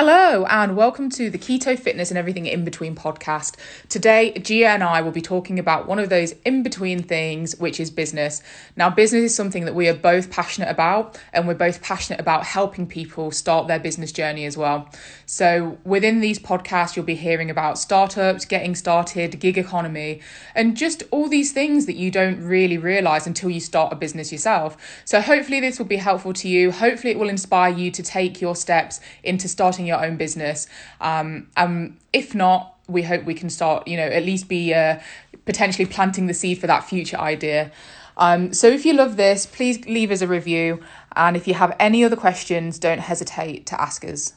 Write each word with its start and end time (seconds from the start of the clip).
Hello, 0.00 0.44
and 0.44 0.76
welcome 0.76 1.10
to 1.10 1.28
the 1.28 1.38
Keto 1.38 1.76
Fitness 1.76 2.12
and 2.12 2.18
Everything 2.18 2.46
in 2.46 2.64
Between 2.64 2.94
podcast. 2.94 3.56
Today, 3.88 4.30
Gia 4.30 4.68
and 4.68 4.84
I 4.84 5.00
will 5.00 5.10
be 5.10 5.20
talking 5.20 5.58
about 5.58 5.88
one 5.88 5.98
of 5.98 6.08
those 6.08 6.36
in 6.44 6.62
between 6.62 7.02
things, 7.02 7.58
which 7.58 7.80
is 7.80 7.90
business. 7.90 8.40
Now, 8.76 8.90
business 8.90 9.24
is 9.24 9.34
something 9.34 9.64
that 9.64 9.74
we 9.74 9.88
are 9.88 9.94
both 9.94 10.30
passionate 10.30 10.68
about, 10.68 11.18
and 11.32 11.48
we're 11.48 11.54
both 11.54 11.82
passionate 11.82 12.20
about 12.20 12.44
helping 12.44 12.86
people 12.86 13.32
start 13.32 13.66
their 13.66 13.80
business 13.80 14.12
journey 14.12 14.44
as 14.44 14.56
well. 14.56 14.88
So, 15.26 15.78
within 15.82 16.20
these 16.20 16.38
podcasts, 16.38 16.94
you'll 16.94 17.04
be 17.04 17.16
hearing 17.16 17.50
about 17.50 17.76
startups, 17.76 18.44
getting 18.44 18.76
started, 18.76 19.40
gig 19.40 19.58
economy, 19.58 20.20
and 20.54 20.76
just 20.76 21.02
all 21.10 21.28
these 21.28 21.50
things 21.50 21.86
that 21.86 21.96
you 21.96 22.12
don't 22.12 22.40
really 22.40 22.78
realize 22.78 23.26
until 23.26 23.50
you 23.50 23.58
start 23.58 23.92
a 23.92 23.96
business 23.96 24.30
yourself. 24.30 24.76
So, 25.04 25.20
hopefully, 25.20 25.58
this 25.58 25.76
will 25.76 25.86
be 25.86 25.96
helpful 25.96 26.34
to 26.34 26.48
you. 26.48 26.70
Hopefully, 26.70 27.10
it 27.10 27.18
will 27.18 27.28
inspire 27.28 27.72
you 27.72 27.90
to 27.90 28.02
take 28.04 28.40
your 28.40 28.54
steps 28.54 29.00
into 29.24 29.48
starting 29.48 29.87
your 29.88 30.04
own 30.04 30.16
business. 30.16 30.68
Um, 31.00 31.48
um, 31.56 31.98
if 32.12 32.34
not, 32.34 32.76
we 32.86 33.02
hope 33.02 33.24
we 33.24 33.34
can 33.34 33.50
start, 33.50 33.88
you 33.88 33.96
know, 33.96 34.06
at 34.06 34.24
least 34.24 34.48
be 34.48 34.72
uh, 34.72 35.00
potentially 35.44 35.86
planting 35.86 36.26
the 36.26 36.34
seed 36.34 36.58
for 36.58 36.68
that 36.68 36.84
future 36.84 37.18
idea. 37.18 37.72
Um, 38.16 38.52
so 38.52 38.66
if 38.68 38.84
you 38.84 38.94
love 38.94 39.16
this, 39.16 39.46
please 39.46 39.84
leave 39.86 40.10
us 40.10 40.22
a 40.22 40.26
review. 40.26 40.80
And 41.16 41.36
if 41.36 41.48
you 41.48 41.54
have 41.54 41.74
any 41.80 42.04
other 42.04 42.16
questions, 42.16 42.78
don't 42.78 43.00
hesitate 43.00 43.66
to 43.66 43.80
ask 43.80 44.04
us 44.04 44.34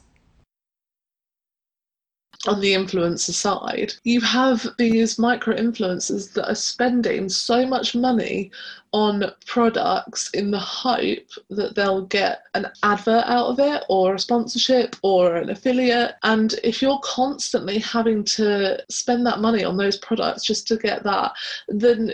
on 2.48 2.59
the 2.59 2.73
influencer 2.73 3.31
side, 3.31 3.94
you 4.04 4.20
have 4.22 4.66
these 4.77 5.20
micro 5.20 5.55
influencers 5.55 6.34
that 6.34 6.49
are 6.49 6.55
spending 6.55 7.29
so 7.29 7.66
much 7.66 7.96
money 7.96 8.52
on 8.93 9.24
products 9.46 10.29
in 10.32 10.51
the 10.51 10.60
hope 10.60 11.29
that 11.49 11.76
they'll 11.76 12.05
get 12.07 12.43
an 12.55 12.68
advert 12.84 13.24
out 13.26 13.48
of 13.48 13.60
it 13.60 13.84
or 13.90 14.16
a 14.16 14.20
sponsorship 14.20 14.96
or 15.01 15.35
an 15.35 15.49
affiliate. 15.49 16.16
And 16.24 16.55
if 16.63 16.82
you're 16.82 16.99
constantly 17.04 17.79
having 17.79 18.24
to 18.26 18.84
spend 18.90 19.26
that 19.27 19.40
money 19.40 19.63
on 19.63 19.77
those 19.77 19.98
products 19.98 20.44
just 20.44 20.68
to 20.68 20.77
get 20.77 21.04
that, 21.04 21.34
then 21.70 22.13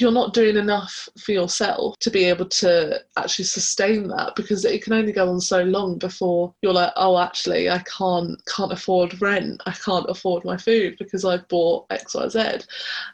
you're 0.00 0.12
not 0.12 0.34
doing 0.34 0.56
enough 0.56 1.08
for 1.18 1.32
yourself 1.32 1.98
to 2.00 2.10
be 2.10 2.24
able 2.24 2.46
to 2.46 3.00
actually 3.16 3.44
sustain 3.44 4.08
that 4.08 4.34
because 4.36 4.64
it 4.64 4.82
can 4.82 4.92
only 4.92 5.12
go 5.12 5.28
on 5.28 5.40
so 5.40 5.62
long 5.62 5.98
before 5.98 6.52
you're 6.62 6.72
like 6.72 6.92
oh 6.96 7.18
actually 7.18 7.70
i 7.70 7.78
can't 7.80 8.40
can't 8.46 8.72
afford 8.72 9.20
rent. 9.20 9.60
I 9.66 9.72
can't 9.72 10.08
afford 10.08 10.44
my 10.44 10.56
food 10.56 10.96
because 10.98 11.24
i've 11.24 11.46
bought 11.48 11.88
xyz 11.88 12.66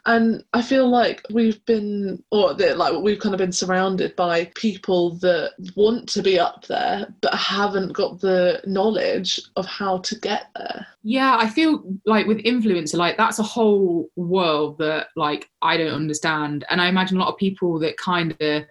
and 0.05 0.43
i 0.53 0.61
feel 0.61 0.89
like 0.89 1.25
we've 1.31 1.63
been 1.65 2.23
or 2.31 2.53
like 2.53 3.01
we've 3.01 3.19
kind 3.19 3.33
of 3.33 3.39
been 3.39 3.51
surrounded 3.51 4.15
by 4.15 4.51
people 4.55 5.15
that 5.17 5.53
want 5.75 6.09
to 6.09 6.21
be 6.21 6.39
up 6.39 6.65
there 6.65 7.13
but 7.21 7.33
haven't 7.33 7.93
got 7.93 8.19
the 8.19 8.61
knowledge 8.65 9.39
of 9.55 9.65
how 9.65 9.97
to 9.99 10.19
get 10.19 10.49
there. 10.55 10.87
Yeah 11.03 11.37
i 11.37 11.47
feel 11.47 11.83
like 12.05 12.27
with 12.27 12.39
influencer 12.39 12.95
like 12.95 13.17
that's 13.17 13.39
a 13.39 13.43
whole 13.43 14.09
world 14.15 14.77
that 14.79 15.07
like 15.15 15.49
i 15.61 15.77
don't 15.77 15.93
understand 15.93 16.65
and 16.73 16.81
i 16.81 16.87
imagine 16.87 17.15
a 17.15 17.19
lot 17.19 17.31
of 17.31 17.37
people 17.37 17.79
that 17.79 17.95
kind 17.97 18.35
of 18.41 18.63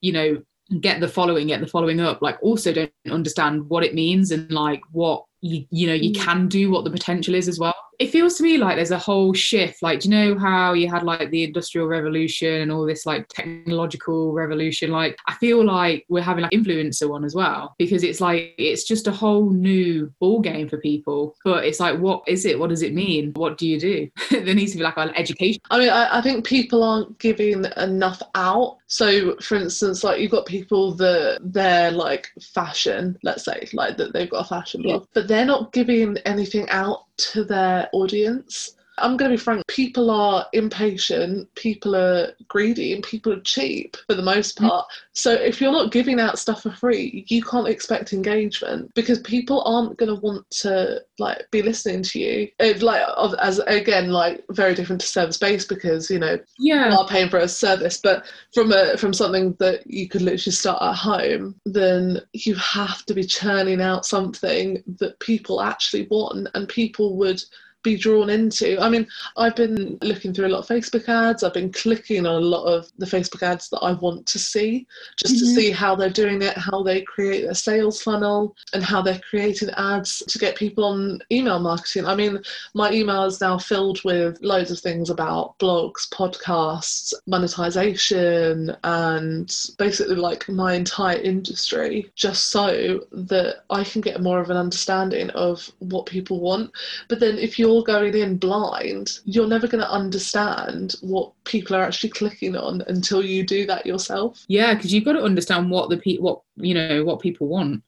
you 0.00 0.12
know 0.12 0.42
get 0.80 1.00
the 1.00 1.08
following 1.08 1.48
get 1.48 1.60
the 1.60 1.66
following 1.66 2.00
up 2.00 2.22
like 2.22 2.38
also 2.42 2.72
don't 2.72 2.92
understand 3.10 3.68
what 3.68 3.84
it 3.84 3.94
means 3.94 4.30
and 4.30 4.50
like 4.50 4.80
what 4.92 5.24
you, 5.40 5.66
you 5.70 5.86
know 5.86 5.94
you 5.94 6.12
mm. 6.12 6.20
can 6.20 6.48
do 6.48 6.70
what 6.70 6.84
the 6.84 6.90
potential 6.90 7.34
is 7.34 7.48
as 7.48 7.58
well 7.58 7.74
it 7.98 8.10
feels 8.10 8.36
to 8.36 8.44
me 8.44 8.58
like 8.58 8.76
there's 8.76 8.92
a 8.92 8.98
whole 8.98 9.32
shift. 9.34 9.82
Like 9.82 10.00
do 10.00 10.08
you 10.08 10.14
know 10.14 10.38
how 10.38 10.72
you 10.72 10.88
had 10.88 11.02
like 11.02 11.30
the 11.30 11.42
industrial 11.42 11.88
revolution 11.88 12.62
and 12.62 12.70
all 12.70 12.86
this 12.86 13.04
like 13.04 13.26
technological 13.28 14.32
revolution? 14.32 14.90
Like 14.90 15.18
i 15.26 15.34
feel 15.34 15.64
like 15.64 16.04
we're 16.08 16.22
having 16.22 16.42
like 16.42 16.52
influencer 16.52 17.08
one 17.08 17.24
as 17.24 17.34
well 17.34 17.74
because 17.78 18.04
it's 18.04 18.20
like 18.20 18.54
it's 18.56 18.84
just 18.84 19.08
a 19.08 19.12
whole 19.12 19.50
new 19.50 20.12
ball 20.20 20.40
game 20.40 20.68
for 20.68 20.78
people. 20.78 21.34
But 21.44 21.64
it's 21.64 21.80
like 21.80 21.98
what 21.98 22.22
is 22.28 22.44
it? 22.44 22.58
What 22.58 22.70
does 22.70 22.82
it 22.82 22.94
mean? 22.94 23.32
What 23.34 23.58
do 23.58 23.66
you 23.66 23.80
do? 23.80 24.08
There 24.48 24.54
needs 24.54 24.72
to 24.72 24.78
be 24.78 24.84
like 24.84 24.96
an 24.96 25.10
education. 25.16 25.60
I 25.70 25.78
mean 25.78 25.90
I, 25.90 26.18
I 26.18 26.20
think 26.22 26.46
people 26.46 26.84
aren't 26.84 27.18
giving 27.18 27.64
enough 27.76 28.22
out. 28.36 28.78
So 28.86 29.36
for 29.40 29.56
instance 29.56 30.04
like 30.04 30.20
you've 30.20 30.30
got 30.30 30.46
people 30.46 30.94
that 30.94 31.40
they're 31.42 31.90
like 31.90 32.28
fashion 32.54 33.18
let's 33.22 33.44
say 33.44 33.68
like 33.72 33.96
that 33.96 34.12
they've 34.12 34.30
got 34.30 34.46
a 34.46 34.48
fashion 34.48 34.82
blog 34.82 35.02
yeah. 35.02 35.06
but 35.14 35.28
they're 35.28 35.44
not 35.44 35.72
giving 35.72 36.16
anything 36.18 36.68
out 36.70 37.07
to 37.18 37.44
their 37.44 37.88
audience. 37.92 38.77
I'm 39.00 39.16
going 39.16 39.30
to 39.30 39.36
be 39.36 39.42
frank, 39.42 39.66
people 39.66 40.10
are 40.10 40.46
impatient, 40.52 41.52
people 41.54 41.96
are 41.96 42.32
greedy, 42.48 42.92
and 42.92 43.02
people 43.02 43.32
are 43.32 43.40
cheap 43.40 43.96
for 44.06 44.14
the 44.14 44.22
most 44.22 44.58
mm. 44.58 44.68
part. 44.68 44.86
So 45.12 45.32
if 45.32 45.60
you're 45.60 45.72
not 45.72 45.92
giving 45.92 46.20
out 46.20 46.38
stuff 46.38 46.62
for 46.62 46.70
free, 46.70 47.24
you 47.28 47.42
can't 47.42 47.68
expect 47.68 48.12
engagement 48.12 48.92
because 48.94 49.18
people 49.20 49.62
aren't 49.64 49.98
going 49.98 50.14
to 50.14 50.20
want 50.20 50.48
to 50.50 51.00
like 51.18 51.50
be 51.50 51.62
listening 51.62 52.02
to 52.04 52.18
you. 52.20 52.48
It, 52.58 52.82
like 52.82 53.02
as 53.40 53.58
again, 53.60 54.10
like 54.10 54.44
very 54.50 54.74
different 54.74 55.00
to 55.00 55.06
service 55.06 55.38
based 55.38 55.68
because 55.68 56.10
you 56.10 56.18
know 56.18 56.38
yeah. 56.58 56.88
you 56.88 56.98
are 56.98 57.08
paying 57.08 57.28
for 57.28 57.38
a 57.38 57.48
service, 57.48 57.98
but 57.98 58.26
from 58.54 58.72
a 58.72 58.96
from 58.96 59.12
something 59.12 59.54
that 59.58 59.86
you 59.90 60.08
could 60.08 60.22
literally 60.22 60.52
start 60.52 60.82
at 60.82 60.94
home, 60.94 61.54
then 61.66 62.20
you 62.32 62.54
have 62.54 63.04
to 63.06 63.14
be 63.14 63.24
churning 63.24 63.80
out 63.80 64.06
something 64.06 64.82
that 64.98 65.18
people 65.20 65.60
actually 65.60 66.06
want 66.10 66.48
and 66.54 66.68
people 66.68 67.16
would 67.16 67.42
be 67.88 67.96
drawn 67.96 68.28
into. 68.28 68.78
I 68.80 68.88
mean, 68.88 69.06
I've 69.36 69.56
been 69.56 69.98
looking 70.02 70.34
through 70.34 70.46
a 70.46 70.54
lot 70.54 70.60
of 70.60 70.68
Facebook 70.68 71.08
ads, 71.08 71.42
I've 71.42 71.54
been 71.54 71.72
clicking 71.72 72.26
on 72.26 72.34
a 72.34 72.46
lot 72.54 72.64
of 72.64 72.90
the 72.98 73.06
Facebook 73.06 73.42
ads 73.42 73.68
that 73.70 73.78
I 73.78 73.92
want 73.92 74.26
to 74.26 74.38
see, 74.38 74.86
just 75.16 75.36
mm-hmm. 75.36 75.44
to 75.44 75.54
see 75.54 75.70
how 75.70 75.94
they're 75.94 76.10
doing 76.10 76.42
it, 76.42 76.56
how 76.56 76.82
they 76.82 77.00
create 77.02 77.42
their 77.42 77.54
sales 77.54 78.02
funnel, 78.02 78.54
and 78.74 78.82
how 78.82 79.00
they're 79.00 79.20
creating 79.30 79.70
ads 79.70 80.18
to 80.28 80.38
get 80.38 80.56
people 80.56 80.84
on 80.84 81.20
email 81.32 81.58
marketing. 81.58 82.04
I 82.04 82.14
mean, 82.14 82.38
my 82.74 82.92
email 82.92 83.24
is 83.24 83.40
now 83.40 83.58
filled 83.58 84.04
with 84.04 84.38
loads 84.42 84.70
of 84.70 84.80
things 84.80 85.08
about 85.08 85.58
blogs, 85.58 86.08
podcasts, 86.10 87.14
monetization, 87.26 88.76
and 88.84 89.54
basically 89.78 90.16
like 90.16 90.48
my 90.48 90.74
entire 90.74 91.18
industry, 91.18 92.10
just 92.14 92.50
so 92.50 93.00
that 93.12 93.64
I 93.70 93.84
can 93.84 94.02
get 94.02 94.20
more 94.20 94.40
of 94.40 94.50
an 94.50 94.56
understanding 94.56 95.30
of 95.30 95.70
what 95.78 96.06
people 96.06 96.40
want. 96.40 96.70
But 97.08 97.20
then 97.20 97.38
if 97.38 97.58
you 97.58 97.68
you're 97.78 97.84
going 97.84 98.14
in 98.14 98.36
blind, 98.38 99.20
you're 99.24 99.46
never 99.46 99.68
going 99.68 99.82
to 99.82 99.90
understand 99.90 100.96
what 101.00 101.32
people 101.44 101.76
are 101.76 101.82
actually 101.82 102.10
clicking 102.10 102.56
on 102.56 102.82
until 102.88 103.24
you 103.24 103.44
do 103.44 103.66
that 103.66 103.86
yourself. 103.86 104.44
Yeah, 104.48 104.74
because 104.74 104.92
you've 104.92 105.04
got 105.04 105.12
to 105.12 105.22
understand 105.22 105.70
what 105.70 105.90
the 105.90 105.96
pe- 105.96 106.18
what 106.18 106.40
you 106.56 106.74
know 106.74 107.04
what 107.04 107.20
people 107.20 107.46
want. 107.46 107.82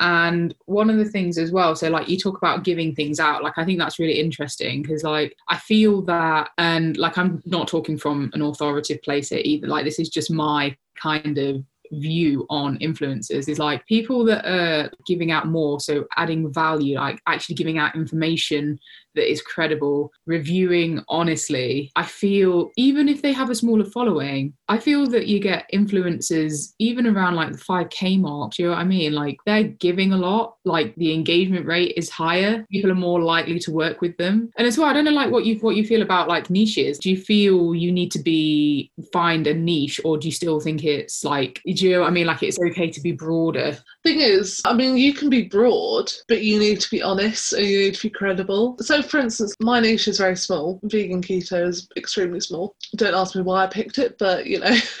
And 0.00 0.54
one 0.66 0.90
of 0.90 0.96
the 0.96 1.04
things 1.04 1.38
as 1.38 1.52
well, 1.52 1.76
so 1.76 1.88
like 1.88 2.08
you 2.08 2.18
talk 2.18 2.36
about 2.38 2.64
giving 2.64 2.94
things 2.94 3.20
out, 3.20 3.42
like 3.42 3.56
I 3.56 3.64
think 3.64 3.78
that's 3.78 3.98
really 3.98 4.18
interesting 4.18 4.82
because 4.82 5.04
like 5.04 5.36
I 5.48 5.58
feel 5.58 6.02
that, 6.02 6.50
and 6.58 6.96
like 6.96 7.16
I'm 7.16 7.42
not 7.46 7.68
talking 7.68 7.96
from 7.96 8.30
an 8.34 8.42
authoritative 8.42 9.02
place 9.02 9.28
here 9.28 9.42
either. 9.44 9.68
Like 9.68 9.84
this 9.84 9.98
is 9.98 10.08
just 10.08 10.30
my 10.30 10.76
kind 11.00 11.38
of 11.38 11.64
view 11.92 12.46
on 12.50 12.78
influencers 12.78 13.48
is 13.48 13.58
like 13.58 13.86
people 13.86 14.24
that 14.24 14.44
are 14.44 14.90
giving 15.06 15.30
out 15.30 15.46
more 15.46 15.80
so 15.80 16.06
adding 16.16 16.52
value 16.52 16.96
like 16.96 17.20
actually 17.26 17.54
giving 17.54 17.78
out 17.78 17.94
information 17.94 18.78
that 19.16 19.30
is 19.30 19.42
credible, 19.42 20.12
reviewing 20.26 21.02
honestly. 21.08 21.90
I 21.96 22.04
feel 22.04 22.70
even 22.76 23.08
if 23.08 23.22
they 23.22 23.32
have 23.32 23.50
a 23.50 23.54
smaller 23.54 23.84
following, 23.84 24.54
I 24.68 24.78
feel 24.78 25.06
that 25.08 25.26
you 25.26 25.40
get 25.40 25.68
influencers 25.74 26.74
even 26.78 27.06
around 27.06 27.34
like 27.34 27.52
the 27.52 27.58
5k 27.58 28.20
mark. 28.20 28.52
Do 28.52 28.62
you 28.62 28.68
know 28.68 28.74
what 28.74 28.80
I 28.80 28.84
mean? 28.84 29.12
Like 29.12 29.38
they're 29.46 29.64
giving 29.64 30.12
a 30.12 30.16
lot, 30.16 30.56
like 30.64 30.94
the 30.96 31.12
engagement 31.12 31.66
rate 31.66 31.94
is 31.96 32.10
higher. 32.10 32.64
People 32.70 32.90
are 32.92 32.94
more 32.94 33.20
likely 33.20 33.58
to 33.60 33.72
work 33.72 34.00
with 34.00 34.16
them. 34.16 34.50
And 34.56 34.66
as 34.66 34.78
well, 34.78 34.88
I 34.88 34.92
don't 34.92 35.04
know 35.04 35.10
like 35.10 35.30
what 35.30 35.44
you 35.44 35.56
what 35.56 35.76
you 35.76 35.86
feel 35.86 36.02
about 36.02 36.28
like 36.28 36.50
niches. 36.50 36.98
Do 36.98 37.10
you 37.10 37.16
feel 37.16 37.74
you 37.74 37.90
need 37.90 38.12
to 38.12 38.22
be 38.22 38.90
find 39.12 39.46
a 39.46 39.54
niche 39.54 40.00
or 40.04 40.18
do 40.18 40.28
you 40.28 40.32
still 40.32 40.60
think 40.60 40.84
it's 40.84 41.24
like 41.24 41.60
do 41.64 41.72
you 41.72 41.92
know 41.92 42.04
I 42.04 42.10
mean? 42.10 42.26
Like 42.26 42.42
it's 42.42 42.58
okay 42.58 42.90
to 42.90 43.00
be 43.00 43.12
broader? 43.12 43.78
Thing 44.06 44.20
is, 44.20 44.62
I 44.64 44.72
mean 44.72 44.96
you 44.96 45.12
can 45.12 45.28
be 45.28 45.42
broad, 45.42 46.12
but 46.28 46.42
you 46.42 46.60
need 46.60 46.80
to 46.80 46.90
be 46.90 47.02
honest 47.02 47.52
and 47.54 47.66
you 47.66 47.80
need 47.80 47.94
to 47.94 48.02
be 48.02 48.10
credible. 48.10 48.76
So 48.80 49.02
for 49.02 49.18
instance, 49.18 49.52
my 49.60 49.80
niche 49.80 50.06
is 50.06 50.18
very 50.18 50.36
small. 50.36 50.78
Vegan 50.84 51.20
keto 51.20 51.66
is 51.66 51.88
extremely 51.96 52.38
small. 52.38 52.76
Don't 52.94 53.16
ask 53.16 53.34
me 53.34 53.42
why 53.42 53.64
I 53.64 53.66
picked 53.66 53.98
it, 53.98 54.16
but 54.16 54.46
you 54.46 54.60
know, 54.60 54.76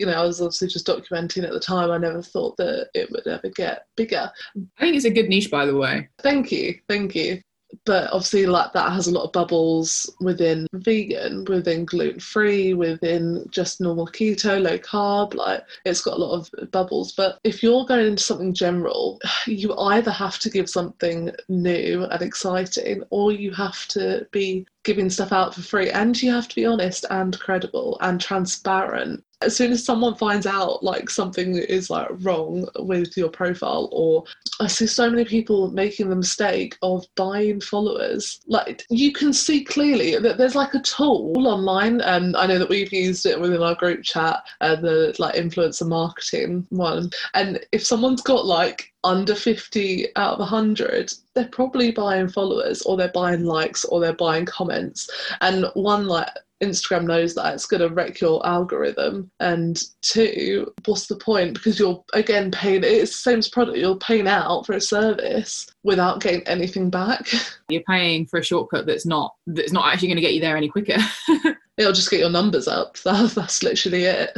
you 0.00 0.06
know, 0.06 0.14
I 0.14 0.24
was 0.24 0.40
obviously 0.40 0.68
just 0.68 0.86
documenting 0.86 1.44
at 1.44 1.52
the 1.52 1.60
time. 1.60 1.90
I 1.90 1.98
never 1.98 2.22
thought 2.22 2.56
that 2.56 2.88
it 2.94 3.10
would 3.10 3.26
ever 3.26 3.50
get 3.50 3.84
bigger. 3.94 4.32
I 4.56 4.80
think 4.80 4.96
it's 4.96 5.04
a 5.04 5.10
good 5.10 5.28
niche, 5.28 5.50
by 5.50 5.66
the 5.66 5.76
way. 5.76 6.08
Thank 6.22 6.50
you, 6.50 6.78
thank 6.88 7.14
you 7.14 7.42
but 7.84 8.12
obviously 8.12 8.46
like 8.46 8.72
that 8.72 8.92
has 8.92 9.06
a 9.06 9.10
lot 9.10 9.24
of 9.24 9.32
bubbles 9.32 10.10
within 10.20 10.66
vegan 10.74 11.44
within 11.44 11.84
gluten 11.84 12.20
free 12.20 12.74
within 12.74 13.44
just 13.50 13.80
normal 13.80 14.06
keto 14.06 14.60
low 14.60 14.78
carb 14.78 15.34
like 15.34 15.64
it's 15.84 16.02
got 16.02 16.14
a 16.14 16.20
lot 16.20 16.34
of 16.34 16.70
bubbles. 16.70 17.12
But 17.12 17.38
if 17.44 17.62
you're 17.62 17.84
going 17.84 18.06
into 18.06 18.22
something 18.22 18.54
general 18.54 19.20
you 19.46 19.74
either 19.76 20.10
have 20.10 20.38
to 20.40 20.50
give 20.50 20.68
something 20.68 21.30
new 21.48 22.04
and 22.04 22.22
exciting 22.22 23.02
or 23.10 23.32
you 23.32 23.52
have 23.52 23.86
to 23.88 24.26
be 24.30 24.66
giving 24.84 25.10
stuff 25.10 25.32
out 25.32 25.54
for 25.54 25.62
free 25.62 25.90
and 25.90 26.20
you 26.20 26.30
have 26.32 26.48
to 26.48 26.54
be 26.54 26.66
honest 26.66 27.06
and 27.10 27.38
credible 27.38 27.98
and 28.00 28.20
transparent 28.20 29.24
as 29.44 29.56
soon 29.56 29.72
as 29.72 29.84
someone 29.84 30.14
finds 30.14 30.46
out 30.46 30.82
like 30.82 31.10
something 31.10 31.56
is 31.56 31.90
like 31.90 32.08
wrong 32.20 32.68
with 32.78 33.16
your 33.16 33.28
profile, 33.28 33.88
or 33.92 34.24
I 34.60 34.66
see 34.66 34.86
so 34.86 35.10
many 35.10 35.24
people 35.24 35.70
making 35.70 36.08
the 36.08 36.16
mistake 36.16 36.76
of 36.82 37.04
buying 37.16 37.60
followers. 37.60 38.40
Like 38.46 38.84
you 38.90 39.12
can 39.12 39.32
see 39.32 39.64
clearly 39.64 40.18
that 40.18 40.38
there's 40.38 40.54
like 40.54 40.74
a 40.74 40.80
tool 40.80 41.46
online, 41.46 42.00
and 42.00 42.36
I 42.36 42.46
know 42.46 42.58
that 42.58 42.68
we've 42.68 42.92
used 42.92 43.26
it 43.26 43.40
within 43.40 43.62
our 43.62 43.74
group 43.74 44.02
chat, 44.02 44.42
uh, 44.60 44.76
the 44.76 45.14
like 45.18 45.34
influencer 45.34 45.86
marketing 45.86 46.66
one. 46.70 47.10
And 47.34 47.60
if 47.72 47.84
someone's 47.84 48.22
got 48.22 48.46
like 48.46 48.92
under 49.04 49.34
50 49.34 50.14
out 50.16 50.34
of 50.34 50.38
100 50.38 51.12
they're 51.34 51.48
probably 51.48 51.90
buying 51.90 52.28
followers 52.28 52.82
or 52.82 52.96
they're 52.96 53.08
buying 53.08 53.44
likes 53.44 53.84
or 53.86 54.00
they're 54.00 54.12
buying 54.12 54.46
comments 54.46 55.10
and 55.40 55.66
one 55.74 56.06
like 56.06 56.28
Instagram 56.62 57.06
knows 57.06 57.34
that 57.34 57.54
it's 57.54 57.66
going 57.66 57.80
to 57.80 57.88
wreck 57.88 58.20
your 58.20 58.44
algorithm. 58.46 59.30
And 59.40 59.80
two, 60.00 60.72
what's 60.84 61.06
the 61.06 61.16
point? 61.16 61.54
Because 61.54 61.78
you're 61.78 62.04
again 62.12 62.50
paying. 62.50 62.82
It's 62.84 63.10
the 63.10 63.30
same 63.30 63.38
as 63.38 63.48
product. 63.48 63.78
You're 63.78 63.96
paying 63.96 64.28
out 64.28 64.66
for 64.66 64.74
a 64.74 64.80
service 64.80 65.66
without 65.82 66.20
getting 66.20 66.46
anything 66.46 66.90
back. 66.90 67.28
You're 67.68 67.82
paying 67.88 68.26
for 68.26 68.38
a 68.38 68.44
shortcut 68.44 68.86
that's 68.86 69.06
not 69.06 69.34
that's 69.46 69.72
not 69.72 69.92
actually 69.92 70.08
going 70.08 70.16
to 70.16 70.22
get 70.22 70.34
you 70.34 70.40
there 70.40 70.56
any 70.56 70.68
quicker. 70.68 70.98
It'll 71.78 71.92
just 71.92 72.10
get 72.10 72.20
your 72.20 72.30
numbers 72.30 72.68
up. 72.68 72.98
That, 72.98 73.30
that's 73.34 73.62
literally 73.62 74.04
it. 74.04 74.36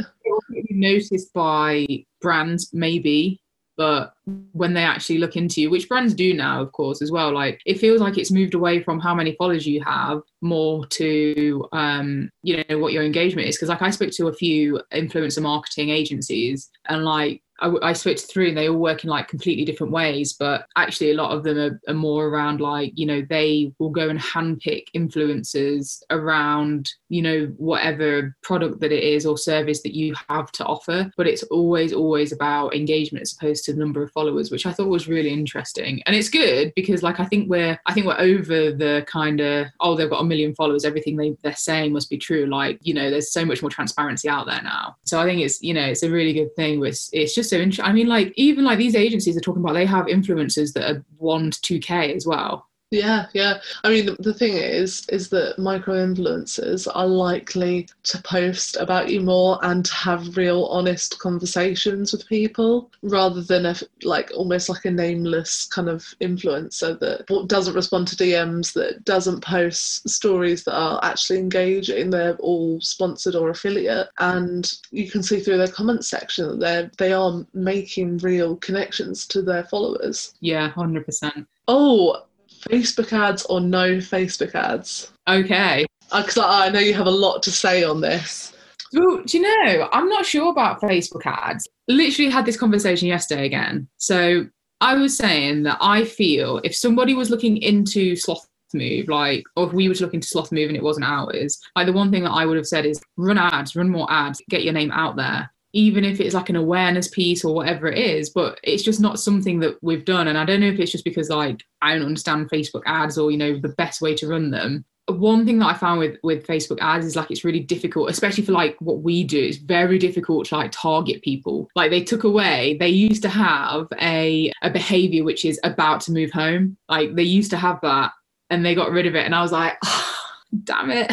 Noticed 0.69 1.33
by 1.33 1.85
brands, 2.21 2.73
maybe 2.73 3.39
but 3.77 4.13
when 4.53 4.73
they 4.73 4.83
actually 4.83 5.17
look 5.17 5.35
into 5.35 5.61
you, 5.61 5.69
which 5.69 5.89
brands 5.89 6.13
do 6.13 6.33
now, 6.33 6.61
of 6.61 6.71
course, 6.71 7.01
as 7.01 7.11
well, 7.11 7.33
like 7.33 7.61
it 7.65 7.79
feels 7.79 8.01
like 8.01 8.17
it's 8.17 8.31
moved 8.31 8.53
away 8.53 8.81
from 8.81 8.99
how 8.99 9.13
many 9.13 9.35
followers 9.35 9.67
you 9.67 9.83
have 9.83 10.21
more 10.41 10.85
to, 10.87 11.67
um, 11.73 12.29
you 12.43 12.63
know, 12.69 12.79
what 12.79 12.93
your 12.93 13.03
engagement 13.03 13.47
is. 13.47 13.55
Because 13.55 13.69
like 13.69 13.81
I 13.81 13.89
spoke 13.89 14.11
to 14.11 14.27
a 14.27 14.33
few 14.33 14.81
influencer 14.93 15.41
marketing 15.41 15.89
agencies 15.89 16.69
and 16.87 17.03
like 17.03 17.41
I, 17.59 17.73
I 17.81 17.93
to 17.93 18.15
three 18.15 18.49
and 18.49 18.57
they 18.57 18.69
all 18.69 18.77
work 18.77 19.03
in 19.03 19.09
like 19.09 19.27
completely 19.27 19.65
different 19.65 19.93
ways 19.93 20.33
but 20.33 20.65
actually 20.75 21.11
a 21.11 21.15
lot 21.15 21.31
of 21.31 21.43
them 21.43 21.57
are, 21.57 21.81
are, 21.87 21.95
more 21.95 22.27
around 22.27 22.59
like 22.59 22.91
you 22.95 23.05
know 23.05 23.25
they 23.29 23.71
will 23.79 23.89
go 23.89 24.09
and 24.09 24.19
handpick 24.19 24.85
influencers 24.95 26.01
around 26.09 26.91
you 27.09 27.21
know 27.21 27.45
whatever 27.57 28.35
product 28.43 28.79
that 28.81 28.91
it 28.91 29.03
is 29.03 29.25
or 29.25 29.37
service 29.37 29.81
that 29.81 29.95
you 29.95 30.13
have 30.29 30.51
to 30.51 30.65
offer 30.65 31.09
but 31.17 31.27
it's 31.27 31.43
always 31.43 31.93
always 31.93 32.31
about 32.31 32.75
engagement 32.75 33.21
as 33.21 33.33
opposed 33.33 33.63
to 33.65 33.73
the 33.73 33.79
number 33.79 34.03
of 34.03 34.11
followers 34.11 34.51
which 34.51 34.65
i 34.65 34.71
thought 34.71 34.87
was 34.87 35.07
really 35.07 35.31
interesting. 35.31 36.01
And 36.05 36.15
it's 36.15 36.29
good 36.29 36.73
because 36.75 37.03
like 37.03 37.19
i 37.19 37.25
think 37.25 37.49
we're 37.49 37.79
i 37.85 37.93
think 37.93 38.05
we're 38.05 38.19
over 38.19 38.71
the 38.71 39.05
kind 39.07 39.39
of 39.39 39.67
oh 39.79 39.95
they've 39.95 40.09
got 40.09 40.21
a 40.21 40.25
million 40.25 40.53
followers 40.55 40.85
everything 40.85 41.15
they, 41.15 41.35
they're 41.41 41.55
saying 41.55 41.93
must 41.93 42.09
be 42.09 42.17
true 42.17 42.45
like 42.45 42.79
you 42.81 42.93
know 42.93 43.09
there's 43.09 43.31
so 43.31 43.45
much 43.45 43.61
more 43.61 43.69
transparency 43.69 44.27
out 44.27 44.45
there 44.45 44.61
now. 44.61 44.95
So 45.05 45.19
i 45.19 45.25
think 45.25 45.41
it's 45.41 45.61
you 45.61 45.73
know 45.73 45.85
it's 45.85 46.03
a 46.03 46.09
really 46.09 46.33
good 46.33 46.53
thing 46.55 46.83
it's, 46.85 47.09
it's 47.13 47.33
just 47.33 47.44
so 47.49 47.57
interesting 47.57 47.85
i 47.85 47.93
mean 47.93 48.07
like 48.07 48.33
even 48.35 48.63
like 48.63 48.77
these 48.77 48.95
agencies 48.95 49.37
are 49.37 49.41
talking 49.41 49.61
about 49.61 49.73
they 49.73 49.85
have 49.85 50.05
influencers 50.05 50.73
that 50.73 50.89
are 50.89 51.05
1 51.17 51.51
to 51.51 51.79
2k 51.79 52.15
as 52.15 52.25
well 52.25 52.67
yeah, 52.95 53.27
yeah. 53.33 53.59
I 53.83 53.89
mean, 53.89 54.05
the, 54.05 54.13
the 54.19 54.33
thing 54.33 54.53
is, 54.53 55.05
is 55.09 55.29
that 55.29 55.57
micro 55.57 55.95
influencers 55.95 56.87
are 56.93 57.07
likely 57.07 57.87
to 58.03 58.21
post 58.21 58.77
about 58.77 59.09
you 59.09 59.21
more 59.21 59.59
and 59.63 59.85
to 59.85 59.93
have 59.93 60.37
real, 60.37 60.65
honest 60.65 61.19
conversations 61.19 62.11
with 62.11 62.27
people 62.27 62.91
rather 63.01 63.41
than 63.41 63.65
a 63.65 63.75
like 64.03 64.31
almost 64.35 64.69
like 64.69 64.85
a 64.85 64.91
nameless 64.91 65.65
kind 65.65 65.89
of 65.89 66.03
influencer 66.21 66.99
that 66.99 67.47
doesn't 67.47 67.75
respond 67.75 68.07
to 68.07 68.15
DMs, 68.15 68.73
that 68.73 69.03
doesn't 69.05 69.41
post 69.43 70.07
stories 70.09 70.63
that 70.63 70.75
are 70.75 70.99
actually 71.03 71.39
engaging. 71.39 72.09
They're 72.09 72.35
all 72.37 72.79
sponsored 72.81 73.35
or 73.35 73.49
affiliate, 73.49 74.09
and 74.19 74.71
you 74.91 75.09
can 75.09 75.23
see 75.23 75.39
through 75.39 75.57
their 75.57 75.67
comment 75.67 76.05
section 76.05 76.47
that 76.47 76.59
they're 76.59 76.91
they 76.97 77.13
are 77.13 77.45
making 77.53 78.17
real 78.19 78.55
connections 78.57 79.27
to 79.27 79.41
their 79.41 79.63
followers. 79.65 80.33
Yeah, 80.41 80.69
hundred 80.69 81.05
percent. 81.05 81.47
Oh, 81.67 82.23
Facebook 82.69 83.13
ads 83.13 83.45
or 83.45 83.61
no 83.61 83.97
Facebook 83.97 84.55
ads? 84.55 85.11
Okay. 85.27 85.85
Because 86.15 86.37
uh, 86.37 86.47
I 86.47 86.69
know 86.69 86.79
you 86.79 86.93
have 86.93 87.07
a 87.07 87.11
lot 87.11 87.41
to 87.43 87.51
say 87.51 87.83
on 87.83 88.01
this. 88.01 88.53
Well, 88.93 89.23
do 89.25 89.37
you 89.37 89.43
know, 89.43 89.89
I'm 89.91 90.07
not 90.07 90.25
sure 90.25 90.51
about 90.51 90.81
Facebook 90.81 91.25
ads. 91.25 91.67
Literally 91.87 92.31
had 92.31 92.45
this 92.45 92.57
conversation 92.57 93.07
yesterday 93.07 93.45
again. 93.45 93.87
So 93.97 94.47
I 94.81 94.95
was 94.95 95.17
saying 95.17 95.63
that 95.63 95.77
I 95.81 96.05
feel 96.05 96.61
if 96.63 96.75
somebody 96.75 97.13
was 97.13 97.29
looking 97.29 97.57
into 97.57 98.15
sloth 98.15 98.47
move 98.75 99.07
like 99.07 99.43
or 99.55 99.67
if 99.67 99.73
we 99.73 99.87
were 99.87 99.95
to 99.95 100.03
look 100.03 100.13
into 100.13 100.27
SlothMove 100.27 100.67
and 100.67 100.75
it 100.75 100.83
wasn't 100.83 101.05
ours 101.05 101.59
like 101.75 101.85
the 101.85 101.93
one 101.93 102.11
thing 102.11 102.23
that 102.23 102.31
i 102.31 102.45
would 102.45 102.57
have 102.57 102.67
said 102.67 102.85
is 102.85 103.01
run 103.17 103.37
ads 103.37 103.75
run 103.75 103.89
more 103.89 104.11
ads 104.11 104.41
get 104.49 104.63
your 104.63 104.73
name 104.73 104.91
out 104.91 105.15
there 105.15 105.49
even 105.75 106.05
if 106.05 106.21
it's 106.21 106.33
like 106.33 106.49
an 106.49 106.55
awareness 106.55 107.09
piece 107.09 107.43
or 107.43 107.53
whatever 107.53 107.87
it 107.87 107.97
is 107.97 108.29
but 108.29 108.57
it's 108.63 108.81
just 108.81 109.01
not 109.01 109.19
something 109.19 109.59
that 109.59 109.77
we've 109.83 110.05
done. 110.05 110.27
And 110.27 110.37
i 110.37 110.45
don't 110.45 110.61
know 110.61 110.69
if 110.69 110.79
it's 110.79 110.91
just 110.91 111.03
because 111.03 111.29
like 111.29 111.63
i 111.81 111.93
don't 111.93 112.07
understand 112.07 112.49
facebook 112.49 112.81
ads 112.87 113.17
or 113.17 113.29
you 113.29 113.37
know 113.37 113.59
the 113.59 113.69
best 113.77 114.01
way 114.01 114.15
to 114.15 114.27
run 114.27 114.49
them. 114.49 114.85
One 115.07 115.45
thing 115.45 115.59
that 115.59 115.67
i 115.67 115.73
found 115.73 115.99
with 115.99 116.17
with 116.23 116.47
facebook 116.47 116.79
ads 116.81 117.05
is 117.05 117.15
like 117.15 117.29
it's 117.29 117.43
really 117.43 117.59
difficult 117.59 118.09
especially 118.09 118.43
for 118.43 118.53
like 118.53 118.75
what 118.79 119.01
we 119.01 119.23
do. 119.23 119.43
It's 119.43 119.57
very 119.57 119.99
difficult 119.99 120.47
to 120.47 120.55
like 120.55 120.71
target 120.71 121.21
people. 121.21 121.67
Like 121.75 121.91
they 121.91 122.03
took 122.03 122.23
away 122.23 122.77
they 122.79 122.89
used 122.89 123.21
to 123.23 123.29
have 123.29 123.87
a 124.01 124.51
a 124.63 124.71
behavior 124.71 125.23
which 125.23 125.45
is 125.45 125.59
about 125.63 126.01
to 126.01 126.11
move 126.11 126.31
home. 126.31 126.77
Like 126.89 127.15
they 127.15 127.23
used 127.23 127.51
to 127.51 127.57
have 127.57 127.79
that 127.81 128.11
and 128.49 128.65
they 128.65 128.75
got 128.75 128.91
rid 128.91 129.07
of 129.07 129.15
it. 129.15 129.25
And 129.25 129.35
i 129.35 129.41
was 129.41 129.51
like 129.51 129.77
oh, 129.83 130.11
damn 130.63 130.91
it. 130.91 131.11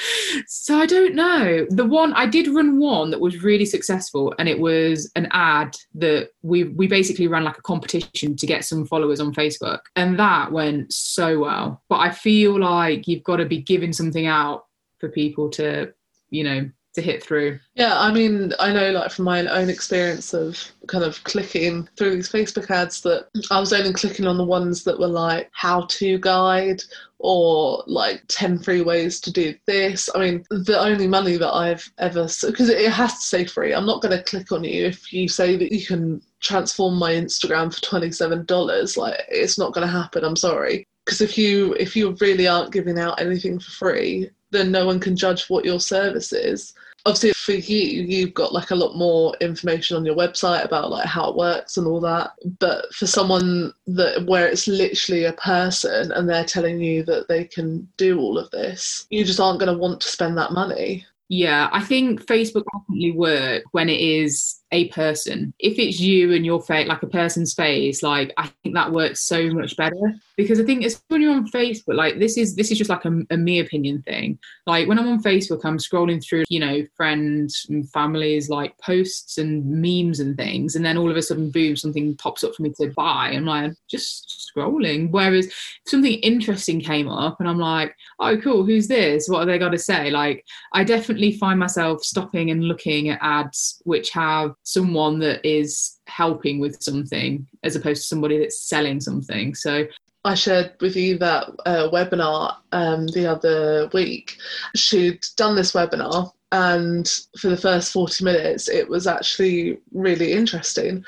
so 0.46 0.78
I 0.78 0.86
don't 0.86 1.14
know. 1.14 1.66
The 1.70 1.84
one 1.84 2.12
I 2.12 2.26
did 2.26 2.48
run 2.48 2.78
one 2.78 3.10
that 3.10 3.20
was 3.20 3.42
really 3.42 3.66
successful, 3.66 4.34
and 4.38 4.48
it 4.48 4.58
was 4.58 5.10
an 5.16 5.28
ad 5.30 5.76
that 5.94 6.30
we 6.42 6.64
we 6.64 6.86
basically 6.86 7.28
ran 7.28 7.44
like 7.44 7.58
a 7.58 7.62
competition 7.62 8.36
to 8.36 8.46
get 8.46 8.64
some 8.64 8.86
followers 8.86 9.20
on 9.20 9.34
Facebook, 9.34 9.80
and 9.96 10.18
that 10.18 10.52
went 10.52 10.92
so 10.92 11.38
well. 11.40 11.82
But 11.88 12.00
I 12.00 12.10
feel 12.10 12.58
like 12.58 13.08
you've 13.08 13.24
got 13.24 13.36
to 13.36 13.46
be 13.46 13.60
giving 13.60 13.92
something 13.92 14.26
out 14.26 14.66
for 14.98 15.08
people 15.08 15.50
to, 15.50 15.92
you 16.30 16.44
know, 16.44 16.70
to 16.94 17.02
hit 17.02 17.22
through. 17.22 17.58
Yeah, 17.74 17.98
I 17.98 18.12
mean, 18.12 18.52
I 18.58 18.72
know 18.72 18.92
like 18.92 19.10
from 19.10 19.24
my 19.24 19.44
own 19.46 19.68
experience 19.68 20.32
of 20.32 20.60
kind 20.86 21.04
of 21.04 21.22
clicking 21.24 21.88
through 21.96 22.14
these 22.14 22.30
Facebook 22.30 22.70
ads 22.70 23.02
that 23.02 23.28
I 23.50 23.60
was 23.60 23.72
only 23.72 23.92
clicking 23.92 24.26
on 24.26 24.38
the 24.38 24.44
ones 24.44 24.84
that 24.84 24.98
were 24.98 25.06
like 25.08 25.50
how 25.52 25.82
to 25.82 26.18
guide 26.18 26.82
or 27.18 27.82
like 27.86 28.22
10 28.28 28.60
free 28.60 28.82
ways 28.82 29.20
to 29.20 29.32
do 29.32 29.54
this. 29.66 30.08
I 30.14 30.18
mean, 30.18 30.44
the 30.50 30.78
only 30.80 31.06
money 31.06 31.36
that 31.36 31.52
I've 31.52 31.90
ever, 31.98 32.28
because 32.46 32.68
it 32.68 32.92
has 32.92 33.14
to 33.14 33.20
say 33.20 33.44
free, 33.44 33.74
I'm 33.74 33.86
not 33.86 34.02
going 34.02 34.16
to 34.16 34.24
click 34.24 34.52
on 34.52 34.62
you 34.62 34.86
if 34.86 35.12
you 35.12 35.28
say 35.28 35.56
that 35.56 35.72
you 35.72 35.84
can 35.84 36.22
transform 36.40 36.96
my 36.96 37.12
Instagram 37.12 37.74
for 37.74 37.80
$27. 37.80 38.96
Like, 38.96 39.20
it's 39.28 39.58
not 39.58 39.72
going 39.72 39.86
to 39.86 39.92
happen. 39.92 40.24
I'm 40.24 40.36
sorry. 40.36 40.86
Because 41.04 41.20
if 41.20 41.36
you 41.36 41.74
if 41.74 41.94
you 41.94 42.16
really 42.20 42.48
aren't 42.48 42.72
giving 42.72 42.98
out 42.98 43.20
anything 43.20 43.58
for 43.58 43.70
free, 43.70 44.30
then 44.50 44.70
no 44.70 44.86
one 44.86 44.98
can 44.98 45.16
judge 45.16 45.50
what 45.50 45.64
your 45.64 45.78
service 45.78 46.32
is 46.32 46.72
obviously 47.06 47.32
for 47.32 47.52
you 47.52 48.02
you've 48.02 48.34
got 48.34 48.52
like 48.52 48.70
a 48.70 48.74
lot 48.74 48.96
more 48.96 49.34
information 49.40 49.96
on 49.96 50.04
your 50.04 50.14
website 50.14 50.64
about 50.64 50.90
like 50.90 51.06
how 51.06 51.28
it 51.28 51.36
works 51.36 51.76
and 51.76 51.86
all 51.86 52.00
that 52.00 52.30
but 52.58 52.92
for 52.94 53.06
someone 53.06 53.72
that 53.86 54.24
where 54.26 54.46
it's 54.46 54.66
literally 54.66 55.24
a 55.24 55.32
person 55.34 56.12
and 56.12 56.28
they're 56.28 56.44
telling 56.44 56.80
you 56.80 57.02
that 57.02 57.28
they 57.28 57.44
can 57.44 57.86
do 57.96 58.18
all 58.18 58.38
of 58.38 58.50
this 58.50 59.06
you 59.10 59.24
just 59.24 59.40
aren't 59.40 59.60
going 59.60 59.72
to 59.72 59.78
want 59.78 60.00
to 60.00 60.08
spend 60.08 60.36
that 60.38 60.52
money. 60.52 61.06
Yeah 61.28 61.68
i 61.72 61.82
think 61.82 62.24
facebook 62.24 62.64
definitely 62.72 63.12
work 63.12 63.64
when 63.72 63.88
it 63.88 64.00
is 64.00 64.60
a 64.74 64.88
person. 64.88 65.54
If 65.60 65.78
it's 65.78 66.00
you 66.00 66.34
and 66.34 66.44
your 66.44 66.60
face, 66.60 66.88
like 66.88 67.02
a 67.04 67.06
person's 67.06 67.54
face, 67.54 68.02
like 68.02 68.32
I 68.36 68.50
think 68.62 68.74
that 68.74 68.92
works 68.92 69.20
so 69.20 69.48
much 69.50 69.76
better 69.76 70.14
because 70.36 70.58
I 70.58 70.64
think 70.64 70.82
it's 70.82 71.00
when 71.08 71.22
you're 71.22 71.32
on 71.32 71.48
Facebook, 71.48 71.94
like 71.94 72.18
this 72.18 72.36
is 72.36 72.56
this 72.56 72.72
is 72.72 72.78
just 72.78 72.90
like 72.90 73.04
a, 73.04 73.20
a 73.30 73.36
me 73.36 73.60
opinion 73.60 74.02
thing. 74.02 74.36
Like 74.66 74.88
when 74.88 74.98
I'm 74.98 75.08
on 75.08 75.22
Facebook, 75.22 75.64
I'm 75.64 75.78
scrolling 75.78 76.22
through, 76.22 76.42
you 76.48 76.58
know, 76.58 76.82
friends 76.96 77.66
and 77.70 77.88
families 77.90 78.48
like 78.48 78.76
posts 78.78 79.38
and 79.38 79.64
memes 79.64 80.18
and 80.18 80.36
things, 80.36 80.74
and 80.74 80.84
then 80.84 80.98
all 80.98 81.10
of 81.10 81.16
a 81.16 81.22
sudden, 81.22 81.50
boom, 81.50 81.76
something 81.76 82.16
pops 82.16 82.42
up 82.42 82.54
for 82.56 82.62
me 82.62 82.72
to 82.80 82.92
buy. 82.96 83.30
I'm 83.32 83.46
like 83.46 83.72
just 83.88 84.50
scrolling. 84.56 85.10
Whereas 85.12 85.52
something 85.86 86.14
interesting 86.14 86.80
came 86.80 87.08
up, 87.08 87.38
and 87.38 87.48
I'm 87.48 87.60
like, 87.60 87.94
oh, 88.18 88.36
cool, 88.38 88.64
who's 88.64 88.88
this? 88.88 89.28
What 89.28 89.42
are 89.42 89.46
they 89.46 89.58
got 89.58 89.70
to 89.70 89.78
say? 89.78 90.10
Like 90.10 90.44
I 90.72 90.82
definitely 90.82 91.38
find 91.38 91.60
myself 91.60 92.02
stopping 92.02 92.50
and 92.50 92.64
looking 92.64 93.10
at 93.10 93.20
ads 93.22 93.80
which 93.84 94.10
have 94.10 94.54
someone 94.64 95.18
that 95.20 95.44
is 95.46 95.98
helping 96.06 96.58
with 96.58 96.82
something 96.82 97.46
as 97.62 97.76
opposed 97.76 98.02
to 98.02 98.08
somebody 98.08 98.38
that's 98.38 98.62
selling 98.62 99.00
something. 99.00 99.54
So 99.54 99.86
I 100.24 100.34
shared 100.34 100.72
with 100.80 100.96
you 100.96 101.18
that 101.18 101.48
uh, 101.66 101.90
webinar 101.92 102.56
um, 102.72 103.06
the 103.08 103.26
other 103.26 103.90
week. 103.92 104.38
She'd 104.74 105.24
done 105.36 105.54
this 105.54 105.72
webinar, 105.72 106.32
and 106.50 107.06
for 107.38 107.48
the 107.48 107.56
first 107.56 107.92
40 107.92 108.24
minutes, 108.24 108.68
it 108.68 108.88
was 108.88 109.06
actually 109.06 109.78
really 109.92 110.32
interesting. 110.32 111.04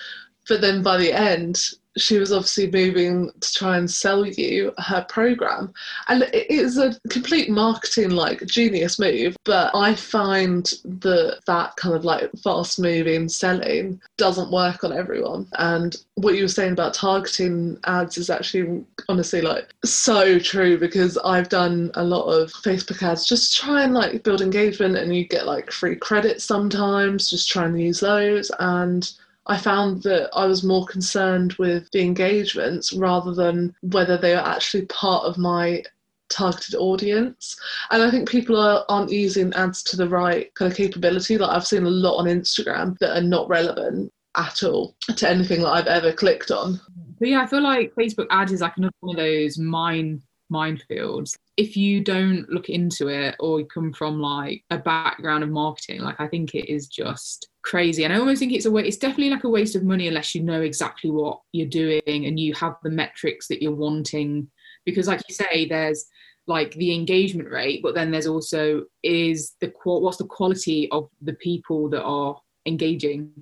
But 0.49 0.61
then 0.61 0.83
by 0.83 0.99
the 0.99 1.13
end, 1.13 1.63
she 1.97 2.19
was 2.19 2.33
obviously 2.33 2.71
moving 2.71 3.31
to 3.41 3.53
try 3.53 3.79
and 3.79 3.91
sell 3.91 4.27
you 4.27 4.73
her 4.79 5.05
program. 5.09 5.73
And 6.09 6.23
it 6.23 6.51
is 6.51 6.79
a 6.79 6.99
complete 7.09 7.51
marketing 7.51 8.11
like 8.11 8.45
genius 8.47 8.99
move, 8.99 9.37
but 9.45 9.75
I 9.75 9.95
find 9.95 10.65
that 10.85 11.41
that 11.47 11.77
kind 11.77 11.95
of 11.95 12.05
like 12.05 12.31
fast 12.43 12.79
moving 12.79 13.29
selling 13.29 14.01
doesn't 14.17 14.51
work 14.51 14.85
on 14.85 14.93
everyone. 14.93 15.47
And 15.59 15.97
what 16.15 16.35
you 16.35 16.43
were 16.43 16.49
saying 16.49 16.73
about 16.73 16.95
targeting 16.95 17.79
ads 17.85 18.19
is 18.19 18.31
actually 18.31 18.85
honestly 19.09 19.41
like 19.41 19.69
so 19.85 20.39
true 20.39 20.79
because 20.79 21.19
I've 21.19 21.49
done 21.49 21.91
a 21.95 22.05
lot 22.05 22.25
of 22.25 22.53
Facebook 22.53 23.03
ads 23.03 23.27
just 23.27 23.57
try 23.57 23.83
and 23.83 23.95
like 23.95 24.23
build 24.23 24.41
engagement 24.41 24.97
and 24.97 25.15
you 25.15 25.27
get 25.27 25.47
like 25.47 25.71
free 25.71 25.97
credits 25.97 26.45
sometimes, 26.45 27.31
just 27.31 27.49
try 27.49 27.65
and 27.65 27.81
use 27.81 28.01
those 28.01 28.51
and 28.59 29.11
I 29.47 29.57
found 29.57 30.03
that 30.03 30.31
I 30.35 30.47
was 30.47 30.65
more 30.65 30.87
concerned 30.87 31.55
with 31.55 31.91
the 31.93 32.03
engagements 32.03 32.93
rather 32.93 33.33
than 33.33 33.75
whether 33.83 34.17
they 34.17 34.35
are 34.35 34.47
actually 34.47 34.87
part 34.87 35.25
of 35.25 35.39
my 35.39 35.85
targeted 36.29 36.75
audience. 36.75 37.57
And 37.91 38.03
I 38.03 38.11
think 38.11 38.29
people 38.29 38.59
are, 38.59 38.85
aren't 38.89 39.13
using 39.13 39.53
ads 39.55 39.83
to 39.85 39.97
the 39.97 40.09
right 40.09 40.53
kind 40.55 40.71
of 40.71 40.77
capability. 40.77 41.39
Like 41.39 41.51
I've 41.51 41.67
seen 41.67 41.85
a 41.85 41.91
lot 41.91 42.19
on 42.19 42.27
Instagram 42.27 42.99
that 42.99 43.17
are 43.17 43.23
not 43.23 43.49
relevant 43.49 44.13
at 44.35 44.63
all 44.65 44.97
to 45.15 45.29
anything 45.29 45.63
that 45.63 45.71
I've 45.71 45.87
ever 45.87 46.13
clicked 46.13 46.51
on. 46.51 46.81
But 47.19 47.29
yeah, 47.29 47.43
I 47.43 47.47
feel 47.47 47.63
like 47.63 47.95
Facebook 47.95 48.27
ads 48.31 48.53
is 48.53 48.61
like 48.61 48.77
another 48.77 48.93
one 49.01 49.17
of 49.17 49.25
those 49.25 49.59
mine 49.59 50.23
minefields 50.53 51.37
if 51.57 51.77
you 51.77 52.03
don't 52.03 52.49
look 52.51 52.69
into 52.69 53.09
it 53.09 53.35
or 53.41 53.61
you 53.61 53.67
come 53.67 53.93
from 53.93 54.21
like 54.21 54.63
a 54.71 54.79
background 54.79 55.43
of 55.43 55.51
marketing 55.51 56.01
like 56.01 56.21
i 56.21 56.27
think 56.29 56.55
it 56.55 56.71
is 56.73 56.87
just 56.87 57.49
crazy 57.67 58.05
and 58.05 58.13
i 58.13 58.19
almost 58.19 58.39
think 58.39 58.53
it's 58.53 58.65
a 58.65 58.71
way 58.71 58.87
it's 58.87 58.97
definitely 58.97 59.29
like 59.29 59.43
a 59.43 59.49
waste 59.49 59.75
of 59.75 59.83
money 59.83 60.07
unless 60.07 60.37
you 60.37 60.43
know 60.43 60.63
exactly 60.63 61.11
what 61.11 61.41
you're 61.51 61.67
doing 61.67 62.01
and 62.07 62.39
you 62.39 62.55
have 62.55 62.77
the 62.85 62.91
metrics 62.91 63.49
that 63.49 63.61
you're 63.61 63.75
wanting 63.75 64.49
because 64.85 65.09
like 65.09 65.21
you 65.29 65.35
say 65.35 65.67
there's 65.67 66.07
like 66.47 66.71
the 66.75 66.95
engagement 66.95 67.51
rate 67.51 67.83
but 67.83 67.93
then 67.93 68.13
there's 68.13 68.29
also 68.29 68.85
is 69.03 69.57
the 69.61 69.73
what's 69.83 70.17
the 70.17 70.25
quality 70.25 70.89
of 70.93 71.11
the 71.23 71.35
people 71.35 71.89
that 71.89 72.05
are 72.05 72.41
engaging 72.67 73.33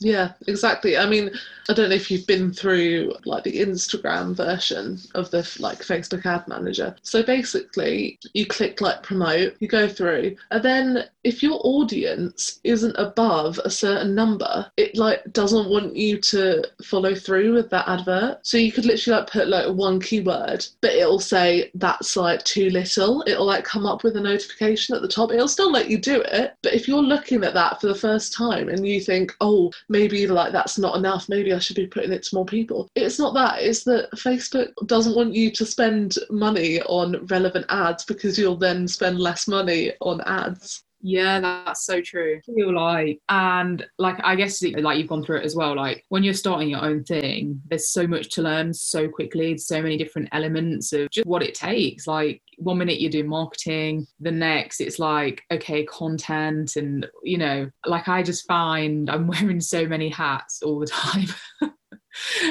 yeah, 0.00 0.32
exactly. 0.46 0.96
I 0.96 1.04
mean, 1.06 1.30
I 1.68 1.74
don't 1.74 1.90
know 1.90 1.94
if 1.94 2.10
you've 2.10 2.26
been 2.26 2.54
through 2.54 3.12
like 3.26 3.44
the 3.44 3.60
Instagram 3.60 4.34
version 4.34 4.98
of 5.14 5.30
the 5.30 5.40
like 5.58 5.80
Facebook 5.80 6.24
ad 6.24 6.48
manager. 6.48 6.96
So 7.02 7.22
basically, 7.22 8.18
you 8.32 8.46
click 8.46 8.80
like 8.80 9.02
promote, 9.02 9.56
you 9.60 9.68
go 9.68 9.86
through, 9.86 10.36
and 10.50 10.62
then 10.62 11.04
if 11.22 11.42
your 11.42 11.60
audience 11.64 12.60
isn't 12.64 12.96
above 12.96 13.58
a 13.64 13.70
certain 13.70 14.14
number, 14.14 14.70
it 14.76 14.96
like 14.96 15.20
doesn't 15.32 15.68
want 15.68 15.94
you 15.94 16.18
to 16.18 16.64
follow 16.82 17.14
through 17.14 17.54
with 17.54 17.68
that 17.70 17.88
advert. 17.88 18.38
So 18.42 18.56
you 18.56 18.72
could 18.72 18.86
literally 18.86 19.20
like 19.20 19.30
put 19.30 19.48
like 19.48 19.74
one 19.74 20.00
keyword, 20.00 20.66
but 20.80 20.92
it'll 20.92 21.20
say 21.20 21.70
that's 21.74 22.16
like 22.16 22.42
too 22.44 22.70
little. 22.70 23.22
It'll 23.26 23.46
like 23.46 23.64
come 23.64 23.86
up 23.86 24.02
with 24.02 24.16
a 24.16 24.20
notification 24.20 24.94
at 24.94 25.02
the 25.02 25.08
top. 25.08 25.30
It'll 25.30 25.48
still 25.48 25.70
let 25.70 25.90
you 25.90 25.98
do 25.98 26.22
it, 26.22 26.54
but 26.62 26.74
if 26.74 26.88
you're 26.88 27.02
looking 27.02 27.44
at 27.44 27.54
that 27.54 27.80
for 27.80 27.88
the 27.88 27.94
first 27.94 28.32
time 28.32 28.68
and 28.68 28.86
you 28.86 29.00
think, 29.00 29.34
oh, 29.40 29.72
maybe 29.88 30.26
like 30.26 30.52
that's 30.52 30.78
not 30.78 30.96
enough, 30.96 31.28
maybe 31.28 31.52
I 31.52 31.58
should 31.58 31.76
be 31.76 31.86
putting 31.86 32.12
it 32.12 32.22
to 32.24 32.34
more 32.34 32.46
people. 32.46 32.88
It's 32.94 33.18
not 33.18 33.34
that. 33.34 33.62
It's 33.62 33.84
that 33.84 34.10
Facebook 34.12 34.72
doesn't 34.86 35.16
want 35.16 35.34
you 35.34 35.50
to 35.50 35.66
spend 35.66 36.16
money 36.30 36.80
on 36.82 37.26
relevant 37.26 37.66
ads 37.68 38.04
because 38.04 38.38
you'll 38.38 38.56
then 38.56 38.88
spend 38.88 39.18
less 39.18 39.46
money 39.46 39.92
on 40.00 40.20
ads. 40.22 40.82
Yeah, 41.02 41.40
that's 41.40 41.86
so 41.86 42.02
true. 42.02 42.40
I 42.46 42.52
feel 42.52 42.74
like, 42.74 43.20
and 43.30 43.86
like, 43.98 44.18
I 44.22 44.34
guess 44.36 44.62
like 44.62 44.98
you've 44.98 45.08
gone 45.08 45.24
through 45.24 45.38
it 45.38 45.44
as 45.44 45.56
well. 45.56 45.74
Like 45.74 46.04
when 46.10 46.22
you're 46.22 46.34
starting 46.34 46.68
your 46.68 46.84
own 46.84 47.04
thing, 47.04 47.60
there's 47.68 47.88
so 47.88 48.06
much 48.06 48.28
to 48.30 48.42
learn 48.42 48.74
so 48.74 49.08
quickly. 49.08 49.56
So 49.56 49.80
many 49.80 49.96
different 49.96 50.28
elements 50.32 50.92
of 50.92 51.08
just 51.10 51.26
what 51.26 51.42
it 51.42 51.54
takes. 51.54 52.06
Like 52.06 52.42
one 52.58 52.78
minute 52.78 53.00
you're 53.00 53.10
doing 53.10 53.28
marketing, 53.28 54.06
the 54.20 54.30
next 54.30 54.80
it's 54.80 54.98
like 54.98 55.42
okay, 55.50 55.84
content, 55.84 56.76
and 56.76 57.06
you 57.22 57.38
know, 57.38 57.70
like 57.86 58.06
I 58.08 58.22
just 58.22 58.46
find 58.46 59.08
I'm 59.08 59.26
wearing 59.28 59.60
so 59.60 59.86
many 59.86 60.10
hats 60.10 60.62
all 60.62 60.78
the 60.78 60.86
time. 60.86 61.28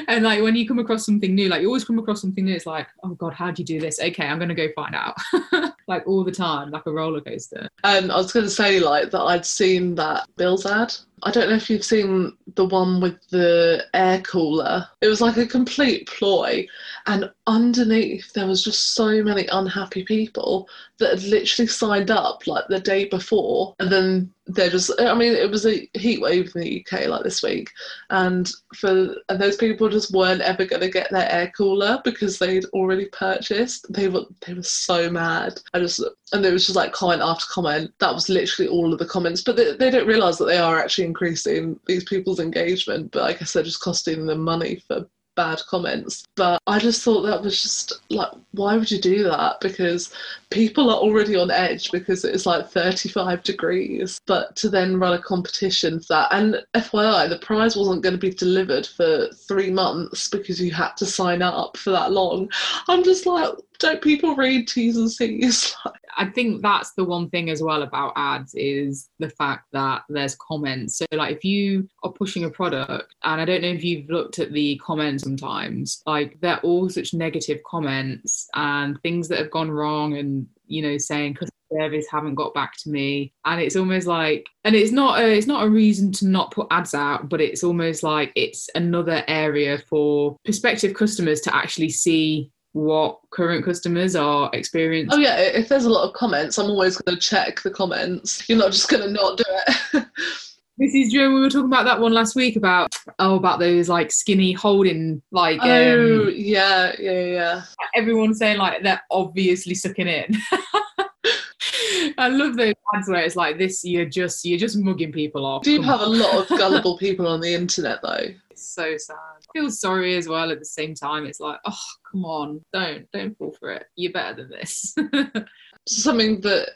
and 0.08 0.24
like 0.24 0.41
when 0.41 0.56
you 0.56 0.68
come 0.68 0.79
across 0.79 1.06
something 1.06 1.36
new, 1.36 1.50
like 1.50 1.62
you 1.62 1.68
always 1.68 1.86
come 1.86 2.00
across 2.00 2.22
something 2.22 2.46
new, 2.46 2.56
it's 2.56 2.65
like, 2.65 2.88
oh 3.03 3.10
god, 3.10 3.34
how 3.34 3.51
do 3.51 3.62
you 3.62 3.65
do 3.65 3.79
this? 3.79 4.00
Okay, 4.00 4.25
I'm 4.25 4.39
gonna 4.39 4.56
go 4.56 4.70
find 4.75 4.96
out. 4.96 5.15
like 5.89 6.08
all 6.08 6.24
the 6.24 6.31
time, 6.31 6.69
like 6.69 6.86
a 6.86 6.91
roller 6.91 7.19
coaster. 7.19 7.67
Um, 7.84 8.12
I 8.12 8.15
was 8.15 8.31
gonna 8.31 8.50
say 8.50 8.79
like 8.79 9.12
that 9.12 9.22
I'd 9.22 9.46
seen 9.46 9.96
that 9.96 10.29
Bill's 10.38 10.65
ad 10.65 10.93
I 11.24 11.32
don't 11.32 11.50
know 11.50 11.56
if 11.56 11.70
you've 11.70 11.84
seen 11.84 12.34
the 12.56 12.66
one 12.66 13.02
with 13.02 13.18
the 13.30 13.86
air 13.94 14.22
cooler. 14.22 14.88
It 15.02 15.08
was 15.08 15.22
like 15.22 15.38
a 15.38 15.46
complete 15.46 16.08
ploy, 16.08 16.68
and 17.08 17.30
underneath 17.48 18.34
there 18.34 18.48
was 18.48 18.64
just 18.64 18.94
so 18.94 19.24
many 19.24 19.48
unhappy 19.52 20.04
people 20.04 20.70
that 21.00 21.12
had 21.12 21.24
literally 21.24 21.68
signed 21.68 22.12
up 22.12 22.46
like 22.48 22.66
the 22.68 22.80
day 22.80 23.06
before, 23.06 23.76
and 23.80 23.92
then 23.92 24.34
they're 24.48 24.70
just. 24.70 24.92
I 25.00 25.14
mean, 25.14 25.34
it 25.34 25.50
was 25.50 25.66
a 25.66 25.90
heat 25.94 26.22
wave 26.22 26.52
in 26.56 26.62
the 26.62 26.86
UK 26.86 27.08
like 27.08 27.24
this 27.24 27.44
week, 27.44 27.72
and 28.10 28.50
for 28.76 29.16
and 29.30 29.40
those 29.40 29.56
people 29.56 29.90
just 29.90 30.14
weren't 30.14 30.42
ever 30.42 30.66
going 30.66 30.82
to 30.82 30.90
get 30.90 31.10
their 31.12 31.32
air 31.32 31.52
cooler 31.56 32.02
because 32.04 32.38
they'd 32.38 32.66
already 32.66 33.06
purchased. 33.08 33.92
They 33.92 34.08
were 34.08 34.26
they 34.46 34.54
were 34.54 34.64
so 34.64 35.10
mad. 35.10 35.60
I 35.74 35.80
just 35.80 36.04
and 36.34 36.44
there 36.44 36.54
was 36.54 36.66
just 36.66 36.76
like 36.76 36.94
comment 36.94 37.22
after 37.22 37.46
comment. 37.50 37.94
That 38.00 38.14
was 38.14 38.30
literally 38.30 38.70
all 38.70 38.92
of 38.94 39.00
the 39.00 39.06
comments, 39.06 39.42
but 39.42 39.56
they, 39.56 39.76
they 39.76 39.90
don't 39.90 40.08
realise 40.08 40.38
that 40.38 40.46
they 40.46 40.58
are 40.58 40.80
actually 40.80 41.06
increasing 41.10 41.80
these 41.88 42.04
people's 42.04 42.39
engagement, 42.39 43.12
but 43.12 43.24
like 43.24 43.42
I 43.42 43.46
they're 43.46 43.63
just 43.63 43.82
costing 43.82 44.25
them 44.25 44.42
money 44.42 44.82
for 44.88 45.08
bad 45.39 45.62
comments. 45.70 46.25
But 46.36 46.62
I 46.68 46.80
just 46.80 47.01
thought 47.01 47.22
that 47.22 47.42
was 47.42 47.62
just 47.62 48.01
like, 48.10 48.32
why 48.51 48.75
would 48.75 48.92
you 48.92 49.00
do 49.00 49.24
that? 49.24 49.62
Because 49.62 50.13
people 50.50 50.89
are 50.89 50.98
already 50.98 51.38
on 51.38 51.50
edge 51.50 51.92
because 51.92 52.25
it's 52.25 52.46
like 52.46 52.68
35 52.70 53.44
degrees. 53.44 54.20
But 54.25 54.58
to 54.58 54.68
then 54.68 55.00
run 55.00 55.13
a 55.13 55.22
competition 55.22 56.01
for 56.01 56.08
that, 56.10 56.34
and 56.34 56.62
FYI, 56.74 57.30
the 57.30 57.39
prize 57.39 57.78
wasn't 57.78 58.04
going 58.04 58.16
to 58.16 58.20
be 58.20 58.32
delivered 58.32 58.86
for 58.86 59.30
three 59.48 59.72
months 59.72 60.28
because 60.28 60.62
you 60.62 60.72
had 60.74 60.98
to 60.98 61.06
sign 61.06 61.42
up 61.42 61.78
for 61.78 61.92
that 61.92 62.12
long. 62.12 62.50
I'm 62.89 63.04
just 63.06 63.25
like, 63.25 63.54
don't 63.80 64.01
people 64.01 64.36
read 64.36 64.68
T's 64.68 64.98
and 64.98 65.10
C's? 65.10 65.74
I 66.18 66.25
think 66.25 66.62
that's 66.62 66.94
the 66.94 67.04
one 67.04 67.30
thing 67.30 67.50
as 67.50 67.62
well 67.62 67.84
about 67.84 68.13
ads 68.16 68.54
is 68.56 69.10
the 69.20 69.30
fact 69.30 69.66
that 69.74 70.04
there's 70.10 70.36
comments. 70.36 70.98
So 70.98 71.06
like 71.12 71.36
if 71.36 71.44
you 71.44 71.88
are 72.04 72.12
pushing 72.12 72.44
a 72.44 72.50
product, 72.50 73.16
and 73.24 73.42
I 73.42 73.46
don't 73.46 73.62
know 73.62 73.70
if 73.70 73.84
you've 73.84 74.10
looked 74.10 74.39
at 74.39 74.51
the 74.51 74.78
comments 74.78 75.24
sometimes, 75.24 76.01
like 76.06 76.39
they're 76.42 76.60
all 76.62 76.89
such 76.89 77.13
negative 77.13 77.60
comments 77.63 78.48
and 78.56 79.01
things 79.01 79.28
that 79.28 79.39
have 79.39 79.51
gone 79.51 79.72
wrong 79.72 80.18
and 80.18 80.48
you 80.68 80.82
know 80.82 80.98
saying 80.98 81.34
customer 81.34 81.50
service 81.72 82.06
haven't 82.10 82.36
got 82.36 82.54
back 82.54 82.75
to 82.78 82.89
me 82.89 83.34
and 83.46 83.62
it's 83.62 83.75
almost 83.75 84.08
like 84.08 84.48
and 84.63 84.75
it's 84.75 84.92
not 84.92 85.20
a, 85.20 85.38
it's 85.38 85.48
not 85.48 85.66
a 85.66 85.70
reason 85.70 86.12
to 86.12 86.28
not 86.28 86.51
put 86.51 86.68
ads 86.72 86.94
out 86.94 87.30
but 87.30 87.42
it's 87.42 87.63
almost 87.63 88.01
like 88.01 88.32
it's 88.36 88.70
another 88.75 89.24
area 89.28 89.78
for 89.88 90.36
prospective 90.46 90.94
customers 90.94 91.42
to 91.42 91.56
actually 91.56 91.89
see 91.89 92.51
what 92.74 93.20
current 93.32 93.66
customers 93.66 94.16
are 94.16 94.50
experiencing. 94.54 95.20
Oh 95.20 95.22
yeah, 95.22 95.38
if 95.38 95.70
there's 95.70 95.86
a 95.86 95.90
lot 95.90 96.08
of 96.08 96.14
comments, 96.14 96.58
I'm 96.58 96.70
always 96.70 96.98
going 96.98 97.18
to 97.18 97.22
check 97.22 97.62
the 97.62 97.72
comments. 97.72 98.48
You're 98.48 98.58
not 98.58 98.72
just 98.72 98.90
going 98.90 99.04
to 99.04 99.10
not 99.10 99.38
do 99.38 99.44
it. 99.48 100.06
this 100.78 100.94
is 100.94 101.12
Joe. 101.12 101.34
We 101.34 101.42
were 101.42 101.50
talking 101.50 101.66
about 101.66 101.86
that 101.86 102.00
one 102.00 102.14
last 102.14 102.36
week 102.36 102.56
about 102.56 102.94
oh 103.20 103.36
about 103.36 103.60
those 103.60 103.90
like 103.90 104.12
skinny 104.12 104.54
holding 104.54 105.22
like 105.32 105.60
oh 105.62 106.28
um, 106.28 106.34
yeah 106.36 106.94
yeah 107.00 107.26
yeah. 107.26 107.62
Everyone's 107.96 108.38
saying 108.38 108.58
like 108.58 108.84
they're 108.84 109.02
obviously 109.12 109.76
sucking 109.76 110.08
in. 110.08 110.38
I 112.18 112.30
love 112.30 112.56
those 112.56 112.74
ads 112.96 113.10
where 113.10 113.22
it's 113.22 113.36
like 113.36 113.58
this. 113.58 113.84
You're 113.84 114.06
just 114.06 114.46
you're 114.46 114.60
just 114.60 114.78
mugging 114.78 115.12
people 115.12 115.46
off. 115.46 115.64
Do 115.64 115.72
you 115.72 115.82
have 115.82 116.02
a 116.02 116.06
lot 116.06 116.36
of 116.36 116.48
gullible 116.58 116.98
people 116.98 117.28
on 117.28 117.42
the 117.42 117.54
internet 117.54 118.02
though? 118.02 118.28
It's 118.52 118.74
so 118.74 118.96
sad. 118.98 119.18
Feel 119.53 119.72
sorry 119.72 120.15
as 120.15 120.27
well 120.27 120.51
at 120.51 120.60
the 120.60 120.65
same 120.65 120.94
time. 120.94 121.25
It's 121.25 121.39
like, 121.39 121.60
oh 121.65 121.79
come 122.12 122.25
on, 122.25 122.62
don't 122.74 123.10
don't 123.12 123.38
fall 123.38 123.56
for 123.60 123.72
it. 123.72 123.86
You're 123.96 124.12
better 124.12 124.44
than 124.44 124.50
this. 124.51 124.96
Something 125.88 126.41
that 126.41 126.70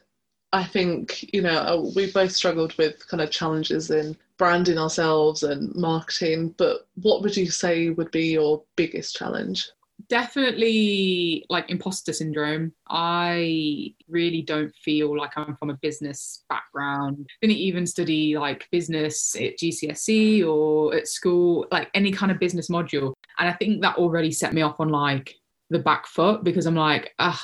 I 0.51 0.63
think 0.63 1.33
you 1.33 1.41
know 1.41 1.57
uh, 1.57 1.91
we 1.95 2.11
both 2.11 2.31
struggled 2.31 2.77
with 2.77 3.07
kind 3.07 3.21
of 3.21 3.31
challenges 3.31 3.91
in 3.91 4.17
branding 4.37 4.77
ourselves 4.77 5.43
and 5.43 5.73
marketing. 5.75 6.55
But 6.57 6.87
what 7.01 7.21
would 7.21 7.37
you 7.37 7.49
say 7.49 7.89
would 7.89 8.11
be 8.11 8.31
your 8.31 8.63
biggest 8.75 9.15
challenge? 9.15 9.69
Definitely 10.07 11.45
like 11.49 11.69
imposter 11.69 12.13
syndrome. 12.13 12.73
I 12.89 13.93
really 14.07 14.41
don't 14.41 14.73
feel 14.75 15.17
like 15.17 15.37
I'm 15.37 15.55
from 15.57 15.69
a 15.69 15.77
business 15.81 16.43
background. 16.49 17.29
Didn't 17.41 17.57
even 17.57 17.85
study 17.85 18.37
like 18.37 18.67
business 18.71 19.35
at 19.35 19.57
GCSE 19.57 20.45
or 20.45 20.95
at 20.95 21.07
school, 21.07 21.67
like 21.71 21.89
any 21.93 22.11
kind 22.11 22.31
of 22.31 22.39
business 22.39 22.69
module. 22.69 23.13
And 23.39 23.49
I 23.49 23.53
think 23.53 23.81
that 23.81 23.97
already 23.97 24.31
set 24.31 24.53
me 24.53 24.61
off 24.61 24.79
on 24.79 24.89
like 24.89 25.35
the 25.69 25.79
back 25.79 26.05
foot 26.07 26.43
because 26.43 26.65
I'm 26.65 26.75
like, 26.75 27.13
ah, 27.19 27.43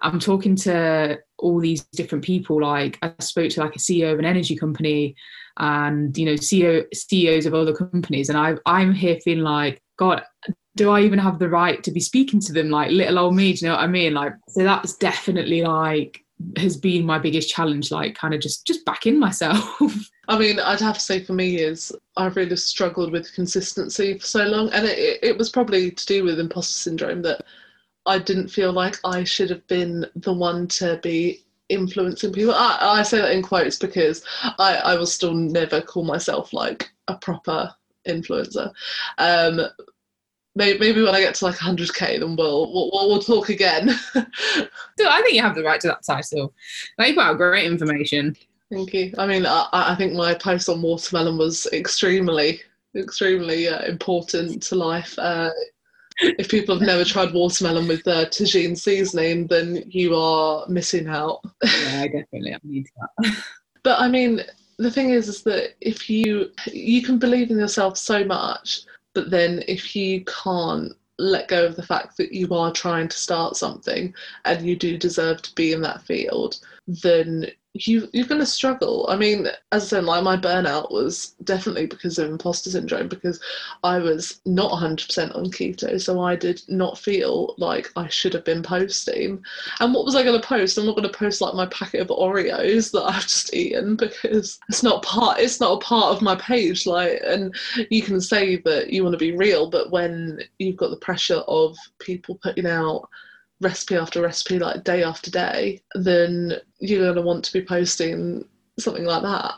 I'm 0.00 0.18
talking 0.18 0.56
to 0.56 1.18
all 1.38 1.60
these 1.60 1.82
different 1.82 2.24
people. 2.24 2.60
Like 2.62 2.98
I 3.02 3.12
spoke 3.20 3.50
to 3.50 3.60
like 3.60 3.76
a 3.76 3.80
CEO 3.80 4.12
of 4.12 4.18
an 4.18 4.24
energy 4.24 4.56
company 4.56 5.14
and 5.58 6.16
you 6.16 6.26
know 6.26 6.34
CEO 6.34 6.84
CEOs 6.94 7.46
of 7.46 7.54
other 7.54 7.74
companies, 7.74 8.28
and 8.28 8.38
I 8.38 8.54
I'm 8.66 8.92
here 8.92 9.18
feeling 9.20 9.44
like 9.44 9.82
God, 9.96 10.22
do 10.76 10.90
I 10.90 11.02
even 11.02 11.18
have 11.18 11.38
the 11.38 11.48
right 11.48 11.82
to 11.84 11.90
be 11.90 12.00
speaking 12.00 12.40
to 12.40 12.52
them? 12.52 12.70
Like 12.70 12.90
little 12.90 13.18
old 13.18 13.34
me, 13.34 13.52
do 13.52 13.64
you 13.64 13.70
know 13.70 13.76
what 13.76 13.84
I 13.84 13.86
mean? 13.86 14.14
Like, 14.14 14.34
so 14.48 14.64
that's 14.64 14.96
definitely 14.96 15.62
like 15.62 16.24
has 16.56 16.76
been 16.76 17.06
my 17.06 17.18
biggest 17.18 17.48
challenge, 17.48 17.90
like 17.90 18.14
kind 18.14 18.34
of 18.34 18.40
just 18.40 18.66
just 18.66 18.84
back 18.84 19.06
in 19.06 19.18
myself. 19.18 19.80
I 20.28 20.38
mean, 20.38 20.58
I'd 20.58 20.80
have 20.80 20.96
to 20.96 21.04
say 21.04 21.22
for 21.22 21.32
me 21.32 21.56
is 21.56 21.92
I've 22.16 22.36
really 22.36 22.56
struggled 22.56 23.12
with 23.12 23.32
consistency 23.34 24.18
for 24.18 24.26
so 24.26 24.44
long, 24.44 24.70
and 24.72 24.86
it, 24.86 25.18
it 25.22 25.38
was 25.38 25.50
probably 25.50 25.90
to 25.90 26.06
do 26.06 26.24
with 26.24 26.40
imposter 26.40 26.78
syndrome 26.78 27.22
that 27.22 27.44
I 28.06 28.18
didn't 28.18 28.48
feel 28.48 28.72
like 28.72 28.98
I 29.04 29.24
should 29.24 29.50
have 29.50 29.66
been 29.66 30.06
the 30.16 30.32
one 30.32 30.66
to 30.68 30.98
be 31.02 31.44
influencing 31.68 32.32
people. 32.32 32.54
I, 32.54 32.78
I 32.80 33.02
say 33.02 33.18
that 33.18 33.32
in 33.32 33.42
quotes 33.42 33.78
because 33.78 34.24
I, 34.58 34.76
I 34.76 34.96
will 34.96 35.06
still 35.06 35.34
never 35.34 35.80
call 35.80 36.04
myself 36.04 36.52
like 36.52 36.90
a 37.08 37.16
proper 37.16 37.72
influencer. 38.06 38.72
Um, 39.18 39.60
maybe, 40.54 40.78
maybe 40.78 41.02
when 41.02 41.14
I 41.14 41.20
get 41.20 41.34
to 41.36 41.46
like 41.46 41.56
100k, 41.56 42.20
then 42.20 42.36
we'll 42.36 42.72
we'll, 42.72 42.90
we'll 43.08 43.20
talk 43.20 43.48
again. 43.48 43.90
so 44.14 45.08
I 45.08 45.20
think 45.22 45.34
you 45.34 45.42
have 45.42 45.54
the 45.54 45.62
right 45.62 45.80
to 45.80 45.88
that 45.88 46.04
title. 46.04 46.52
You 46.98 47.14
put 47.14 47.20
out 47.22 47.36
great 47.36 47.64
information. 47.64 48.36
Thank 48.70 48.94
you. 48.94 49.12
I 49.18 49.26
mean, 49.26 49.46
I, 49.46 49.68
I 49.72 49.94
think 49.94 50.14
my 50.14 50.34
post 50.34 50.68
on 50.68 50.82
watermelon 50.82 51.38
was 51.38 51.66
extremely, 51.72 52.60
extremely 52.96 53.68
uh, 53.68 53.84
important 53.84 54.62
to 54.64 54.74
life. 54.74 55.18
Uh, 55.18 55.50
if 56.18 56.48
people 56.48 56.76
have 56.76 56.86
never 56.86 57.04
tried 57.04 57.34
watermelon 57.34 57.88
with 57.88 58.06
uh, 58.06 58.26
tagine 58.26 58.76
seasoning, 58.76 59.46
then 59.46 59.84
you 59.88 60.14
are 60.16 60.66
missing 60.68 61.08
out. 61.08 61.40
Yeah, 61.62 62.06
definitely. 62.06 62.54
I 62.54 62.58
need 62.62 62.86
that. 62.96 63.44
but 63.82 64.00
I 64.00 64.08
mean, 64.08 64.40
the 64.78 64.90
thing 64.90 65.10
is, 65.10 65.28
is 65.28 65.42
that 65.42 65.74
if 65.80 66.08
you 66.08 66.50
you 66.66 67.02
can 67.02 67.18
believe 67.18 67.50
in 67.50 67.58
yourself 67.58 67.96
so 67.96 68.24
much, 68.24 68.82
but 69.14 69.30
then 69.30 69.62
if 69.66 69.96
you 69.96 70.24
can't 70.24 70.92
let 71.18 71.48
go 71.48 71.64
of 71.64 71.76
the 71.76 71.82
fact 71.82 72.16
that 72.16 72.32
you 72.32 72.52
are 72.52 72.72
trying 72.72 73.08
to 73.08 73.16
start 73.16 73.56
something 73.56 74.12
and 74.44 74.66
you 74.66 74.76
do 74.76 74.98
deserve 74.98 75.40
to 75.42 75.54
be 75.54 75.72
in 75.72 75.80
that 75.80 76.02
field, 76.02 76.58
then 76.88 77.46
you 77.74 78.08
you're 78.12 78.26
going 78.26 78.40
to 78.40 78.46
struggle. 78.46 79.06
I 79.08 79.16
mean, 79.16 79.48
as 79.72 79.84
I 79.84 79.86
said, 79.86 80.04
like 80.04 80.22
my 80.22 80.36
burnout 80.36 80.92
was 80.92 81.34
definitely 81.42 81.86
because 81.86 82.18
of 82.18 82.30
imposter 82.30 82.70
syndrome 82.70 83.08
because 83.08 83.40
I 83.82 83.98
was 83.98 84.40
not 84.46 84.70
100% 84.70 85.36
on 85.36 85.46
keto, 85.46 86.00
so 86.00 86.20
I 86.20 86.36
did 86.36 86.62
not 86.68 86.96
feel 86.96 87.54
like 87.58 87.90
I 87.96 88.08
should 88.08 88.32
have 88.32 88.44
been 88.44 88.62
posting. 88.62 89.42
And 89.80 89.92
what 89.92 90.04
was 90.04 90.14
I 90.14 90.22
going 90.22 90.40
to 90.40 90.46
post? 90.46 90.78
I'm 90.78 90.86
not 90.86 90.96
going 90.96 91.10
to 91.10 91.18
post 91.18 91.40
like 91.40 91.54
my 91.54 91.66
packet 91.66 92.00
of 92.00 92.08
Oreos 92.08 92.92
that 92.92 93.02
I've 93.02 93.22
just 93.22 93.52
eaten 93.52 93.96
because 93.96 94.60
it's 94.68 94.84
not 94.84 95.02
part. 95.02 95.40
It's 95.40 95.60
not 95.60 95.82
a 95.82 95.84
part 95.84 96.14
of 96.14 96.22
my 96.22 96.36
page. 96.36 96.86
Like, 96.86 97.20
and 97.24 97.54
you 97.90 98.02
can 98.02 98.20
say 98.20 98.56
that 98.58 98.90
you 98.90 99.02
want 99.02 99.14
to 99.14 99.18
be 99.18 99.36
real, 99.36 99.68
but 99.68 99.90
when 99.90 100.38
you've 100.60 100.76
got 100.76 100.90
the 100.90 100.96
pressure 100.96 101.42
of 101.48 101.76
people 101.98 102.38
putting 102.40 102.66
out 102.66 103.08
recipe 103.60 103.96
after 103.96 104.22
recipe, 104.22 104.58
like 104.58 104.84
day 104.84 105.02
after 105.02 105.30
day, 105.30 105.80
then 105.94 106.54
you're 106.78 107.04
going 107.04 107.16
to 107.16 107.22
want 107.22 107.44
to 107.44 107.52
be 107.52 107.62
posting 107.62 108.44
something 108.78 109.04
like 109.04 109.22
that. 109.22 109.54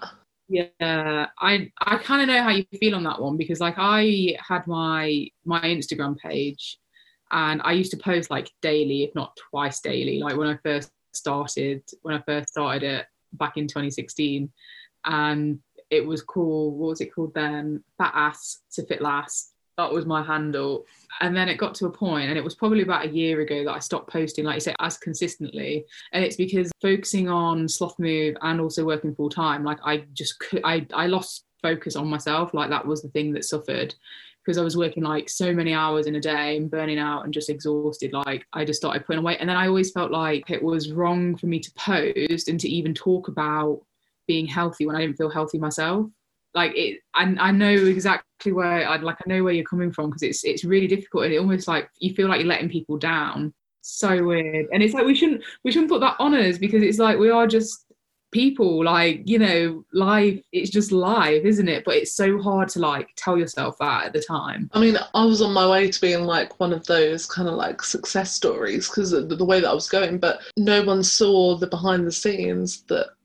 Yeah, 0.48 1.26
I 1.40 1.72
I 1.80 1.96
kind 1.98 2.22
of 2.22 2.28
know 2.28 2.42
how 2.42 2.50
you 2.50 2.64
feel 2.78 2.94
on 2.94 3.02
that 3.04 3.20
one 3.20 3.36
because 3.36 3.58
like 3.60 3.74
I 3.78 4.36
had 4.38 4.66
my 4.66 5.26
my 5.44 5.60
Instagram 5.60 6.16
page, 6.18 6.78
and 7.32 7.60
I 7.64 7.72
used 7.72 7.90
to 7.92 7.96
post 7.96 8.30
like 8.30 8.50
daily, 8.62 9.02
if 9.02 9.14
not 9.14 9.36
twice 9.50 9.80
daily, 9.80 10.20
like 10.20 10.36
when 10.36 10.48
I 10.48 10.58
first 10.62 10.92
started 11.14 11.82
when 12.02 12.14
I 12.14 12.22
first 12.26 12.50
started 12.50 12.84
it 12.84 13.06
back 13.32 13.56
in 13.56 13.66
2016, 13.66 14.48
and 15.04 15.58
it 15.90 16.06
was 16.06 16.22
called 16.22 16.78
what 16.78 16.90
was 16.90 17.00
it 17.00 17.12
called 17.12 17.34
then? 17.34 17.82
Fat 17.98 18.12
ass 18.14 18.60
to 18.74 18.86
fit 18.86 19.02
last 19.02 19.52
that 19.76 19.92
was 19.92 20.06
my 20.06 20.22
handle. 20.22 20.86
And 21.20 21.36
then 21.36 21.48
it 21.48 21.56
got 21.56 21.74
to 21.76 21.86
a 21.86 21.90
point 21.90 22.28
and 22.28 22.38
it 22.38 22.44
was 22.44 22.54
probably 22.54 22.82
about 22.82 23.06
a 23.06 23.08
year 23.08 23.40
ago 23.40 23.64
that 23.64 23.72
i 23.72 23.78
stopped 23.78 24.10
posting 24.10 24.44
like 24.44 24.56
you 24.56 24.60
say 24.60 24.74
as 24.80 24.98
consistently. 24.98 25.84
And 26.12 26.24
it's 26.24 26.36
because 26.36 26.70
focusing 26.82 27.28
on 27.28 27.66
SlothMove 27.66 28.36
and 28.42 28.60
also 28.60 28.84
working 28.84 29.14
full 29.14 29.30
time 29.30 29.64
like 29.64 29.78
i 29.84 29.98
just 30.12 30.38
could 30.40 30.60
i 30.64 30.86
i 30.94 31.06
lost 31.06 31.46
focus 31.62 31.96
on 31.96 32.08
myself. 32.08 32.54
Like 32.54 32.70
that 32.70 32.86
was 32.86 33.02
the 33.02 33.08
thing 33.08 33.32
that 33.32 33.44
suffered. 33.44 33.94
Because 34.44 34.58
I 34.58 34.62
was 34.62 34.76
working 34.76 35.02
like 35.02 35.28
so 35.28 35.52
many 35.52 35.74
hours 35.74 36.06
in 36.06 36.14
a 36.14 36.20
day 36.20 36.56
and 36.56 36.70
burning 36.70 37.00
out 37.00 37.24
and 37.24 37.34
just 37.34 37.50
exhausted. 37.50 38.12
Like 38.12 38.46
I 38.52 38.64
just 38.64 38.80
started 38.80 39.04
putting 39.04 39.18
away. 39.18 39.36
And 39.38 39.48
then 39.48 39.56
I 39.56 39.66
always 39.66 39.90
felt 39.90 40.12
like 40.12 40.48
it 40.50 40.62
was 40.62 40.92
wrong 40.92 41.36
for 41.36 41.46
me 41.46 41.58
to 41.58 41.72
post 41.72 42.48
and 42.48 42.60
to 42.60 42.68
even 42.68 42.94
talk 42.94 43.26
about 43.26 43.80
being 44.28 44.46
healthy 44.46 44.86
when 44.86 44.94
I 44.94 45.00
didn't 45.00 45.16
feel 45.16 45.30
healthy 45.30 45.58
myself 45.58 46.06
like 46.56 46.72
it 46.74 47.00
I, 47.14 47.36
I 47.38 47.50
know 47.52 47.70
exactly 47.70 48.50
where 48.50 48.88
I'd 48.88 49.02
like 49.02 49.18
I 49.24 49.28
know 49.28 49.44
where 49.44 49.52
you're 49.52 49.64
coming 49.64 49.92
from 49.92 50.10
because 50.10 50.22
it's 50.22 50.42
it's 50.42 50.64
really 50.64 50.88
difficult 50.88 51.24
and 51.24 51.32
it 51.32 51.38
almost 51.38 51.68
like 51.68 51.88
you 52.00 52.14
feel 52.14 52.28
like 52.28 52.40
you're 52.40 52.48
letting 52.48 52.70
people 52.70 52.96
down. 52.96 53.54
So 53.82 54.24
weird. 54.24 54.66
And 54.72 54.82
it's 54.82 54.94
like 54.94 55.06
we 55.06 55.14
shouldn't 55.14 55.44
we 55.62 55.70
shouldn't 55.70 55.90
put 55.90 56.00
that 56.00 56.16
on 56.18 56.34
us 56.34 56.58
because 56.58 56.82
it's 56.82 56.98
like 56.98 57.18
we 57.18 57.30
are 57.30 57.46
just 57.46 57.84
people 58.32 58.84
like 58.84 59.22
you 59.24 59.38
know 59.38 59.84
life 59.92 60.42
it's 60.50 60.70
just 60.70 60.92
life 60.92 61.44
isn't 61.44 61.68
it? 61.68 61.84
But 61.84 61.96
it's 61.96 62.14
so 62.14 62.40
hard 62.40 62.70
to 62.70 62.80
like 62.80 63.10
tell 63.16 63.38
yourself 63.38 63.76
that 63.78 64.06
at 64.06 64.12
the 64.14 64.22
time. 64.22 64.70
I 64.72 64.80
mean 64.80 64.96
i 65.14 65.24
was 65.24 65.42
on 65.42 65.52
my 65.52 65.68
way 65.68 65.90
to 65.90 66.00
being 66.00 66.24
like 66.24 66.58
one 66.58 66.72
of 66.72 66.86
those 66.86 67.26
kind 67.26 67.48
of 67.48 67.54
like 67.54 67.82
success 67.82 68.32
stories 68.32 68.88
because 68.88 69.10
the 69.10 69.44
way 69.44 69.60
that 69.60 69.68
i 69.68 69.74
was 69.74 69.88
going 69.88 70.18
but 70.18 70.40
no 70.56 70.82
one 70.82 71.02
saw 71.02 71.56
the 71.56 71.66
behind 71.66 72.06
the 72.06 72.12
scenes 72.12 72.82
that 72.84 73.15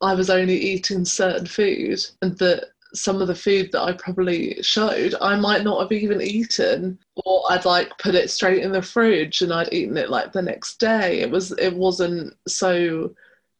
I 0.00 0.14
was 0.14 0.30
only 0.30 0.56
eating 0.56 1.04
certain 1.04 1.46
food 1.46 1.98
and 2.22 2.36
that 2.38 2.70
some 2.94 3.20
of 3.20 3.28
the 3.28 3.34
food 3.34 3.70
that 3.72 3.82
I 3.82 3.92
probably 3.92 4.62
showed 4.62 5.14
I 5.20 5.36
might 5.36 5.62
not 5.62 5.80
have 5.80 5.92
even 5.92 6.22
eaten 6.22 6.98
or 7.24 7.42
I'd 7.50 7.64
like 7.64 7.96
put 7.98 8.14
it 8.14 8.30
straight 8.30 8.62
in 8.62 8.72
the 8.72 8.80
fridge 8.80 9.42
and 9.42 9.52
I'd 9.52 9.72
eaten 9.72 9.96
it 9.96 10.08
like 10.08 10.32
the 10.32 10.42
next 10.42 10.78
day. 10.78 11.20
It 11.20 11.30
was 11.30 11.52
it 11.52 11.74
wasn't 11.74 12.34
so 12.46 13.14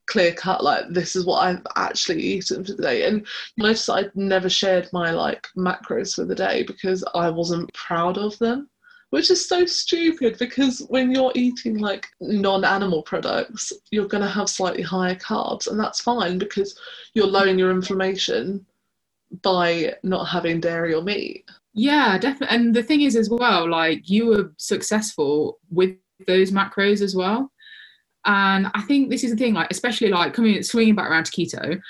clear 0.07 0.33
cut 0.33 0.65
like 0.65 0.89
this 0.89 1.15
is 1.15 1.27
what 1.27 1.41
I've 1.41 1.67
actually 1.77 2.23
eaten 2.23 2.65
for 2.65 2.73
the 2.73 2.83
day. 2.83 3.05
And 3.05 3.27
notice 3.59 3.89
I'd 3.89 4.15
never 4.17 4.49
shared 4.49 4.89
my 4.93 5.11
like 5.11 5.47
macros 5.57 6.15
for 6.15 6.25
the 6.25 6.35
day 6.35 6.63
because 6.63 7.05
I 7.15 7.29
wasn't 7.31 7.73
proud 7.75 8.17
of 8.17 8.39
them 8.39 8.71
which 9.11 9.31
is 9.31 9.49
so 9.49 9.65
stupid 9.65 10.37
because 10.39 10.81
when 10.89 11.11
you're 11.11 11.33
eating 11.35 11.79
like 11.79 12.07
non-animal 12.21 13.03
products 13.03 13.73
you're 13.91 14.07
going 14.07 14.23
to 14.23 14.29
have 14.29 14.49
slightly 14.49 14.83
higher 14.83 15.15
carbs 15.15 15.69
and 15.69 15.79
that's 15.79 16.01
fine 16.01 16.39
because 16.39 16.79
you're 17.15 17.27
lowering 17.27 17.59
your 17.59 17.71
inflammation 17.71 18.65
by 19.43 19.95
not 20.03 20.25
having 20.25 20.61
dairy 20.61 20.95
or 20.95 21.03
meat. 21.03 21.45
Yeah 21.75 22.19
definitely 22.19 22.57
and 22.57 22.75
the 22.75 22.83
thing 22.83 23.03
is 23.03 23.17
as 23.17 23.31
well 23.31 23.69
like 23.69 24.09
you 24.09 24.27
were 24.27 24.53
successful 24.57 25.59
with 25.71 25.97
those 26.27 26.51
macros 26.51 27.01
as 27.01 27.15
well. 27.15 27.51
And 28.25 28.67
i 28.75 28.83
think 28.83 29.09
this 29.09 29.25
is 29.25 29.31
the 29.31 29.37
thing 29.37 29.55
like 29.55 29.69
especially 29.71 30.09
like 30.09 30.35
coming 30.35 30.63
swinging 30.63 30.95
back 30.95 31.11
around 31.11 31.27
to 31.27 31.33
keto 31.33 31.81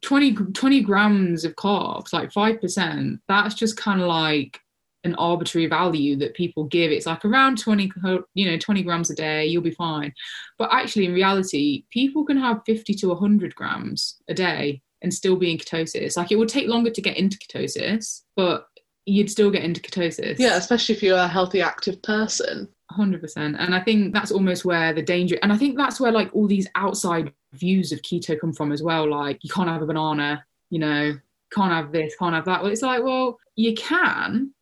20 0.00 0.32
20 0.32 0.80
grams 0.82 1.44
of 1.44 1.54
carbs 1.56 2.12
like 2.12 2.32
5% 2.32 3.18
that's 3.28 3.54
just 3.54 3.76
kind 3.76 4.00
of 4.00 4.06
like 4.06 4.60
an 5.04 5.14
arbitrary 5.14 5.66
value 5.66 6.16
that 6.16 6.34
people 6.34 6.64
give. 6.64 6.90
It's 6.90 7.06
like 7.06 7.24
around 7.24 7.58
20 7.58 7.90
you 8.34 8.50
know 8.50 8.58
20 8.58 8.82
grams 8.82 9.10
a 9.10 9.14
day 9.14 9.46
you'll 9.46 9.62
be 9.62 9.70
fine. 9.70 10.12
But 10.58 10.70
actually 10.72 11.06
in 11.06 11.14
reality 11.14 11.84
people 11.90 12.24
can 12.24 12.36
have 12.36 12.62
50 12.66 12.94
to 12.94 13.08
100 13.08 13.54
grams 13.54 14.16
a 14.28 14.34
day 14.34 14.82
and 15.02 15.14
still 15.14 15.36
be 15.36 15.50
in 15.50 15.58
ketosis. 15.58 16.16
Like 16.16 16.32
it 16.32 16.36
would 16.36 16.48
take 16.48 16.68
longer 16.68 16.90
to 16.90 17.02
get 17.02 17.16
into 17.16 17.38
ketosis 17.38 18.22
but 18.36 18.66
you'd 19.06 19.30
still 19.30 19.50
get 19.50 19.64
into 19.64 19.80
ketosis. 19.80 20.38
Yeah 20.38 20.56
especially 20.56 20.94
if 20.94 21.02
you're 21.02 21.16
a 21.16 21.28
healthy 21.28 21.62
active 21.62 22.02
person. 22.02 22.68
100% 22.92 23.36
and 23.36 23.74
i 23.74 23.80
think 23.80 24.14
that's 24.14 24.32
almost 24.32 24.64
where 24.64 24.94
the 24.94 25.02
danger 25.02 25.38
and 25.42 25.52
i 25.52 25.58
think 25.58 25.76
that's 25.76 26.00
where 26.00 26.10
like 26.10 26.30
all 26.32 26.46
these 26.46 26.66
outside 26.74 27.30
views 27.52 27.92
of 27.92 28.00
keto 28.02 28.38
come 28.38 28.52
from 28.52 28.72
as 28.72 28.82
well. 28.82 29.08
Like 29.08 29.42
you 29.42 29.50
can't 29.50 29.68
have 29.68 29.82
a 29.82 29.86
banana 29.86 30.44
you 30.70 30.78
know 30.78 31.18
can't 31.52 31.72
have 31.72 31.92
this 31.92 32.14
can't 32.16 32.34
have 32.34 32.44
that. 32.44 32.62
Well 32.62 32.72
it's 32.72 32.82
like 32.82 33.02
well 33.02 33.38
you 33.56 33.74
can 33.74 34.52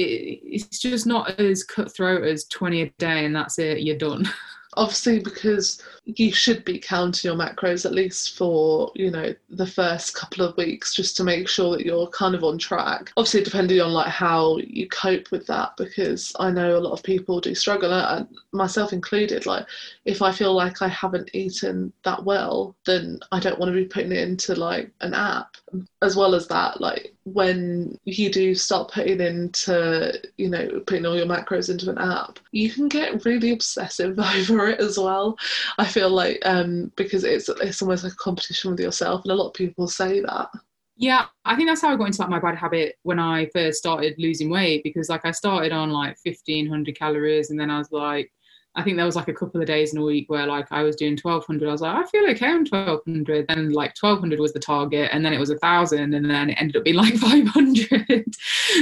it's 0.00 0.78
just 0.78 1.06
not 1.06 1.38
as 1.40 1.64
cutthroat 1.64 2.24
as 2.24 2.44
20 2.46 2.82
a 2.82 2.90
day 2.98 3.24
and 3.24 3.34
that's 3.34 3.58
it 3.58 3.80
you're 3.80 3.98
done. 3.98 4.28
Obviously 4.74 5.18
because 5.18 5.82
you 6.04 6.32
should 6.32 6.64
be 6.64 6.78
counting 6.78 7.28
your 7.28 7.36
macros 7.36 7.84
at 7.84 7.92
least 7.92 8.38
for 8.38 8.92
you 8.94 9.10
know 9.10 9.34
the 9.48 9.66
first 9.66 10.14
couple 10.14 10.44
of 10.44 10.56
weeks 10.56 10.94
just 10.94 11.16
to 11.16 11.24
make 11.24 11.48
sure 11.48 11.76
that 11.76 11.84
you're 11.84 12.06
kind 12.08 12.36
of 12.36 12.44
on 12.44 12.56
track. 12.56 13.10
Obviously 13.16 13.42
depending 13.42 13.80
on 13.80 13.92
like 13.92 14.08
how 14.08 14.58
you 14.58 14.88
cope 14.88 15.32
with 15.32 15.44
that 15.48 15.72
because 15.76 16.32
i 16.38 16.50
know 16.50 16.76
a 16.76 16.78
lot 16.78 16.92
of 16.92 17.02
people 17.02 17.40
do 17.40 17.52
struggle 17.52 17.92
and 17.92 18.28
myself 18.52 18.92
included 18.92 19.44
like 19.44 19.66
if 20.04 20.22
i 20.22 20.30
feel 20.30 20.54
like 20.54 20.82
i 20.82 20.88
haven't 20.88 21.30
eaten 21.32 21.92
that 22.04 22.24
well 22.24 22.76
then 22.86 23.18
i 23.32 23.40
don't 23.40 23.58
want 23.58 23.70
to 23.70 23.76
be 23.76 23.86
putting 23.86 24.12
it 24.12 24.28
into 24.28 24.54
like 24.54 24.92
an 25.00 25.14
app. 25.14 25.56
As 26.02 26.16
well 26.16 26.34
as 26.34 26.46
that 26.48 26.80
like 26.80 27.14
when 27.32 27.98
you 28.04 28.30
do 28.30 28.54
start 28.54 28.90
putting 28.90 29.20
into 29.20 30.12
you 30.36 30.48
know 30.48 30.80
putting 30.86 31.06
all 31.06 31.16
your 31.16 31.26
macros 31.26 31.70
into 31.70 31.90
an 31.90 31.98
app 31.98 32.38
you 32.52 32.70
can 32.70 32.88
get 32.88 33.24
really 33.24 33.52
obsessive 33.52 34.18
over 34.36 34.68
it 34.68 34.80
as 34.80 34.98
well. 34.98 35.36
I 35.78 35.86
feel 35.86 36.10
like 36.10 36.38
um 36.44 36.92
because 36.96 37.24
it's 37.24 37.48
it's 37.48 37.82
almost 37.82 38.04
like 38.04 38.12
a 38.12 38.16
competition 38.16 38.70
with 38.70 38.80
yourself 38.80 39.22
and 39.24 39.32
a 39.32 39.34
lot 39.34 39.48
of 39.48 39.54
people 39.54 39.88
say 39.88 40.20
that. 40.20 40.48
Yeah, 40.96 41.26
I 41.46 41.56
think 41.56 41.68
that's 41.68 41.80
how 41.80 41.92
I 41.92 41.96
got 41.96 42.08
into 42.08 42.20
like 42.20 42.30
my 42.30 42.40
bad 42.40 42.58
habit 42.58 42.96
when 43.04 43.18
I 43.18 43.48
first 43.54 43.78
started 43.78 44.14
losing 44.18 44.50
weight 44.50 44.84
because 44.84 45.08
like 45.08 45.24
I 45.24 45.30
started 45.30 45.72
on 45.72 45.90
like 45.90 46.18
1500 46.24 46.94
calories 46.94 47.50
and 47.50 47.58
then 47.58 47.70
I 47.70 47.78
was 47.78 47.90
like 47.90 48.30
I 48.76 48.82
think 48.82 48.96
there 48.96 49.06
was 49.06 49.16
like 49.16 49.28
a 49.28 49.34
couple 49.34 49.60
of 49.60 49.66
days 49.66 49.92
in 49.92 50.00
a 50.00 50.04
week 50.04 50.30
where 50.30 50.46
like 50.46 50.66
I 50.70 50.82
was 50.82 50.94
doing 50.94 51.18
1200. 51.20 51.68
I 51.68 51.72
was 51.72 51.80
like, 51.80 51.96
I 51.96 52.08
feel 52.08 52.30
okay 52.30 52.50
on 52.50 52.64
1200. 52.64 53.48
Then 53.48 53.70
like 53.70 53.94
1200 54.00 54.38
was 54.38 54.52
the 54.52 54.60
target, 54.60 55.10
and 55.12 55.24
then 55.24 55.32
it 55.32 55.40
was 55.40 55.50
a 55.50 55.58
thousand, 55.58 56.14
and 56.14 56.30
then 56.30 56.50
it 56.50 56.60
ended 56.60 56.76
up 56.76 56.84
being 56.84 56.96
like 56.96 57.14
500, 57.16 58.26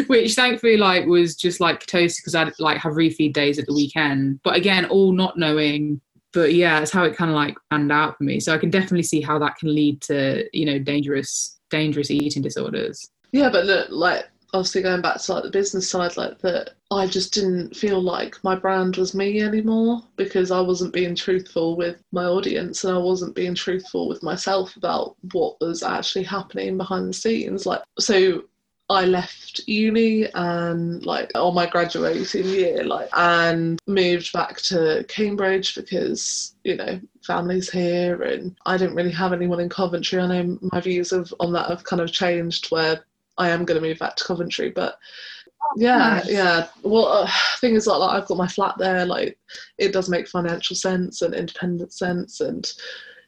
which 0.06 0.34
thankfully 0.34 0.76
like 0.76 1.06
was 1.06 1.34
just 1.34 1.60
like 1.60 1.86
toast 1.86 2.20
because 2.20 2.34
I'd 2.34 2.52
like 2.58 2.78
have 2.78 2.94
refeed 2.94 3.32
days 3.32 3.58
at 3.58 3.66
the 3.66 3.74
weekend. 3.74 4.40
But 4.42 4.56
again, 4.56 4.84
all 4.86 5.12
not 5.12 5.38
knowing. 5.38 6.00
But 6.34 6.52
yeah, 6.52 6.80
it's 6.80 6.90
how 6.90 7.04
it 7.04 7.16
kind 7.16 7.30
of 7.30 7.36
like 7.36 7.56
panned 7.70 7.90
out 7.90 8.18
for 8.18 8.24
me. 8.24 8.40
So 8.40 8.52
I 8.52 8.58
can 8.58 8.68
definitely 8.68 9.04
see 9.04 9.22
how 9.22 9.38
that 9.38 9.56
can 9.56 9.74
lead 9.74 10.02
to 10.02 10.44
you 10.52 10.66
know 10.66 10.78
dangerous 10.78 11.58
dangerous 11.70 12.10
eating 12.10 12.42
disorders. 12.42 13.10
Yeah, 13.32 13.48
but 13.50 13.64
look, 13.64 13.88
like 13.90 14.28
obviously 14.54 14.82
going 14.82 15.02
back 15.02 15.20
to 15.20 15.32
like 15.32 15.42
the 15.42 15.50
business 15.50 15.88
side 15.88 16.16
like 16.16 16.38
that 16.38 16.70
i 16.90 17.06
just 17.06 17.34
didn't 17.34 17.76
feel 17.76 18.00
like 18.00 18.42
my 18.42 18.54
brand 18.54 18.96
was 18.96 19.14
me 19.14 19.40
anymore 19.40 20.00
because 20.16 20.50
i 20.50 20.60
wasn't 20.60 20.92
being 20.92 21.14
truthful 21.14 21.76
with 21.76 22.02
my 22.12 22.24
audience 22.24 22.84
and 22.84 22.94
i 22.94 22.98
wasn't 22.98 23.34
being 23.34 23.54
truthful 23.54 24.08
with 24.08 24.22
myself 24.22 24.76
about 24.76 25.16
what 25.32 25.60
was 25.60 25.82
actually 25.82 26.24
happening 26.24 26.76
behind 26.76 27.08
the 27.08 27.12
scenes 27.12 27.66
like 27.66 27.82
so 27.98 28.42
I 28.90 29.04
left 29.04 29.60
uni 29.66 30.32
and 30.32 31.04
like 31.04 31.30
on 31.34 31.54
my 31.54 31.66
graduating 31.66 32.46
year, 32.46 32.84
like 32.84 33.10
and 33.12 33.78
moved 33.86 34.32
back 34.32 34.62
to 34.62 35.04
Cambridge 35.08 35.74
because 35.74 36.54
you 36.64 36.76
know 36.76 36.98
family's 37.22 37.68
here 37.68 38.22
and 38.22 38.56
I 38.64 38.78
didn't 38.78 38.94
really 38.94 39.10
have 39.10 39.34
anyone 39.34 39.60
in 39.60 39.68
Coventry. 39.68 40.20
I 40.20 40.26
know 40.26 40.58
my 40.72 40.80
views 40.80 41.12
of 41.12 41.34
on 41.38 41.52
that 41.52 41.68
have 41.68 41.84
kind 41.84 42.00
of 42.00 42.12
changed 42.12 42.70
where 42.70 43.04
I 43.38 43.50
am 43.50 43.64
going 43.64 43.80
to 43.80 43.86
move 43.86 43.98
back 43.98 44.16
to 44.16 44.24
Coventry, 44.24 44.70
but 44.70 44.98
yeah, 45.76 45.98
nice. 45.98 46.30
yeah. 46.30 46.66
Well, 46.82 47.06
uh, 47.06 47.30
thing 47.60 47.74
is, 47.74 47.86
like, 47.86 47.98
like, 47.98 48.22
I've 48.22 48.28
got 48.28 48.38
my 48.38 48.48
flat 48.48 48.76
there. 48.78 49.04
Like, 49.04 49.38
it 49.78 49.92
does 49.92 50.08
make 50.08 50.28
financial 50.28 50.76
sense 50.76 51.22
and 51.22 51.34
independent 51.34 51.92
sense, 51.92 52.40
and 52.40 52.70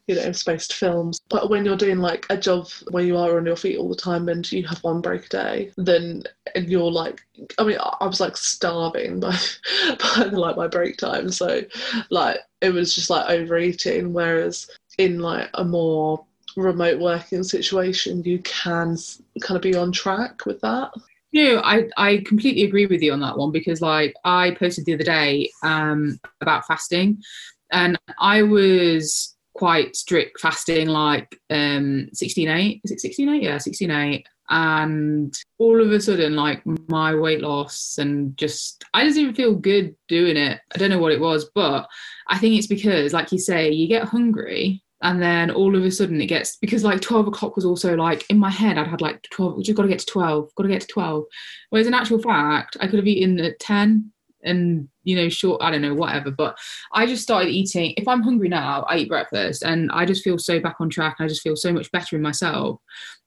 you 0.06 0.16
know, 0.16 0.32
space 0.32 0.66
to 0.68 0.74
films. 0.74 1.20
But 1.28 1.50
when 1.50 1.64
you're 1.64 1.76
doing 1.76 1.98
like 1.98 2.26
a 2.30 2.36
job 2.36 2.68
where 2.90 3.04
you 3.04 3.16
are 3.16 3.36
on 3.36 3.46
your 3.46 3.56
feet 3.56 3.78
all 3.78 3.88
the 3.88 3.94
time 3.94 4.28
and 4.28 4.50
you 4.50 4.66
have 4.66 4.82
one 4.82 5.00
break 5.00 5.26
a 5.26 5.28
day, 5.28 5.72
then 5.76 6.24
and 6.54 6.68
you're 6.68 6.90
like, 6.90 7.20
I 7.58 7.64
mean, 7.64 7.78
I 7.78 8.06
was 8.06 8.20
like 8.20 8.36
starving 8.36 9.20
by 9.20 9.36
by 10.16 10.24
like 10.24 10.56
my 10.56 10.66
break 10.66 10.96
time. 10.96 11.30
So, 11.30 11.62
like, 12.10 12.38
it 12.60 12.72
was 12.72 12.94
just 12.94 13.10
like 13.10 13.30
overeating. 13.30 14.12
Whereas 14.12 14.68
in 14.98 15.20
like 15.20 15.48
a 15.54 15.64
more 15.64 16.24
remote 16.56 17.00
working 17.00 17.42
situation, 17.42 18.22
you 18.24 18.38
can 18.40 18.96
kind 19.40 19.56
of 19.56 19.62
be 19.62 19.76
on 19.76 19.92
track 19.92 20.46
with 20.46 20.60
that. 20.60 20.92
No, 21.32 21.60
I, 21.64 21.88
I 21.96 22.24
completely 22.26 22.64
agree 22.64 22.86
with 22.86 23.02
you 23.02 23.12
on 23.12 23.20
that 23.20 23.38
one 23.38 23.52
because 23.52 23.80
like 23.80 24.14
I 24.24 24.52
posted 24.58 24.84
the 24.84 24.94
other 24.94 25.04
day 25.04 25.50
um, 25.62 26.18
about 26.40 26.66
fasting 26.66 27.22
and 27.70 27.98
I 28.18 28.42
was 28.42 29.36
quite 29.54 29.96
strict 29.96 30.40
fasting 30.40 30.88
like 30.88 31.38
um 31.50 32.08
16.8 32.14 32.80
is 32.84 32.90
it 32.92 33.18
16.8 33.18 33.42
yeah 33.42 33.56
16.8 33.56 34.22
and 34.48 35.36
all 35.58 35.80
of 35.80 35.90
a 35.90 36.00
sudden 36.00 36.34
like 36.34 36.62
my 36.88 37.14
weight 37.14 37.40
loss 37.40 37.98
and 37.98 38.36
just 38.36 38.84
I 38.94 39.04
just 39.04 39.16
didn't 39.16 39.30
even 39.30 39.34
feel 39.36 39.54
good 39.54 39.94
doing 40.08 40.36
it. 40.36 40.60
I 40.74 40.78
don't 40.78 40.90
know 40.90 40.98
what 40.98 41.12
it 41.12 41.20
was 41.20 41.50
but 41.54 41.88
I 42.28 42.38
think 42.38 42.56
it's 42.56 42.66
because 42.66 43.12
like 43.12 43.32
you 43.32 43.38
say 43.38 43.70
you 43.70 43.86
get 43.86 44.08
hungry 44.08 44.82
and 45.02 45.22
then 45.22 45.50
all 45.50 45.74
of 45.74 45.84
a 45.84 45.90
sudden 45.90 46.20
it 46.20 46.26
gets 46.26 46.56
because 46.56 46.84
like 46.84 47.00
12 47.00 47.28
o'clock 47.28 47.56
was 47.56 47.64
also 47.64 47.96
like 47.96 48.28
in 48.30 48.38
my 48.38 48.50
head 48.50 48.78
i'd 48.78 48.86
had 48.86 49.00
like 49.00 49.22
12 49.30 49.56
we 49.56 49.62
just 49.62 49.76
got 49.76 49.82
to 49.82 49.88
get 49.88 49.98
to 49.98 50.06
12 50.06 50.54
got 50.54 50.62
to 50.64 50.68
get 50.68 50.80
to 50.82 50.86
12 50.88 51.24
whereas 51.70 51.86
in 51.86 51.94
actual 51.94 52.20
fact 52.20 52.76
i 52.80 52.86
could 52.86 52.98
have 52.98 53.06
eaten 53.06 53.38
at 53.40 53.58
10 53.58 54.12
and 54.42 54.88
you 55.04 55.16
know 55.16 55.28
short 55.28 55.60
i 55.62 55.70
don't 55.70 55.82
know 55.82 55.94
whatever 55.94 56.30
but 56.30 56.58
i 56.92 57.06
just 57.06 57.22
started 57.22 57.50
eating 57.50 57.92
if 57.96 58.08
i'm 58.08 58.22
hungry 58.22 58.48
now 58.48 58.82
i 58.88 58.96
eat 58.96 59.08
breakfast 59.08 59.62
and 59.62 59.90
i 59.92 60.04
just 60.04 60.24
feel 60.24 60.38
so 60.38 60.58
back 60.60 60.76
on 60.80 60.88
track 60.88 61.16
and 61.18 61.26
i 61.26 61.28
just 61.28 61.42
feel 61.42 61.56
so 61.56 61.72
much 61.72 61.90
better 61.92 62.16
in 62.16 62.22
myself. 62.22 62.80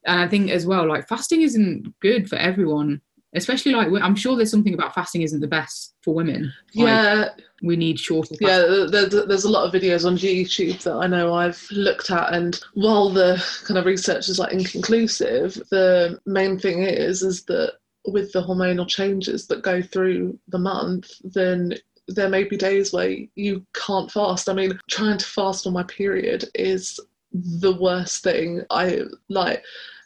And 0.06 0.20
i 0.20 0.28
think 0.28 0.50
as 0.50 0.66
well 0.66 0.88
like 0.88 1.08
fasting 1.08 1.42
isn't 1.42 1.94
good 2.00 2.30
for 2.30 2.36
everyone 2.38 3.02
especially 3.36 3.74
like 3.74 3.88
i'm 4.02 4.16
sure 4.16 4.36
there's 4.36 4.52
something 4.52 4.74
about 4.74 4.94
fasting 4.94 5.22
isn't 5.22 5.40
the 5.40 5.48
best 5.48 5.96
for 6.02 6.14
women. 6.14 6.52
Yeah. 6.74 7.14
like, 7.14 7.32
we 7.62 7.76
need 7.76 8.00
shorter 8.00 8.36
yeah 8.40 8.58
there's 8.90 9.46
a 9.46 9.50
lot 9.50 9.66
of 9.66 9.74
videos 9.82 10.06
on 10.06 10.18
youtube 10.18 10.82
that 10.84 10.96
i 10.96 11.08
know 11.08 11.34
i've 11.34 11.66
looked 11.72 12.12
at 12.12 12.34
and 12.34 12.60
while 12.74 13.10
the 13.10 13.44
kind 13.66 13.78
of 13.78 13.86
research 13.86 14.30
is 14.30 14.40
like 14.40 14.54
inconclusive 14.54 15.56
the 15.72 16.20
main 16.26 16.60
thing 16.60 16.84
is 16.84 17.22
is 17.24 17.44
that 17.46 17.74
with 18.06 18.32
the 18.34 18.42
hormonal 18.44 18.88
changes 18.88 19.48
that 19.48 19.64
go 19.64 19.82
through 19.82 20.38
the 20.50 20.60
month 20.60 21.10
then 21.24 21.74
there 22.10 22.28
may 22.30 22.44
be 22.44 22.58
days 22.58 22.92
where 22.92 23.16
you 23.36 23.66
can't 23.74 24.12
fast. 24.12 24.50
I 24.50 24.54
mean 24.54 24.78
trying 24.90 25.18
to 25.18 25.26
fast 25.26 25.66
on 25.66 25.72
my 25.72 25.84
period 25.84 26.44
is 26.54 27.00
the 27.32 27.74
worst 27.74 28.24
thing 28.24 28.62
i 28.70 29.02
like 29.30 29.64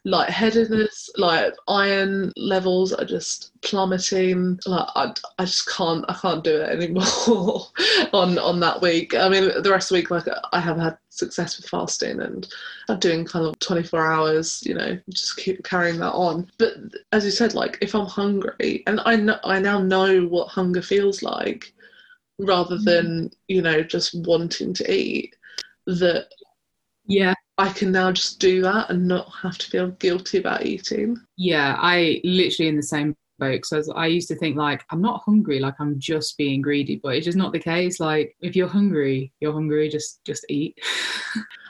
lightheadedness, 0.08 1.10
like 1.17 1.54
iron 1.67 2.32
levels 2.38 2.93
are 2.93 3.04
just 3.04 3.52
plummeting. 3.62 4.58
Like 4.65 4.88
I, 4.96 5.13
I 5.38 5.46
just 5.46 5.70
can't, 5.70 6.06
I 6.08 6.13
can't 6.13 6.43
do 6.43 6.62
it 6.62 6.70
anymore 6.70 7.04
on 8.13 8.39
on 8.39 8.60
that 8.62 8.82
week. 8.82 9.13
I 9.15 9.28
mean, 9.28 9.52
the 9.62 9.70
rest 9.70 9.91
of 9.91 9.96
the 9.96 10.02
week, 10.02 10.10
like 10.10 10.24
I 10.54 10.60
have 10.62 10.78
had 10.78 10.98
success 11.10 11.58
with 11.58 11.70
fasting 11.70 12.22
and 12.22 12.48
I'm 12.88 13.00
doing 13.00 13.26
kind 13.26 13.46
of 13.46 13.60
24 13.60 14.12
hours, 14.12 14.63
you 14.65 14.76
know, 14.76 14.98
just 15.10 15.36
keep 15.38 15.63
carrying 15.65 16.00
that 16.00 16.13
on. 16.13 16.50
But 16.58 16.76
as 17.12 17.26
you 17.26 17.32
said, 17.32 17.54
like 17.54 17.78
if 17.82 17.93
I'm 17.93 18.08
hungry, 18.08 18.84
and 18.88 19.02
I 19.06 19.17
know, 19.17 19.39
I 19.43 19.60
now 19.60 19.80
know 19.80 20.26
what 20.26 20.48
hunger 20.48 20.82
feels 20.82 21.22
like, 21.22 21.74
rather 22.39 22.78
mm. 22.78 22.86
than 22.86 23.32
you 23.50 23.62
know 23.62 23.84
just 23.84 24.15
wanting 24.26 24.74
to 24.76 24.89
eat. 24.89 25.36
That 25.86 26.28
yeah 27.06 27.34
I 27.58 27.70
can 27.70 27.91
now 27.91 28.12
just 28.12 28.39
do 28.39 28.62
that 28.62 28.89
and 28.89 29.08
not 29.08 29.32
have 29.41 29.58
to 29.58 29.70
feel 29.70 29.89
guilty 29.89 30.38
about 30.38 30.65
eating. 30.65 31.17
Yeah, 31.38 31.76
I 31.80 32.22
literally 32.24 32.70
in 32.70 32.76
the 32.76 32.84
same 32.84 33.15
boat. 33.38 33.65
So 33.65 33.82
I 33.93 34.08
used 34.08 34.28
to 34.30 34.36
think 34.36 34.58
like 34.58 34.86
I'm 34.91 35.02
not 35.02 35.23
hungry, 35.26 35.60
like 35.60 35.76
I'm 35.80 36.00
just 36.00 36.38
being 36.38 36.62
greedy, 36.62 37.00
but 37.02 37.15
it's 37.15 37.26
just 37.26 37.38
not 37.38 37.52
the 37.52 37.60
case. 37.60 38.00
Like 38.00 38.36
if 38.41 38.56
you're 38.56 38.67
hungry, 38.67 39.32
you're 39.39 39.54
hungry. 39.54 39.89
Just 39.89 40.23
just 40.26 40.45
eat. 40.50 40.78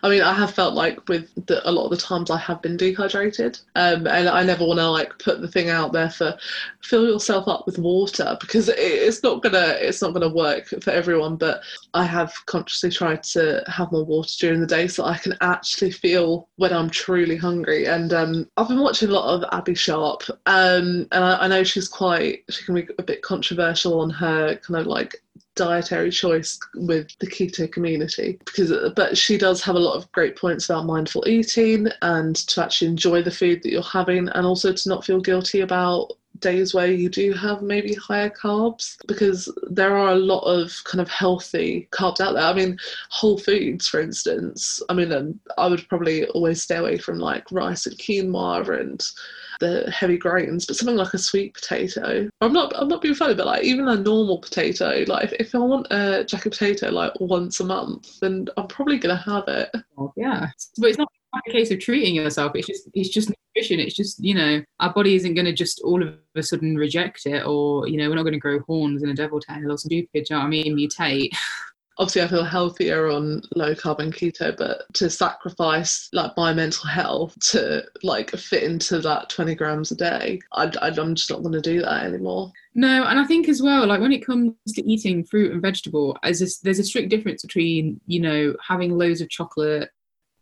I 0.04 0.10
mean, 0.10 0.22
I 0.22 0.34
have 0.34 0.54
felt 0.54 0.76
like 0.76 1.08
with 1.10 1.34
the, 1.48 1.68
a 1.68 1.72
lot 1.72 1.86
of 1.86 1.92
the 1.92 1.98
times 1.98 2.30
I 2.30 2.38
have 2.38 2.62
been 2.62 2.78
dehydrated, 2.78 3.60
um, 3.76 4.06
and 4.08 4.30
I 4.30 4.44
never 4.44 4.66
want 4.66 4.80
to 4.80 4.90
like 4.90 5.18
put 5.20 5.42
the 5.42 5.48
thing 5.48 5.70
out 5.70 5.92
there 5.92 6.10
for 6.10 6.38
fill 6.84 7.08
yourself 7.08 7.48
up 7.48 7.66
with 7.66 7.80
water 7.80 8.38
because 8.40 8.70
it, 8.70 8.78
it's 8.78 9.24
not 9.24 9.42
gonna 9.42 9.76
it's 9.80 10.02
not 10.02 10.14
gonna 10.14 10.30
work 10.30 10.68
for 10.68 10.92
everyone. 10.92 11.36
But 11.36 11.62
I 11.94 12.04
have 12.04 12.34
consciously 12.46 12.92
tried 12.92 13.24
to 13.24 13.64
have 13.68 13.92
more 13.92 14.06
water 14.06 14.32
during 14.40 14.62
the 14.62 14.68
day 14.68 14.88
so 14.88 15.04
I 15.04 15.18
can 15.18 15.36
actually 15.42 15.92
feel 15.92 16.48
when 16.58 16.74
I'm 16.74 16.90
truly 16.90 17.36
hungry. 17.36 17.86
And 17.86 18.14
um, 18.14 18.50
I've 18.58 18.68
been 18.68 18.80
watching 18.80 19.10
a 19.10 19.14
lot 19.14 19.34
of 19.34 19.50
Abbey 19.52 19.76
Sharp, 19.76 20.24
um, 20.46 21.08
and 21.12 21.24
I, 21.24 21.38
I 21.44 21.48
know 21.48 21.57
she's 21.64 21.88
quite 21.88 22.44
she 22.50 22.64
can 22.64 22.76
be 22.76 22.88
a 22.98 23.04
bit 23.04 23.22
controversial 23.22 24.00
on 24.00 24.10
her 24.10 24.56
kind 24.56 24.80
of 24.80 24.88
like 24.88 25.16
dietary 25.56 26.12
choice 26.12 26.60
with 26.76 27.10
the 27.20 27.28
keto 27.28 27.70
community 27.72 28.40
because 28.46 28.72
but 28.96 29.18
she 29.18 29.38
does 29.38 29.62
have 29.62 29.76
a 29.76 29.80
lot 29.80 29.96
of 29.96 30.12
great 30.12 30.38
points 30.38 30.70
about 30.70 30.86
mindful 30.86 31.28
eating 31.28 31.88
and 32.04 32.36
to 32.36 32.64
actually 32.64 32.88
enjoy 32.88 33.22
the 33.22 33.32
food 33.32 33.62
that 33.64 33.72
you're 33.72 33.82
having 33.82 34.30
and 34.30 34.46
also 34.46 34.72
to 34.72 34.90
not 34.90 35.04
feel 35.04 35.20
guilty 35.20 35.62
about 35.62 36.12
days 36.40 36.74
where 36.74 36.92
you 36.92 37.10
do 37.10 37.34
have 37.34 37.62
maybe 37.62 37.94
higher 37.96 38.30
carbs 38.30 38.98
because 39.08 39.52
there 39.70 39.98
are 39.98 40.10
a 40.10 40.16
lot 40.16 40.42
of 40.42 40.72
kind 40.84 41.02
of 41.02 41.10
healthy 41.10 41.88
carbs 41.92 42.20
out 42.20 42.34
there. 42.34 42.44
I 42.44 42.54
mean, 42.54 42.78
whole 43.10 43.38
foods, 43.38 43.88
for 43.88 44.00
instance. 44.00 44.82
I 44.90 44.94
mean, 44.94 45.12
um, 45.12 45.40
I 45.58 45.68
would 45.68 45.88
probably 45.90 46.28
always 46.28 46.62
stay 46.62 46.76
away 46.76 46.98
from 46.98 47.20
like 47.20 47.52
rice 47.52 47.86
and 47.86 47.98
quinoa 47.98 48.80
and 48.80 49.04
the 49.60 49.90
heavy 49.92 50.18
grains, 50.18 50.66
but 50.66 50.76
something 50.76 50.96
like 50.96 51.14
a 51.14 51.18
sweet 51.18 51.54
potato. 51.54 52.30
I'm 52.42 52.54
not 52.54 52.74
I'm 52.76 52.88
not 52.88 53.02
being 53.02 53.16
funny, 53.16 53.36
but 53.36 53.46
like 53.46 53.64
even 53.64 53.88
a 53.88 53.96
normal 53.96 54.40
potato, 54.40 55.04
like 55.08 55.34
if, 55.40 55.54
I 55.56 55.60
want 55.60 55.88
a 55.92 56.24
jacket 56.24 56.52
potato 56.52 56.90
like 56.90 57.14
once 57.20 57.60
a 57.60 57.66
month, 57.66 58.20
then 58.20 58.48
I'm 58.58 58.68
probably 58.68 59.00
gonna 59.00 59.18
have 59.18 59.48
it. 59.48 59.70
Yeah, 60.16 60.48
but 60.78 60.90
it's 60.90 60.98
not 60.98 61.10
a 61.48 61.52
case 61.52 61.72
of 61.72 61.80
treating 61.80 62.16
yourself. 62.16 62.54
It's 62.56 62.68
just 62.68 62.90
it's 62.94 63.10
just 63.10 63.30
nutrition. 63.30 63.80
It's 63.80 63.96
just 63.96 64.24
you 64.24 64.34
know 64.34 64.64
our 64.80 64.94
body 64.94 65.16
isn't 65.16 65.34
going 65.34 65.46
to 65.46 65.54
just 65.54 65.82
all 65.84 66.02
of 66.02 66.16
a 66.36 66.44
sudden 66.44 66.76
reject 66.76 67.26
it, 67.26 67.46
or 67.46 67.88
you 67.88 67.98
know 67.98 68.10
we're 68.10 68.16
not 68.16 68.24
going 68.24 68.34
to 68.34 68.40
grow 68.40 68.60
horns 68.62 69.02
and 69.02 69.12
a 69.12 69.16
devil 69.16 69.40
tail 69.40 69.72
or 69.72 69.78
stupid. 69.78 70.08
You 70.14 70.36
know 70.36 70.40
what 70.40 70.46
I 70.46 70.50
mean? 70.50 70.78
Mutate. 70.78 71.32
obviously 72.00 72.22
I 72.22 72.28
feel 72.28 72.44
healthier 72.44 73.10
on 73.10 73.42
low 73.56 73.74
carb 73.74 74.00
and 74.00 74.14
keto, 74.14 74.56
but 74.56 74.84
to 74.94 75.10
sacrifice 75.10 76.10
like 76.14 76.32
my 76.38 76.54
mental 76.54 76.88
health 76.88 77.38
to 77.52 77.84
like 78.04 78.32
fit 78.32 78.64
into 78.64 79.00
that 79.00 79.30
20 79.30 79.56
grams 79.56 79.92
a 79.92 79.96
day, 79.96 80.40
I, 80.54 80.72
am 80.82 81.16
just 81.16 81.30
not 81.30 81.42
going 81.42 81.54
to 81.54 81.62
do 81.62 81.82
that 81.82 82.04
anymore. 82.06 82.52
No, 82.76 83.06
and 83.06 83.20
I 83.20 83.26
think 83.26 83.50
as 83.50 83.62
well, 83.62 83.88
like 83.88 84.02
when 84.02 84.12
it 84.12 84.26
comes 84.26 84.54
to 84.68 84.92
eating 84.92 85.24
fruit 85.24 85.52
and 85.52 85.62
vegetable, 85.62 86.18
as 86.24 86.60
there's 86.64 86.80
a 86.80 86.84
strict 86.84 87.10
difference 87.10 87.42
between 87.42 88.00
you 88.06 88.20
know 88.20 88.56
having 88.66 88.98
loads 88.98 89.22
of 89.22 89.30
chocolate 89.30 89.90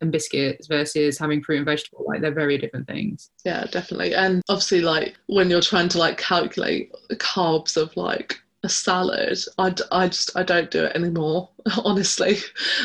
and 0.02 0.12
biscuits 0.12 0.66
versus 0.66 1.18
having 1.18 1.42
fruit 1.42 1.56
and 1.56 1.64
vegetable 1.64 2.04
like 2.06 2.20
they're 2.20 2.30
very 2.30 2.58
different 2.58 2.86
things 2.86 3.30
yeah 3.46 3.64
definitely 3.70 4.14
and 4.14 4.42
obviously 4.50 4.82
like 4.82 5.16
when 5.26 5.48
you're 5.48 5.62
trying 5.62 5.88
to 5.88 5.96
like 5.96 6.18
calculate 6.18 6.92
the 7.08 7.16
carbs 7.16 7.78
of 7.78 7.96
like 7.96 8.38
a 8.66 8.68
salad 8.68 9.38
I, 9.58 9.74
I 9.90 10.08
just 10.08 10.36
i 10.36 10.42
don't 10.42 10.70
do 10.70 10.84
it 10.84 10.94
anymore 10.94 11.48
honestly 11.84 12.38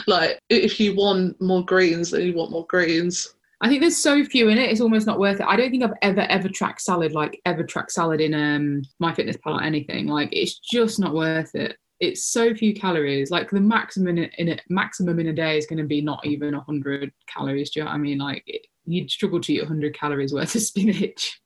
like 0.07 0.39
if 0.49 0.79
you 0.79 0.95
want 0.95 1.41
more 1.41 1.65
greens 1.65 2.11
then 2.11 2.21
you 2.21 2.33
want 2.33 2.51
more 2.51 2.65
greens 2.67 3.33
I 3.63 3.69
think 3.69 3.81
there's 3.81 3.97
so 3.97 4.25
few 4.25 4.49
in 4.49 4.57
it. 4.57 4.71
It's 4.71 4.81
almost 4.81 5.05
not 5.05 5.19
worth 5.19 5.39
it. 5.39 5.45
I 5.47 5.55
don't 5.55 5.69
think 5.69 5.83
I've 5.83 5.93
ever 6.01 6.21
ever 6.21 6.49
tracked 6.49 6.81
salad 6.81 7.11
like 7.11 7.39
ever 7.45 7.63
tracked 7.63 7.91
salad 7.91 8.19
in 8.19 8.33
um 8.33 8.81
MyFitnessPal 9.01 9.59
or 9.59 9.61
anything. 9.61 10.07
Like 10.07 10.29
it's 10.31 10.57
just 10.57 10.99
not 10.99 11.13
worth 11.13 11.53
it. 11.53 11.77
It's 11.99 12.23
so 12.23 12.55
few 12.55 12.73
calories. 12.73 13.29
Like 13.29 13.51
the 13.51 13.61
maximum 13.61 14.17
in, 14.17 14.49
a 14.49 14.59
maximum 14.69 15.19
in 15.19 15.27
a 15.27 15.33
day 15.33 15.59
is 15.59 15.67
going 15.67 15.77
to 15.77 15.85
be 15.85 16.01
not 16.01 16.25
even 16.25 16.55
hundred 16.55 17.11
calories. 17.27 17.69
Do 17.69 17.79
you 17.79 17.83
know 17.83 17.91
what 17.91 17.97
I 17.97 17.99
mean? 17.99 18.17
Like 18.17 18.43
it, 18.47 18.65
you'd 18.85 19.11
struggle 19.11 19.39
to 19.39 19.53
eat 19.53 19.63
hundred 19.63 19.93
calories 19.93 20.33
worth 20.33 20.55
of 20.55 20.61
spinach. 20.61 21.39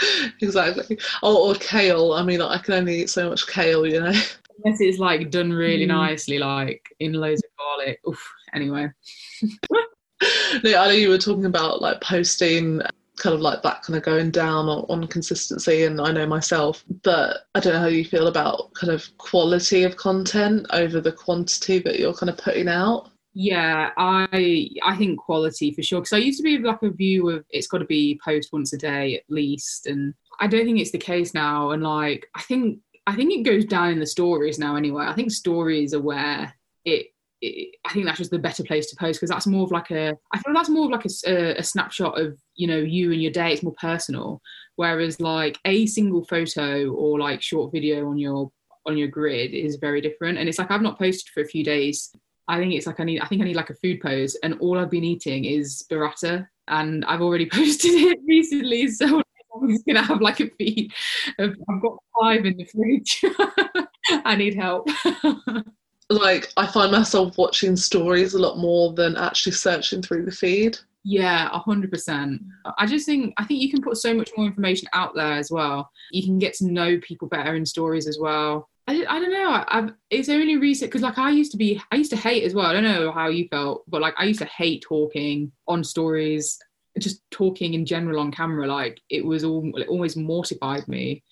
Exactly. 0.40 0.98
Or, 1.22 1.50
or 1.50 1.54
kale. 1.54 2.12
I 2.12 2.22
mean, 2.22 2.40
I 2.40 2.58
can 2.58 2.74
only 2.74 3.02
eat 3.02 3.10
so 3.10 3.28
much 3.28 3.46
kale, 3.46 3.86
you 3.86 4.00
know. 4.00 4.06
Unless 4.64 4.80
it's 4.80 4.98
like 4.98 5.30
done 5.30 5.52
really 5.52 5.84
mm. 5.84 5.88
nicely, 5.88 6.38
like 6.38 6.82
in 6.98 7.14
loads 7.14 7.42
of 7.42 7.50
garlic. 7.58 8.00
Oof. 8.08 8.32
Anyway. 8.54 8.90
no, 9.72 10.78
I 10.78 10.86
know 10.86 10.90
you 10.90 11.08
were 11.08 11.18
talking 11.18 11.46
about 11.46 11.80
like 11.80 12.00
posting 12.00 12.80
kind 13.16 13.34
of 13.34 13.40
like 13.40 13.62
that 13.62 13.82
kind 13.82 13.96
of 13.96 14.02
going 14.02 14.30
down 14.30 14.66
on, 14.66 14.86
on, 14.88 15.06
consistency 15.06 15.84
and 15.84 16.00
I 16.00 16.10
know 16.10 16.26
myself 16.26 16.82
but 17.02 17.46
I 17.54 17.60
don't 17.60 17.74
know 17.74 17.80
how 17.80 17.86
you 17.86 18.02
feel 18.02 18.28
about 18.28 18.72
kind 18.72 18.90
of 18.90 19.06
quality 19.18 19.82
of 19.82 19.98
content 19.98 20.66
over 20.72 21.02
the 21.02 21.12
quantity 21.12 21.80
that 21.80 21.98
you're 21.98 22.14
kind 22.14 22.30
of 22.30 22.38
putting 22.38 22.66
out 22.66 23.09
yeah 23.32 23.90
I 23.96 24.68
I 24.82 24.96
think 24.96 25.18
quality 25.18 25.72
for 25.72 25.82
sure 25.82 26.00
because 26.00 26.12
I 26.12 26.18
used 26.18 26.38
to 26.38 26.44
be 26.44 26.58
like 26.58 26.82
a 26.82 26.90
view 26.90 27.30
of 27.30 27.44
it's 27.50 27.68
got 27.68 27.78
to 27.78 27.84
be 27.84 28.20
post 28.24 28.52
once 28.52 28.72
a 28.72 28.78
day 28.78 29.16
at 29.16 29.22
least 29.28 29.86
and 29.86 30.14
I 30.40 30.46
don't 30.46 30.64
think 30.64 30.80
it's 30.80 30.90
the 30.90 30.98
case 30.98 31.32
now 31.32 31.70
and 31.70 31.82
like 31.82 32.26
I 32.34 32.42
think 32.42 32.80
I 33.06 33.14
think 33.14 33.32
it 33.32 33.42
goes 33.42 33.64
down 33.64 33.90
in 33.90 34.00
the 34.00 34.06
stories 34.06 34.58
now 34.58 34.76
anyway 34.76 35.04
I 35.06 35.14
think 35.14 35.30
stories 35.30 35.94
are 35.94 36.00
where 36.00 36.52
it 36.84 37.06
I 37.42 37.92
think 37.92 38.04
that's 38.04 38.18
just 38.18 38.30
the 38.30 38.38
better 38.38 38.62
place 38.62 38.90
to 38.90 38.96
post 38.96 39.18
because 39.18 39.30
that's 39.30 39.46
more 39.46 39.64
of 39.64 39.70
like 39.70 39.90
a 39.90 40.14
I 40.32 40.38
feel 40.38 40.52
that's 40.52 40.68
more 40.68 40.84
of 40.84 40.90
like 40.90 41.06
a, 41.06 41.58
a, 41.58 41.62
snapshot 41.62 42.20
of 42.20 42.38
you 42.54 42.66
know 42.66 42.76
you 42.76 43.12
and 43.12 43.22
your 43.22 43.32
day. 43.32 43.52
It's 43.52 43.62
more 43.62 43.74
personal, 43.80 44.42
whereas 44.76 45.20
like 45.20 45.58
a 45.64 45.86
single 45.86 46.22
photo 46.26 46.90
or 46.90 47.18
like 47.18 47.40
short 47.40 47.72
video 47.72 48.10
on 48.10 48.18
your 48.18 48.52
on 48.86 48.98
your 48.98 49.08
grid 49.08 49.54
is 49.54 49.76
very 49.76 50.02
different. 50.02 50.36
And 50.36 50.50
it's 50.50 50.58
like 50.58 50.70
I've 50.70 50.82
not 50.82 50.98
posted 50.98 51.32
for 51.32 51.42
a 51.42 51.48
few 51.48 51.64
days. 51.64 52.12
I 52.50 52.58
think 52.58 52.74
it's 52.74 52.86
like 52.86 53.00
I 53.00 53.04
need 53.04 53.20
I 53.20 53.26
think 53.26 53.42
I 53.42 53.44
need 53.44 53.56
like 53.56 53.70
a 53.70 53.74
food 53.74 54.00
pose, 54.00 54.36
and 54.42 54.58
all 54.60 54.78
I've 54.78 54.90
been 54.90 55.04
eating 55.04 55.44
is 55.44 55.84
burrata, 55.90 56.46
and 56.68 57.04
I've 57.06 57.22
already 57.22 57.46
posted 57.52 57.92
it 57.92 58.18
recently, 58.26 58.88
so 58.88 59.22
I'm 59.54 59.68
just 59.68 59.86
gonna 59.86 60.02
have 60.02 60.20
like 60.20 60.40
a 60.40 60.50
feed. 60.58 60.92
Of, 61.38 61.56
I've 61.68 61.82
got 61.82 61.96
five 62.20 62.44
in 62.44 62.56
the 62.56 62.64
fridge. 62.64 63.22
I 64.24 64.34
need 64.36 64.54
help 64.54 64.88
like 66.10 66.52
I 66.56 66.66
find 66.66 66.92
myself 66.92 67.38
watching 67.38 67.76
stories 67.76 68.34
a 68.34 68.38
lot 68.38 68.58
more 68.58 68.92
than 68.92 69.16
actually 69.16 69.52
searching 69.52 70.02
through 70.02 70.24
the 70.24 70.32
feed. 70.32 70.76
Yeah, 71.04 71.48
a 71.50 71.58
hundred 71.58 71.90
percent. 71.90 72.42
I 72.76 72.84
just 72.84 73.06
think 73.06 73.32
I 73.38 73.44
think 73.44 73.62
you 73.62 73.70
can 73.70 73.80
put 73.80 73.96
so 73.96 74.12
much 74.12 74.30
more 74.36 74.46
information 74.46 74.88
out 74.92 75.14
there 75.14 75.32
as 75.32 75.50
well. 75.50 75.90
You 76.10 76.22
can 76.22 76.38
get 76.38 76.52
to 76.54 76.66
know 76.66 76.98
people 76.98 77.28
better 77.28 77.54
in 77.54 77.64
stories 77.64 78.06
as 78.06 78.18
well. 78.20 78.68
I, 78.90 79.04
I 79.08 79.20
don't 79.20 79.32
know. 79.32 79.64
I've, 79.68 79.92
it's 80.10 80.28
only 80.28 80.56
recent 80.56 80.90
because 80.90 81.02
like 81.02 81.18
I 81.18 81.30
used 81.30 81.52
to 81.52 81.56
be, 81.56 81.80
I 81.92 81.96
used 81.96 82.10
to 82.10 82.16
hate 82.16 82.44
as 82.44 82.54
well. 82.54 82.66
I 82.66 82.72
don't 82.72 82.82
know 82.82 83.12
how 83.12 83.28
you 83.28 83.46
felt, 83.48 83.84
but 83.88 84.00
like 84.00 84.14
I 84.18 84.24
used 84.24 84.40
to 84.40 84.46
hate 84.46 84.82
talking 84.82 85.52
on 85.68 85.84
stories, 85.84 86.58
just 86.98 87.22
talking 87.30 87.74
in 87.74 87.86
general 87.86 88.20
on 88.20 88.32
camera. 88.32 88.66
Like 88.66 89.00
it 89.08 89.24
was 89.24 89.44
all 89.44 89.70
it 89.78 89.88
always 89.88 90.16
mortified 90.16 90.88
me. 90.88 91.22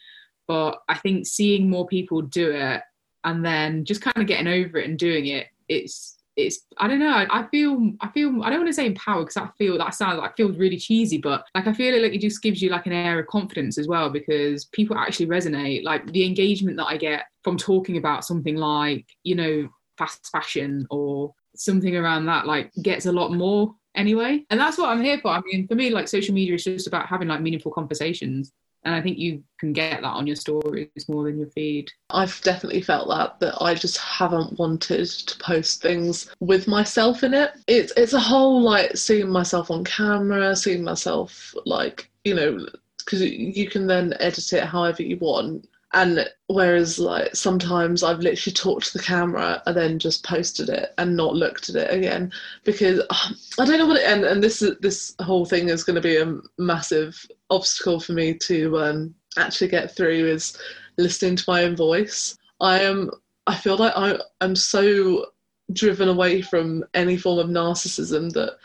But 0.47 0.81
I 0.89 0.97
think 0.97 1.27
seeing 1.27 1.69
more 1.69 1.87
people 1.87 2.23
do 2.23 2.53
it 2.53 2.83
and 3.25 3.45
then 3.45 3.85
just 3.85 4.03
kind 4.03 4.17
of 4.17 4.27
getting 4.27 4.47
over 4.47 4.79
it 4.79 4.89
and 4.89 4.99
doing 4.99 5.27
it 5.27 5.49
it's 5.69 6.18
it's 6.39 6.61
I 6.79 6.87
don't 6.89 7.01
know. 7.01 7.27
I 7.31 7.47
feel 7.51 7.93
I 8.01 8.09
feel 8.09 8.43
I 8.43 8.51
don't 8.51 8.61
want 8.61 8.69
to 8.69 8.73
say 8.73 8.87
empowered 8.87 9.27
because 9.27 9.37
I 9.37 9.49
feel 9.59 9.77
that 9.79 9.95
sounds 9.95 10.19
like 10.19 10.37
feels 10.37 10.57
really 10.57 10.77
cheesy, 10.79 11.19
but 11.19 11.45
like 11.55 11.67
I 11.67 11.73
feel 11.73 12.01
like 12.01 12.15
it 12.15 12.21
just 12.21 12.43
gives 12.43 12.63
you 12.63 12.71
like 12.71 12.87
an 12.87 12.93
air 12.93 13.19
of 13.19 13.27
confidence 13.27 13.77
as 13.77 13.89
well 13.89 14.09
because 14.09 14.67
people 14.67 14.97
actually 14.97 15.27
resonate. 15.27 15.85
Like 15.85 16.11
the 16.13 16.25
engagement 16.25 16.77
that 16.77 16.87
I 16.87 16.97
get 16.97 17.25
from 17.43 17.57
talking 17.57 17.97
about 17.97 18.25
something 18.25 18.57
like 18.57 19.07
you 19.25 19.35
know 19.35 19.69
fast 19.99 20.29
fashion 20.31 20.87
or 20.91 21.35
something 21.57 21.97
around 21.97 22.27
that 22.27 22.47
like 22.47 22.73
gets 22.83 23.07
a 23.07 23.13
lot 23.13 23.33
more 23.33 23.75
anyway. 23.97 24.45
And 24.51 24.61
that's 24.61 24.79
what 24.79 24.91
I'm 24.91 25.03
here 25.03 25.19
for. 25.19 25.33
I 25.33 25.41
mean, 25.45 25.67
for 25.67 25.75
me, 25.75 25.91
like 25.91 26.07
social 26.07 26.35
media 26.35 26.55
is 26.55 26.65
just 26.65 26.87
about 26.87 27.07
having 27.07 27.29
like 27.29 27.41
meaningful 27.41 27.73
conversations 27.73 28.53
and 28.85 28.95
I 28.95 29.03
think 29.03 29.19
you 29.19 29.43
can 29.59 29.73
get 29.73 30.03
that 30.03 30.09
on 30.09 30.27
your 30.27 30.37
stories 30.37 30.89
more 31.09 31.25
than 31.25 31.39
your 31.39 31.49
feed. 31.49 31.91
I've 32.11 32.41
definitely 32.43 32.83
felt 32.83 33.09
that 33.09 33.41
that 33.41 33.63
I 33.63 33.75
just 33.75 33.99
haven't 33.99 34.59
wanted 34.59 35.07
to 35.07 35.39
post 35.39 35.83
things 35.83 36.31
with 36.41 36.69
myself 36.69 37.23
in 37.23 37.35
it. 37.35 37.53
It's 37.67 37.93
it's 37.97 38.13
a 38.13 38.21
whole 38.21 38.63
like 38.63 38.97
seeing 38.97 39.31
myself 39.31 39.71
on 39.71 39.85
camera, 39.85 40.55
seeing 40.55 40.85
myself 40.85 41.55
like 41.67 42.11
you 42.25 42.35
know 42.35 42.67
because 42.99 43.23
you 43.23 43.69
can 43.69 43.87
then 43.87 44.15
edit 44.21 44.53
it 44.53 44.65
however 44.65 45.03
you 45.03 45.17
want 45.17 45.67
and 45.95 46.29
whereas 46.49 46.99
like 46.99 47.35
sometimes 47.35 48.03
I've 48.03 48.19
literally 48.19 48.53
talked 48.53 48.87
to 48.87 48.99
the 48.99 49.05
camera 49.05 49.63
and 49.67 49.77
then 49.77 49.99
just 49.99 50.25
posted 50.25 50.69
it 50.69 50.93
and 50.99 51.17
not 51.17 51.35
looked 51.35 51.71
at 51.71 51.77
it 51.77 51.91
again 51.91 52.31
because 52.65 53.01
I 53.59 53.65
don't 53.65 53.79
know 53.79 53.87
what 53.87 54.01
it 54.01 54.07
and, 54.07 54.25
and 54.25 54.43
this 54.43 54.63
this 54.81 55.15
whole 55.21 55.47
thing 55.47 55.69
is 55.69 55.85
going 55.85 55.95
to 55.95 56.03
be 56.03 56.19
a 56.19 56.39
massive 56.59 57.25
obstacle 57.51 58.01
for 58.01 58.13
me 58.13 58.35
to 58.35 58.79
um, 58.79 59.15
actually 59.37 59.69
get 59.69 59.95
through 59.95 60.27
is 60.27 60.57
listening 60.97 61.37
to 61.37 61.45
my 61.47 61.65
own 61.65 61.77
voice. 61.77 62.37
I 62.61 62.81
am 62.81 63.11
I 63.47 63.55
feel 63.55 63.77
like 63.77 63.93
I 63.97 64.19
I'm 64.41 64.57
so 64.57 65.27
driven 65.73 66.09
away 66.09 66.43
from 66.43 66.85
any 66.95 67.17
form 67.17 67.39
of 67.39 67.47
narcissism 67.47 68.33
that 68.33 68.57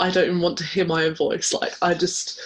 I 0.00 0.10
don't 0.10 0.26
even 0.26 0.40
want 0.40 0.58
to 0.58 0.64
hear 0.64 0.84
my 0.84 1.04
own 1.04 1.14
voice. 1.14 1.52
Like 1.52 1.74
I 1.82 1.94
just 1.94 2.40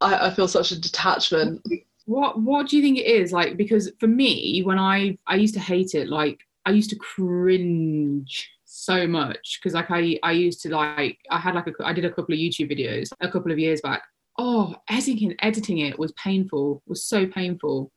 I, 0.00 0.28
I 0.28 0.30
feel 0.30 0.48
such 0.48 0.72
a 0.72 0.80
detachment 0.80 1.66
what 2.06 2.40
what 2.40 2.68
do 2.68 2.76
you 2.76 2.82
think 2.82 2.98
it 2.98 3.06
is 3.06 3.32
like 3.32 3.56
because 3.56 3.90
for 4.00 4.06
me 4.06 4.62
when 4.64 4.78
i 4.78 5.16
i 5.26 5.36
used 5.36 5.54
to 5.54 5.60
hate 5.60 5.94
it 5.94 6.08
like 6.08 6.40
i 6.66 6.70
used 6.70 6.90
to 6.90 6.96
cringe 6.96 8.50
so 8.64 9.06
much 9.06 9.58
because 9.60 9.74
like 9.74 9.90
i 9.90 10.18
i 10.22 10.32
used 10.32 10.60
to 10.62 10.68
like 10.70 11.18
i 11.30 11.38
had 11.38 11.54
like 11.54 11.66
a, 11.66 11.72
i 11.86 11.92
did 11.92 12.04
a 12.04 12.10
couple 12.10 12.34
of 12.34 12.40
youtube 12.40 12.70
videos 12.70 13.12
a 13.20 13.30
couple 13.30 13.52
of 13.52 13.58
years 13.58 13.80
back 13.80 14.02
oh 14.42 14.74
editing 14.90 15.36
editing 15.40 15.78
it 15.78 15.96
was 15.98 16.12
painful 16.12 16.82
was 16.86 17.06
so 17.06 17.26
painful. 17.26 17.90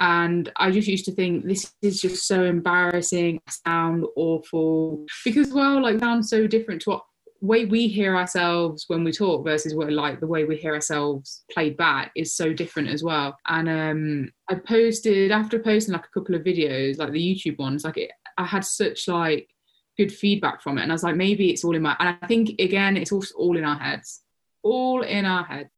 And 0.00 0.50
I 0.56 0.70
just 0.70 0.86
used 0.86 1.06
to 1.06 1.12
think 1.12 1.44
this 1.44 1.72
is 1.82 2.00
just 2.00 2.28
so 2.28 2.44
embarrassing, 2.44 3.40
sound 3.48 4.04
awful. 4.14 5.04
Because 5.24 5.52
well, 5.52 5.82
like 5.82 5.98
sounds 5.98 6.30
so 6.30 6.46
different 6.46 6.82
to 6.82 6.90
what 6.90 7.02
way 7.40 7.64
we 7.64 7.88
hear 7.88 8.16
ourselves 8.16 8.84
when 8.88 9.02
we 9.02 9.12
talk 9.12 9.44
versus 9.44 9.74
what 9.74 9.92
like 9.92 10.20
the 10.20 10.26
way 10.26 10.44
we 10.44 10.56
hear 10.56 10.74
ourselves 10.74 11.44
played 11.52 11.76
back 11.76 12.10
is 12.16 12.36
so 12.36 12.52
different 12.52 12.88
as 12.88 13.02
well. 13.02 13.36
And 13.48 13.68
um 13.68 14.30
i 14.50 14.56
posted 14.56 15.30
after 15.30 15.60
posting 15.60 15.92
like 15.92 16.06
a 16.06 16.18
couple 16.18 16.34
of 16.34 16.42
videos 16.42 16.98
like 16.98 17.12
the 17.12 17.22
youtube 17.22 17.58
ones 17.58 17.84
like 17.84 17.98
it, 17.98 18.10
i 18.38 18.44
had 18.44 18.64
such 18.64 19.06
like 19.06 19.48
good 19.96 20.12
feedback 20.12 20.62
from 20.62 20.78
it. 20.78 20.82
And 20.82 20.90
i 20.90 20.94
was 20.94 21.04
like 21.04 21.14
maybe 21.14 21.50
it's 21.50 21.64
all 21.64 21.76
in 21.76 21.82
my 21.82 21.94
and 22.00 22.16
i 22.20 22.26
think 22.26 22.60
again 22.60 22.96
it's 22.96 23.12
all, 23.12 23.24
all 23.36 23.56
in 23.56 23.64
our 23.64 23.78
heads 23.78 24.22
all 24.68 25.02
in 25.02 25.24
our 25.24 25.44
head 25.44 25.70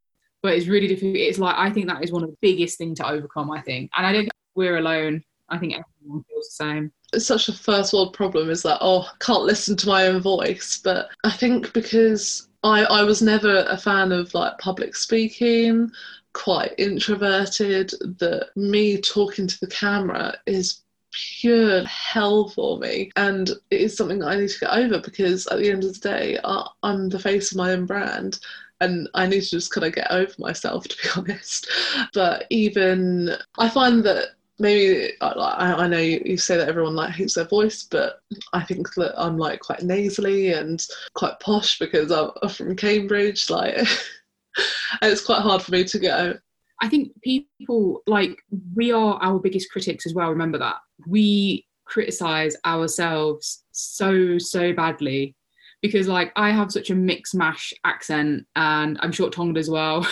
but 0.43 0.55
it's 0.55 0.69
really 0.69 0.89
difficult. 0.89 1.17
It's 1.17 1.39
like 1.39 1.57
i 1.57 1.71
think 1.71 1.87
that 1.89 2.03
is 2.03 2.13
one 2.13 2.23
of 2.23 2.31
the 2.31 2.37
biggest 2.41 2.79
thing 2.79 2.95
to 2.97 3.09
overcome 3.09 3.51
i 3.51 3.61
think. 3.61 3.91
And 3.97 4.07
i 4.07 4.13
don't 4.13 4.23
think 4.23 4.33
we're 4.55 4.79
alone. 4.79 5.23
I 5.49 5.59
think 5.59 5.73
everyone 5.73 6.25
feels 6.25 6.47
the 6.47 6.65
same. 6.65 6.93
It's 7.13 7.27
such 7.27 7.49
a 7.49 7.53
first 7.53 7.93
world 7.93 8.15
problem 8.15 8.51
is 8.51 8.63
that 8.63 8.79
oh 8.81 9.03
I 9.03 9.25
can't 9.25 9.43
listen 9.43 9.77
to 9.77 9.89
my 9.89 10.07
own 10.07 10.21
voice. 10.21 10.81
But 10.83 11.09
i 11.25 11.31
think 11.31 11.73
because 11.73 12.49
i 12.63 12.85
i 12.85 13.03
was 13.03 13.23
never 13.23 13.65
a 13.69 13.77
fan 13.77 14.13
of 14.13 14.33
like 14.35 14.59
public 14.59 14.95
speaking 14.95 15.91
quite 16.33 16.73
introverted 16.79 17.91
that 18.19 18.51
me 18.55 19.01
talking 19.01 19.49
to 19.49 19.61
the 19.61 19.67
camera 19.67 20.35
is 20.47 20.83
pure 21.13 21.83
hell 21.85 22.49
for 22.51 22.79
me. 22.79 23.11
And 23.17 23.51
it 23.71 23.81
is 23.81 23.97
something 23.97 24.21
that 24.21 24.29
i 24.29 24.37
need 24.37 24.51
to 24.51 24.61
get 24.61 24.73
over 24.73 25.01
because 25.01 25.47
at 25.49 25.59
the 25.59 25.71
end 25.71 25.85
of 25.85 25.95
the 25.95 26.09
day 26.09 26.39
I, 26.45 26.69
i'm 26.83 27.09
the 27.09 27.19
face 27.19 27.51
of 27.51 27.59
my 27.59 27.73
own 27.73 27.87
brand 27.87 28.39
and 28.81 29.09
I 29.15 29.27
need 29.27 29.43
to 29.43 29.51
just 29.51 29.73
kind 29.73 29.87
of 29.87 29.95
get 29.95 30.11
over 30.11 30.33
myself, 30.39 30.85
to 30.89 30.97
be 30.97 31.09
honest. 31.17 31.69
But 32.15 32.47
even 32.51 33.37
I 33.59 33.69
find 33.69 34.03
that 34.05 34.29
maybe 34.59 35.13
I, 35.21 35.75
I 35.79 35.87
know 35.87 35.99
you, 35.99 36.37
say 36.37 36.57
that 36.57 36.69
everyone 36.69 36.95
like 36.95 37.11
hates 37.11 37.35
their 37.35 37.47
voice, 37.47 37.85
but 37.85 38.21
I 38.53 38.63
think 38.63 38.93
that 38.95 39.15
I'm 39.17 39.39
like 39.39 39.61
quite 39.61 39.83
nasally 39.83 40.53
and 40.53 40.85
quite 41.15 41.41
posh 41.41 41.79
because 41.79 42.13
I'm, 42.13 42.31
I'm 42.43 42.49
from 42.51 42.77
Cambridge, 42.77 43.49
like, 43.51 43.77
it's 45.03 45.25
quite 45.25 45.41
hard 45.41 45.63
for 45.63 45.73
me 45.73 45.85
to 45.85 45.99
go. 45.99 46.39
I 46.83 46.89
think 46.89 47.13
people 47.23 48.03
like 48.07 48.39
we 48.75 48.91
are 48.93 49.19
our 49.23 49.39
biggest 49.39 49.71
critics 49.71 50.07
as 50.07 50.15
well. 50.15 50.31
Remember 50.31 50.59
that 50.59 50.77
we 51.07 51.67
criticize 51.85 52.57
ourselves 52.65 53.65
so 53.73 54.39
so 54.39 54.73
badly 54.73 55.35
because 55.83 56.09
like 56.09 56.33
I 56.37 56.51
have 56.51 56.73
such 56.73 56.91
a 56.91 56.95
mix 56.95 57.35
mash 57.35 57.73
accent 57.85 58.47
and 58.57 58.99
I'm 59.01 59.13
short 59.13 59.33
tongued 59.33 59.59
as 59.59 59.71
well. 59.71 60.07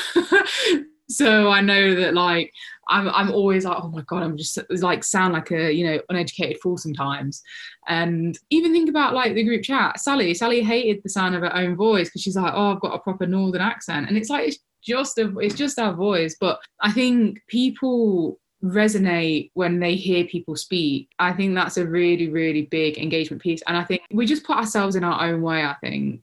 so 1.11 1.51
I 1.51 1.61
know 1.61 1.95
that 1.95 2.15
like 2.15 2.53
I'm 2.89 3.09
I'm 3.09 3.31
always 3.31 3.65
like, 3.65 3.79
oh 3.83 3.89
my 3.89 4.03
god, 4.03 4.23
I'm 4.23 4.37
just 4.37 4.59
like 4.71 5.05
sound 5.05 5.35
like 5.35 5.51
a 5.51 5.73
you 5.73 5.85
know 5.85 6.01
uneducated 6.09 6.61
fool 6.61 6.79
sometimes. 6.79 7.43
And 7.87 8.39
even 8.51 8.73
think 8.73 8.89
about 8.89 9.15
like 9.15 9.35
the 9.35 9.45
group 9.45 9.63
chat. 9.63 10.01
Sally, 10.01 10.35
Sally 10.35 10.63
hated 10.63 11.03
the 11.03 11.11
sound 11.11 11.35
of 11.35 11.43
her 11.43 11.55
own 11.55 11.77
voice 11.77 12.09
because 12.09 12.23
she's 12.23 12.37
like, 12.37 12.53
oh, 12.55 12.73
I've 12.73 12.81
got 12.81 12.95
a 12.95 12.99
proper 12.99 13.27
northern 13.27 13.61
accent, 13.61 14.09
and 14.09 14.17
it's 14.17 14.31
like 14.31 14.49
it's 14.49 14.59
just 14.83 15.19
a 15.19 15.37
it's 15.39 15.55
just 15.55 15.79
our 15.79 15.93
voice. 15.93 16.37
But 16.41 16.61
I 16.81 16.93
think 16.93 17.41
people 17.49 18.39
resonate 18.63 19.51
when 19.55 19.81
they 19.81 19.95
hear 19.95 20.25
people 20.25 20.57
speak. 20.57 21.11
I 21.19 21.33
think 21.33 21.55
that's 21.55 21.77
a 21.77 21.87
really, 21.87 22.29
really 22.29 22.63
big 22.63 22.99
engagement 22.99 23.43
piece. 23.43 23.63
And 23.67 23.77
I 23.77 23.85
think 23.85 24.03
we 24.11 24.27
just 24.27 24.45
put 24.45 24.57
ourselves 24.57 24.97
in 24.97 25.05
our 25.05 25.29
own 25.29 25.43
way, 25.43 25.63
I 25.65 25.75
think. 25.81 26.23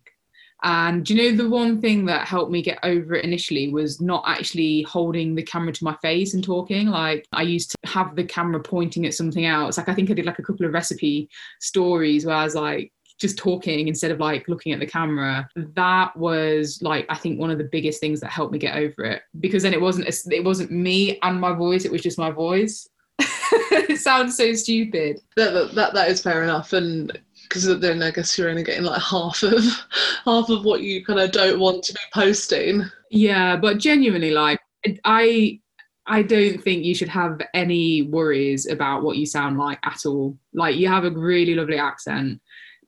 And 0.63 1.07
you 1.07 1.15
know, 1.15 1.37
the 1.37 1.49
one 1.49 1.79
thing 1.79 2.05
that 2.05 2.27
helped 2.27 2.51
me 2.51 2.61
get 2.61 2.79
over 2.81 3.13
it 3.13 3.23
initially 3.23 3.69
was 3.69 4.01
not 4.01 4.23
actually 4.25 4.81
holding 4.83 5.35
the 5.35 5.43
camera 5.43 5.71
to 5.73 5.83
my 5.83 5.95
face 5.97 6.33
and 6.33 6.43
talking. 6.43 6.87
Like 6.87 7.27
I 7.31 7.43
used 7.43 7.71
to 7.71 7.77
have 7.83 8.15
the 8.15 8.23
camera 8.23 8.59
pointing 8.59 9.05
at 9.05 9.13
something 9.13 9.45
else. 9.45 9.77
Like 9.77 9.89
I 9.89 9.93
think 9.93 10.09
I 10.09 10.13
did 10.13 10.25
like 10.25 10.39
a 10.39 10.43
couple 10.43 10.65
of 10.65 10.73
recipe 10.73 11.29
stories 11.59 12.25
where 12.25 12.35
I 12.35 12.43
was 12.43 12.55
like, 12.55 12.91
just 13.19 13.37
talking 13.37 13.87
instead 13.87 14.11
of 14.11 14.19
like 14.19 14.47
looking 14.47 14.73
at 14.73 14.79
the 14.79 14.85
camera 14.85 15.47
that 15.73 16.15
was 16.17 16.81
like 16.81 17.05
i 17.09 17.15
think 17.15 17.39
one 17.39 17.49
of 17.49 17.57
the 17.57 17.69
biggest 17.71 18.01
things 18.01 18.19
that 18.19 18.29
helped 18.29 18.51
me 18.51 18.59
get 18.59 18.75
over 18.75 19.03
it. 19.03 19.21
Because 19.39 19.63
then 19.63 19.73
it 19.73 19.81
wasn't 19.81 20.07
it 20.31 20.43
wasn't 20.43 20.71
me 20.71 21.19
and 21.21 21.39
my 21.39 21.53
voice 21.53 21.85
it 21.85 21.91
was 21.91 22.01
just 22.01 22.17
my 22.17 22.31
voice. 22.31 22.87
It 23.71 23.99
sounds 23.99 24.35
so 24.35 24.53
stupid. 24.53 25.21
That, 25.35 25.71
that 25.75 25.93
that 25.93 26.09
is 26.09 26.21
fair 26.21 26.43
enough. 26.43 26.73
And 26.73 27.17
because 27.43 27.79
then 27.79 28.01
i 28.01 28.09
guess 28.09 28.37
you're 28.37 28.49
only 28.49 28.63
getting 28.63 28.83
like 28.83 29.01
half 29.01 29.43
of 29.43 29.63
half 30.25 30.49
of 30.49 30.65
what 30.65 30.81
you 30.81 31.05
kind 31.05 31.19
of 31.19 31.31
don't 31.31 31.59
want 31.59 31.83
to 31.83 31.93
be 31.93 31.99
posting. 32.13 32.83
Yeah 33.11 33.55
but 33.55 33.77
genuinely 33.77 34.31
like 34.31 34.59
i 35.05 35.59
I 36.07 36.21
don't 36.21 36.61
think 36.61 36.83
you 36.83 36.93
should 36.93 37.09
have 37.09 37.41
any 37.55 38.03
worries 38.03 38.67
about 38.67 39.01
what 39.01 39.17
you 39.17 39.25
sound 39.25 39.57
like 39.57 39.79
at 39.83 40.05
all. 40.05 40.37
Like 40.53 40.75
you 40.75 40.87
have 40.87 41.03
a 41.03 41.09
really 41.09 41.55
lovely 41.55 41.79
accent 41.79 42.39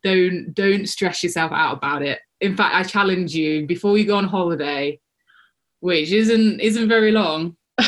don't 0.07 0.53
don't 0.53 0.87
stress 0.87 1.23
yourself 1.23 1.51
out 1.51 1.77
about 1.77 2.01
it. 2.01 2.19
In 2.39 2.55
fact 2.55 2.75
i 2.75 2.83
challenge 2.83 3.35
you 3.35 3.65
before 3.65 3.97
you 3.97 4.05
go 4.05 4.17
on 4.17 4.25
holiday 4.25 4.99
which 5.79 6.11
isn't 6.11 6.59
isn't 6.59 6.89
very 6.89 7.11
long. 7.11 7.55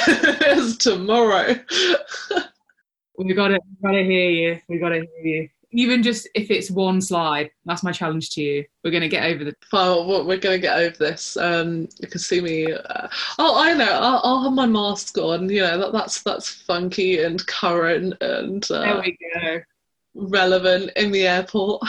It's 0.51 0.77
tomorrow. 0.77 1.55
We 3.17 3.33
gotta 3.33 3.59
we 3.69 3.75
gotta 3.85 4.03
hear 4.03 4.29
you 4.29 4.61
we 4.69 4.79
gotta 4.79 5.05
hear 5.21 5.25
you. 5.25 5.49
Even 5.71 6.01
just 6.01 6.29
if 6.35 6.49
it's 6.49 6.71
one 6.71 7.01
slide 7.01 7.51
that's 7.65 7.83
my 7.83 7.91
challenge 7.91 8.29
to 8.31 8.41
you. 8.41 8.65
We're 8.81 8.91
gonna 8.91 9.09
get 9.09 9.25
over 9.25 9.43
the 9.43 9.53
oh 9.73 10.23
we're 10.23 10.37
gonna 10.37 10.57
get 10.57 10.77
over 10.77 10.95
this 10.95 11.35
um 11.35 11.89
you 11.99 12.07
can 12.07 12.21
see 12.21 12.39
me 12.39 12.71
uh, 12.71 13.09
oh 13.39 13.61
i 13.61 13.73
know 13.73 13.91
I'll, 13.91 14.21
I'll, 14.23 14.43
have 14.43 14.53
my 14.53 14.65
mask 14.65 15.17
on 15.17 15.49
you 15.49 15.61
know 15.61 15.77
that, 15.79 15.91
that's 15.91 16.23
that's 16.23 16.49
funky 16.49 17.21
and 17.21 17.45
current 17.45 18.15
and 18.21 18.63
uh, 18.71 18.81
there 18.83 19.01
we 19.01 19.17
go 19.35 19.59
relevant 20.19 20.91
in 20.95 21.11
the 21.11 21.27
airport. 21.27 21.81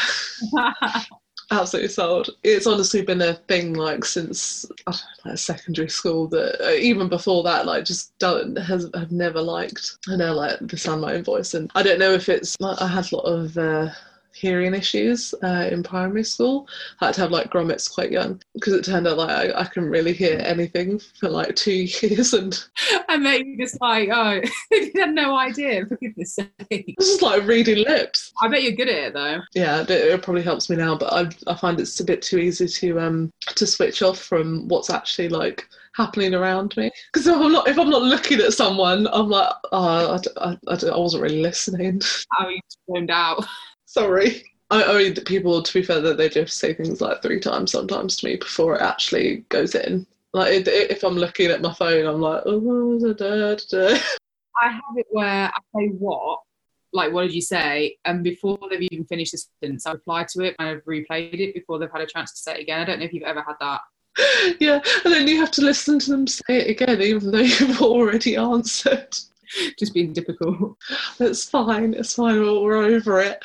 Absolutely 1.52 1.88
sold. 1.88 2.30
It's 2.44 2.66
honestly 2.66 3.02
been 3.02 3.22
a 3.22 3.34
thing 3.34 3.74
like 3.74 4.04
since 4.04 4.64
I 4.86 4.92
don't 4.92 5.00
know, 5.24 5.30
like 5.30 5.38
secondary 5.38 5.88
school 5.88 6.28
that 6.28 6.64
uh, 6.64 6.74
even 6.74 7.08
before 7.08 7.42
that, 7.42 7.66
like 7.66 7.84
just 7.84 8.16
don't 8.20 8.56
has 8.56 8.88
have 8.94 9.10
never 9.10 9.42
liked. 9.42 9.96
I 10.08 10.14
know 10.14 10.32
like 10.32 10.58
the 10.60 10.76
sound 10.76 11.00
my 11.00 11.14
own 11.14 11.24
voice, 11.24 11.54
and 11.54 11.68
I 11.74 11.82
don't 11.82 11.98
know 11.98 12.12
if 12.12 12.28
it's 12.28 12.56
I 12.62 12.86
had 12.86 13.10
a 13.10 13.16
lot 13.16 13.24
of. 13.24 13.58
Uh, 13.58 13.90
hearing 14.34 14.74
issues 14.74 15.34
uh, 15.42 15.68
in 15.70 15.82
primary 15.82 16.24
school. 16.24 16.68
I 17.00 17.06
had 17.06 17.14
to 17.14 17.20
have 17.22 17.30
like 17.30 17.50
grommets 17.50 17.92
quite 17.92 18.10
young 18.10 18.40
because 18.54 18.74
it 18.74 18.84
turned 18.84 19.06
out 19.06 19.18
like 19.18 19.30
I, 19.30 19.60
I 19.60 19.64
couldn't 19.64 19.90
really 19.90 20.12
hear 20.12 20.40
anything 20.44 21.00
for 21.18 21.28
like 21.28 21.56
two 21.56 21.72
years 22.02 22.32
and 22.32 22.62
and 23.08 23.24
then 23.24 23.56
just 23.58 23.80
like 23.80 24.08
oh 24.12 24.40
you 24.70 24.92
had 24.96 25.14
no 25.14 25.36
idea 25.36 25.86
for 25.86 25.96
goodness 25.96 26.34
sake. 26.34 26.94
This 26.98 27.08
is 27.08 27.22
like 27.22 27.44
reading 27.44 27.84
lips. 27.84 28.32
I 28.42 28.48
bet 28.48 28.62
you're 28.62 28.72
good 28.72 28.88
at 28.88 29.08
it 29.08 29.14
though. 29.14 29.40
Yeah, 29.54 29.84
it 29.88 30.22
probably 30.22 30.42
helps 30.42 30.70
me 30.70 30.76
now, 30.76 30.96
but 30.96 31.12
I 31.12 31.52
I 31.52 31.56
find 31.56 31.78
it's 31.80 32.00
a 32.00 32.04
bit 32.04 32.22
too 32.22 32.38
easy 32.38 32.66
to 32.66 33.00
um 33.00 33.32
to 33.56 33.66
switch 33.66 34.02
off 34.02 34.18
from 34.18 34.68
what's 34.68 34.90
actually 34.90 35.28
like 35.28 35.68
happening 35.96 36.34
around 36.34 36.76
me 36.76 36.90
because 37.12 37.26
if 37.26 37.34
I'm 37.34 37.52
not 37.52 37.68
if 37.68 37.78
I'm 37.78 37.90
not 37.90 38.02
looking 38.02 38.38
at 38.40 38.52
someone 38.52 39.08
I'm 39.12 39.28
like 39.28 39.52
oh 39.72 40.20
I, 40.38 40.50
I, 40.50 40.56
I, 40.68 40.76
I 40.86 40.96
wasn't 40.96 41.22
really 41.22 41.42
listening. 41.42 42.00
How 42.32 42.48
you 42.48 42.60
zoned 42.88 43.10
out. 43.10 43.44
Sorry. 43.90 44.44
I, 44.70 44.84
I 44.84 44.98
mean, 44.98 45.14
people, 45.16 45.60
to 45.60 45.72
be 45.74 45.82
fair, 45.82 46.00
that 46.00 46.16
they 46.16 46.28
just 46.28 46.58
say 46.58 46.72
things 46.72 47.00
like 47.00 47.22
three 47.22 47.40
times 47.40 47.72
sometimes 47.72 48.16
to 48.18 48.26
me 48.26 48.36
before 48.36 48.76
it 48.76 48.82
actually 48.82 49.38
goes 49.48 49.74
in. 49.74 50.06
Like, 50.32 50.52
it, 50.52 50.68
it, 50.68 50.92
if 50.92 51.02
I'm 51.02 51.16
looking 51.16 51.50
at 51.50 51.60
my 51.60 51.74
phone, 51.74 52.06
I'm 52.06 52.20
like, 52.20 52.44
oh, 52.46 53.00
da, 53.00 53.12
da, 53.14 53.56
da. 53.68 53.98
I 54.62 54.68
have 54.68 54.96
it 54.96 55.06
where 55.10 55.50
I 55.52 55.58
say 55.74 55.88
what, 55.88 56.38
like, 56.92 57.12
what 57.12 57.22
did 57.22 57.34
you 57.34 57.42
say? 57.42 57.96
And 58.04 58.22
before 58.22 58.60
they've 58.70 58.88
even 58.92 59.06
finished 59.06 59.32
the 59.32 59.42
sentence, 59.60 59.86
I 59.86 59.92
reply 59.92 60.24
to 60.34 60.42
it 60.44 60.54
and 60.60 60.68
I've 60.68 60.84
replayed 60.84 61.40
it 61.40 61.54
before 61.54 61.80
they've 61.80 61.90
had 61.90 62.02
a 62.02 62.06
chance 62.06 62.30
to 62.34 62.38
say 62.38 62.58
it 62.58 62.60
again. 62.60 62.82
I 62.82 62.84
don't 62.84 63.00
know 63.00 63.06
if 63.06 63.12
you've 63.12 63.24
ever 63.24 63.42
had 63.42 63.56
that. 63.60 63.80
Yeah, 64.60 64.80
and 65.04 65.12
then 65.12 65.26
you 65.26 65.40
have 65.40 65.50
to 65.52 65.62
listen 65.62 65.98
to 65.98 66.10
them 66.12 66.28
say 66.28 66.42
it 66.48 66.70
again, 66.70 67.02
even 67.02 67.32
though 67.32 67.38
you've 67.38 67.82
already 67.82 68.36
answered. 68.36 69.16
Just 69.76 69.94
being 69.94 70.12
difficult. 70.12 70.76
It's 71.18 71.50
fine. 71.50 71.94
It's 71.94 72.14
fine. 72.14 72.40
We're 72.40 72.76
over 72.76 73.20
it 73.20 73.42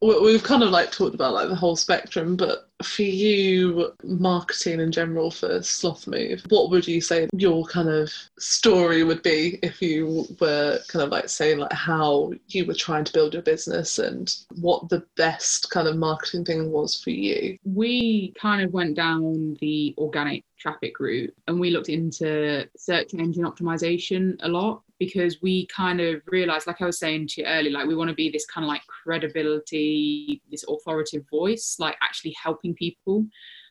we've 0.00 0.42
kind 0.42 0.62
of 0.62 0.70
like 0.70 0.90
talked 0.90 1.14
about 1.14 1.34
like 1.34 1.48
the 1.48 1.54
whole 1.54 1.76
spectrum 1.76 2.36
but 2.36 2.70
for 2.82 3.02
you 3.02 3.92
marketing 4.02 4.80
in 4.80 4.90
general 4.90 5.30
for 5.30 5.58
SlothMove 5.58 6.50
what 6.50 6.70
would 6.70 6.88
you 6.88 7.00
say 7.00 7.28
your 7.34 7.64
kind 7.66 7.88
of 7.88 8.10
story 8.38 9.04
would 9.04 9.22
be 9.22 9.58
if 9.62 9.82
you 9.82 10.26
were 10.40 10.78
kind 10.88 11.02
of 11.02 11.10
like 11.10 11.28
saying 11.28 11.58
like 11.58 11.72
how 11.72 12.32
you 12.48 12.64
were 12.64 12.74
trying 12.74 13.04
to 13.04 13.12
build 13.12 13.34
your 13.34 13.42
business 13.42 13.98
and 13.98 14.34
what 14.60 14.88
the 14.88 15.04
best 15.16 15.70
kind 15.70 15.86
of 15.86 15.96
marketing 15.96 16.44
thing 16.44 16.70
was 16.70 17.00
for 17.00 17.10
you? 17.10 17.58
We 17.64 18.32
kind 18.40 18.62
of 18.62 18.72
went 18.72 18.96
down 18.96 19.58
the 19.60 19.94
organic 19.98 20.44
traffic 20.58 20.98
route 21.00 21.34
and 21.48 21.60
we 21.60 21.70
looked 21.70 21.88
into 21.88 22.68
search 22.76 23.14
engine 23.14 23.44
optimization 23.44 24.36
a 24.40 24.48
lot 24.48 24.82
because 25.00 25.38
we 25.42 25.66
kind 25.66 26.00
of 26.00 26.20
realized, 26.26 26.68
like 26.68 26.80
I 26.80 26.86
was 26.86 26.98
saying 27.00 27.28
to 27.28 27.40
you 27.40 27.46
earlier, 27.46 27.72
like 27.72 27.88
we 27.88 27.96
want 27.96 28.10
to 28.10 28.14
be 28.14 28.30
this 28.30 28.46
kind 28.46 28.64
of 28.64 28.68
like 28.68 28.82
credibility, 28.86 30.42
this 30.50 30.64
authoritative 30.68 31.26
voice, 31.28 31.76
like 31.80 31.96
actually 32.02 32.36
helping 32.40 32.74
people. 32.74 33.24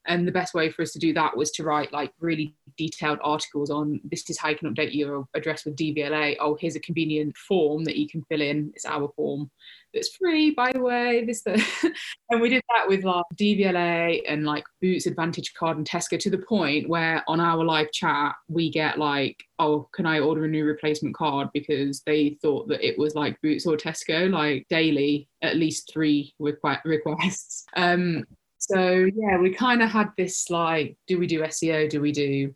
And 0.08 0.28
the 0.28 0.32
best 0.32 0.54
way 0.54 0.72
for 0.72 0.82
us 0.82 0.92
to 0.94 1.00
do 1.00 1.14
that 1.14 1.36
was 1.36 1.52
to 1.52 1.64
write 1.64 1.94
like 1.94 2.12
really 2.20 2.56
detailed 2.78 3.20
articles 3.22 3.70
on 3.70 4.00
this 4.04 4.30
is 4.30 4.38
how 4.38 4.50
you 4.50 4.56
can 4.56 4.74
update 4.74 4.94
your 4.94 5.28
address 5.36 5.66
with 5.66 5.76
DVLA. 5.76 6.38
Oh, 6.40 6.58
here's 6.60 6.76
a 6.76 6.80
convenient 6.80 7.36
form 7.38 7.84
that 7.84 7.98
you 7.98 8.08
can 8.08 8.24
fill 8.30 8.42
in. 8.42 8.72
It's 8.76 8.86
our 8.86 9.12
form 9.16 9.52
that's 9.94 10.16
free, 10.16 10.52
by 10.52 10.72
the 10.72 10.82
way. 10.82 11.26
This, 11.26 11.42
the 11.44 11.64
and 12.30 12.42
we 12.42 12.50
did 12.50 12.64
that 12.74 12.88
with 12.88 13.04
like 13.04 13.26
DVLA 13.36 14.22
and 14.28 14.46
like 14.46 14.64
Boots 14.82 15.06
Advantage 15.06 15.54
Card 15.54 15.78
and 15.78 15.88
Tesco 15.88 16.20
to 16.20 16.30
the 16.30 16.38
point 16.38 16.90
where 16.90 17.24
on 17.28 17.40
our 17.40 17.64
live 17.64 17.92
chat 17.92 18.36
we 18.48 18.70
get 18.70 19.00
like, 19.00 19.38
oh, 19.58 19.90
can 19.94 20.06
I 20.06 20.20
order 20.20 20.46
a 20.46 20.48
new 20.48 20.66
replacement 20.66 21.16
card 21.16 21.50
because 21.54 22.02
they 22.06 22.38
thought 22.42 22.68
that 22.70 22.86
it 22.86 22.98
was 22.98 23.16
like 23.16 23.42
Boots 23.42 23.66
or 23.66 23.78
Tesco, 23.78 24.30
like 24.30 24.66
daily, 24.70 25.28
at 25.42 25.58
least 25.58 25.90
three 25.92 26.34
requ- 26.40 26.82
requests. 26.86 27.66
Um, 27.76 28.26
so 28.70 29.08
yeah, 29.16 29.38
we 29.38 29.52
kind 29.54 29.82
of 29.82 29.90
had 29.90 30.10
this 30.18 30.50
like, 30.50 30.98
do 31.08 31.18
we 31.18 31.26
do 31.26 31.42
SEO? 31.42 31.90
Do 31.90 32.02
we 32.02 32.12
do 32.12 32.54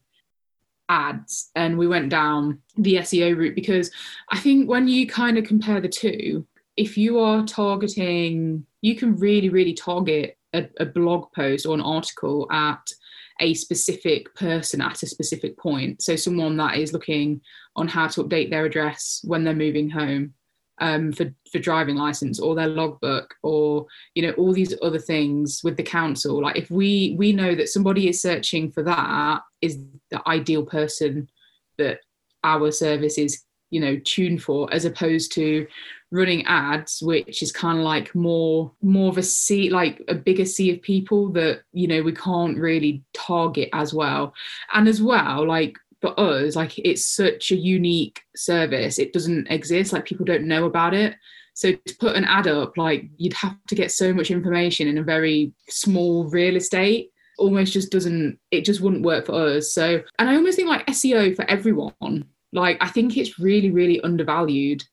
ads? 0.89 1.49
And 1.55 1.77
we 1.77 1.87
went 1.87 2.09
down 2.09 2.59
the 2.77 2.95
SEO 2.95 3.35
route 3.35 3.55
because 3.55 3.89
I 4.29 4.39
think 4.39 4.69
when 4.69 4.87
you 4.87 5.07
kind 5.07 5.37
of 5.37 5.45
compare 5.45 5.81
the 5.81 5.89
two, 5.89 6.45
if 6.77 6.97
you 6.97 7.19
are 7.19 7.45
targeting, 7.45 8.65
you 8.81 8.95
can 8.95 9.15
really, 9.15 9.49
really 9.49 9.73
target 9.73 10.37
a, 10.53 10.67
a 10.79 10.85
blog 10.85 11.31
post 11.33 11.65
or 11.65 11.73
an 11.73 11.81
article 11.81 12.47
at 12.51 12.91
a 13.39 13.55
specific 13.55 14.33
person 14.35 14.81
at 14.81 15.01
a 15.01 15.07
specific 15.07 15.57
point. 15.57 16.01
So, 16.01 16.15
someone 16.15 16.57
that 16.57 16.77
is 16.77 16.93
looking 16.93 17.41
on 17.75 17.87
how 17.87 18.07
to 18.07 18.23
update 18.23 18.51
their 18.51 18.65
address 18.65 19.21
when 19.23 19.43
they're 19.43 19.55
moving 19.55 19.89
home 19.89 20.35
um, 20.79 21.11
for 21.11 21.33
for 21.51 21.59
driving 21.59 21.95
license 21.95 22.39
or 22.39 22.55
their 22.55 22.67
logbook 22.67 23.33
or 23.43 23.85
you 24.15 24.23
know 24.23 24.33
all 24.33 24.53
these 24.53 24.73
other 24.81 24.99
things 24.99 25.61
with 25.63 25.77
the 25.77 25.83
council. 25.83 26.41
Like 26.41 26.57
if 26.57 26.69
we 26.71 27.15
we 27.17 27.31
know 27.31 27.55
that 27.55 27.69
somebody 27.69 28.09
is 28.09 28.21
searching 28.21 28.71
for 28.71 28.83
that 28.83 29.41
is 29.61 29.79
the 30.09 30.21
ideal 30.27 30.65
person 30.65 31.29
that 31.77 31.99
our 32.43 32.71
service 32.71 33.17
is 33.17 33.43
you 33.69 33.79
know 33.79 33.99
tuned 34.03 34.41
for, 34.41 34.71
as 34.73 34.85
opposed 34.85 35.31
to 35.33 35.67
running 36.11 36.45
ads 36.45 37.01
which 37.01 37.41
is 37.41 37.51
kind 37.51 37.79
of 37.79 37.83
like 37.83 38.13
more 38.13 38.71
more 38.83 39.09
of 39.09 39.17
a 39.17 39.23
sea 39.23 39.71
like 39.71 39.99
a 40.07 40.13
bigger 40.13 40.45
sea 40.45 40.71
of 40.71 40.79
people 40.83 41.29
that 41.29 41.61
you 41.71 41.87
know 41.87 42.03
we 42.03 42.11
can't 42.11 42.55
really 42.59 43.03
target 43.15 43.67
as 43.73 43.95
well 43.95 44.31
and 44.73 44.87
as 44.87 45.01
well 45.01 45.47
like 45.47 45.75
for 46.03 46.19
us 46.19 46.55
like 46.55 46.77
it's 46.77 47.05
such 47.05 47.51
a 47.51 47.55
unique 47.55 48.21
service 48.35 48.99
it 48.99 49.13
doesn't 49.13 49.47
exist 49.49 49.93
like 49.93 50.05
people 50.05 50.25
don't 50.25 50.45
know 50.45 50.65
about 50.65 50.93
it 50.93 51.15
So 51.53 51.73
to 51.73 51.95
put 51.99 52.15
an 52.15 52.25
ad 52.25 52.47
up, 52.47 52.77
like 52.77 53.05
you'd 53.17 53.33
have 53.33 53.57
to 53.67 53.75
get 53.75 53.91
so 53.91 54.13
much 54.13 54.31
information 54.31 54.87
in 54.87 54.97
a 54.97 55.03
very 55.03 55.53
small 55.69 56.25
real 56.25 56.55
estate. 56.55 57.11
Almost 57.37 57.73
just 57.73 57.91
doesn't. 57.91 58.39
It 58.51 58.65
just 58.65 58.81
wouldn't 58.81 59.03
work 59.03 59.25
for 59.25 59.33
us. 59.33 59.73
So, 59.73 60.01
and 60.19 60.29
I 60.29 60.35
almost 60.35 60.55
think 60.55 60.69
like 60.69 60.85
SEO 60.87 61.35
for 61.35 61.45
everyone. 61.49 62.25
Like 62.51 62.77
I 62.81 62.87
think 62.87 63.17
it's 63.17 63.39
really, 63.39 63.71
really 63.71 64.01
undervalued. 64.01 64.83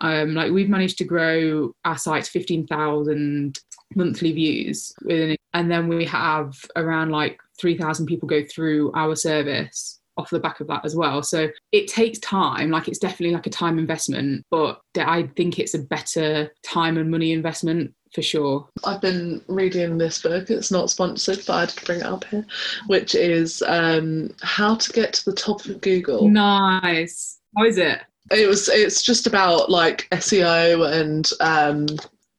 Um, 0.00 0.34
like 0.34 0.50
we've 0.52 0.68
managed 0.68 0.98
to 0.98 1.04
grow 1.04 1.72
our 1.84 1.98
site 1.98 2.24
to 2.24 2.30
fifteen 2.30 2.66
thousand 2.66 3.60
monthly 3.94 4.32
views 4.32 4.92
within 5.04 5.32
it, 5.32 5.40
and 5.52 5.70
then 5.70 5.88
we 5.88 6.04
have 6.06 6.54
around 6.76 7.10
like 7.10 7.38
three 7.58 7.76
thousand 7.76 8.06
people 8.06 8.28
go 8.28 8.44
through 8.44 8.92
our 8.94 9.14
service 9.14 10.00
off 10.16 10.30
the 10.30 10.40
back 10.40 10.60
of 10.60 10.66
that 10.68 10.84
as 10.84 10.94
well. 10.94 11.22
So 11.22 11.48
it 11.72 11.88
takes 11.88 12.18
time, 12.20 12.70
like 12.70 12.88
it's 12.88 12.98
definitely 12.98 13.34
like 13.34 13.46
a 13.46 13.50
time 13.50 13.78
investment, 13.78 14.44
but 14.50 14.80
I 14.96 15.30
think 15.36 15.58
it's 15.58 15.74
a 15.74 15.80
better 15.80 16.50
time 16.62 16.96
and 16.98 17.10
money 17.10 17.32
investment 17.32 17.94
for 18.14 18.22
sure. 18.22 18.68
I've 18.84 19.00
been 19.00 19.42
reading 19.48 19.98
this 19.98 20.22
book, 20.22 20.48
it's 20.50 20.70
not 20.70 20.90
sponsored, 20.90 21.40
but 21.46 21.52
I 21.52 21.60
had 21.60 21.68
to 21.70 21.84
bring 21.84 22.00
it 22.00 22.06
up 22.06 22.24
here, 22.24 22.46
which 22.86 23.14
is 23.14 23.62
um, 23.66 24.34
How 24.40 24.76
to 24.76 24.92
Get 24.92 25.12
to 25.14 25.24
the 25.26 25.36
Top 25.36 25.64
of 25.66 25.80
Google. 25.80 26.28
Nice. 26.28 27.40
How 27.56 27.64
is 27.64 27.78
it? 27.78 28.00
It 28.30 28.48
was 28.48 28.70
it's 28.70 29.02
just 29.02 29.26
about 29.26 29.70
like 29.70 30.08
SEO 30.10 30.90
and 30.90 31.30
um, 31.40 31.86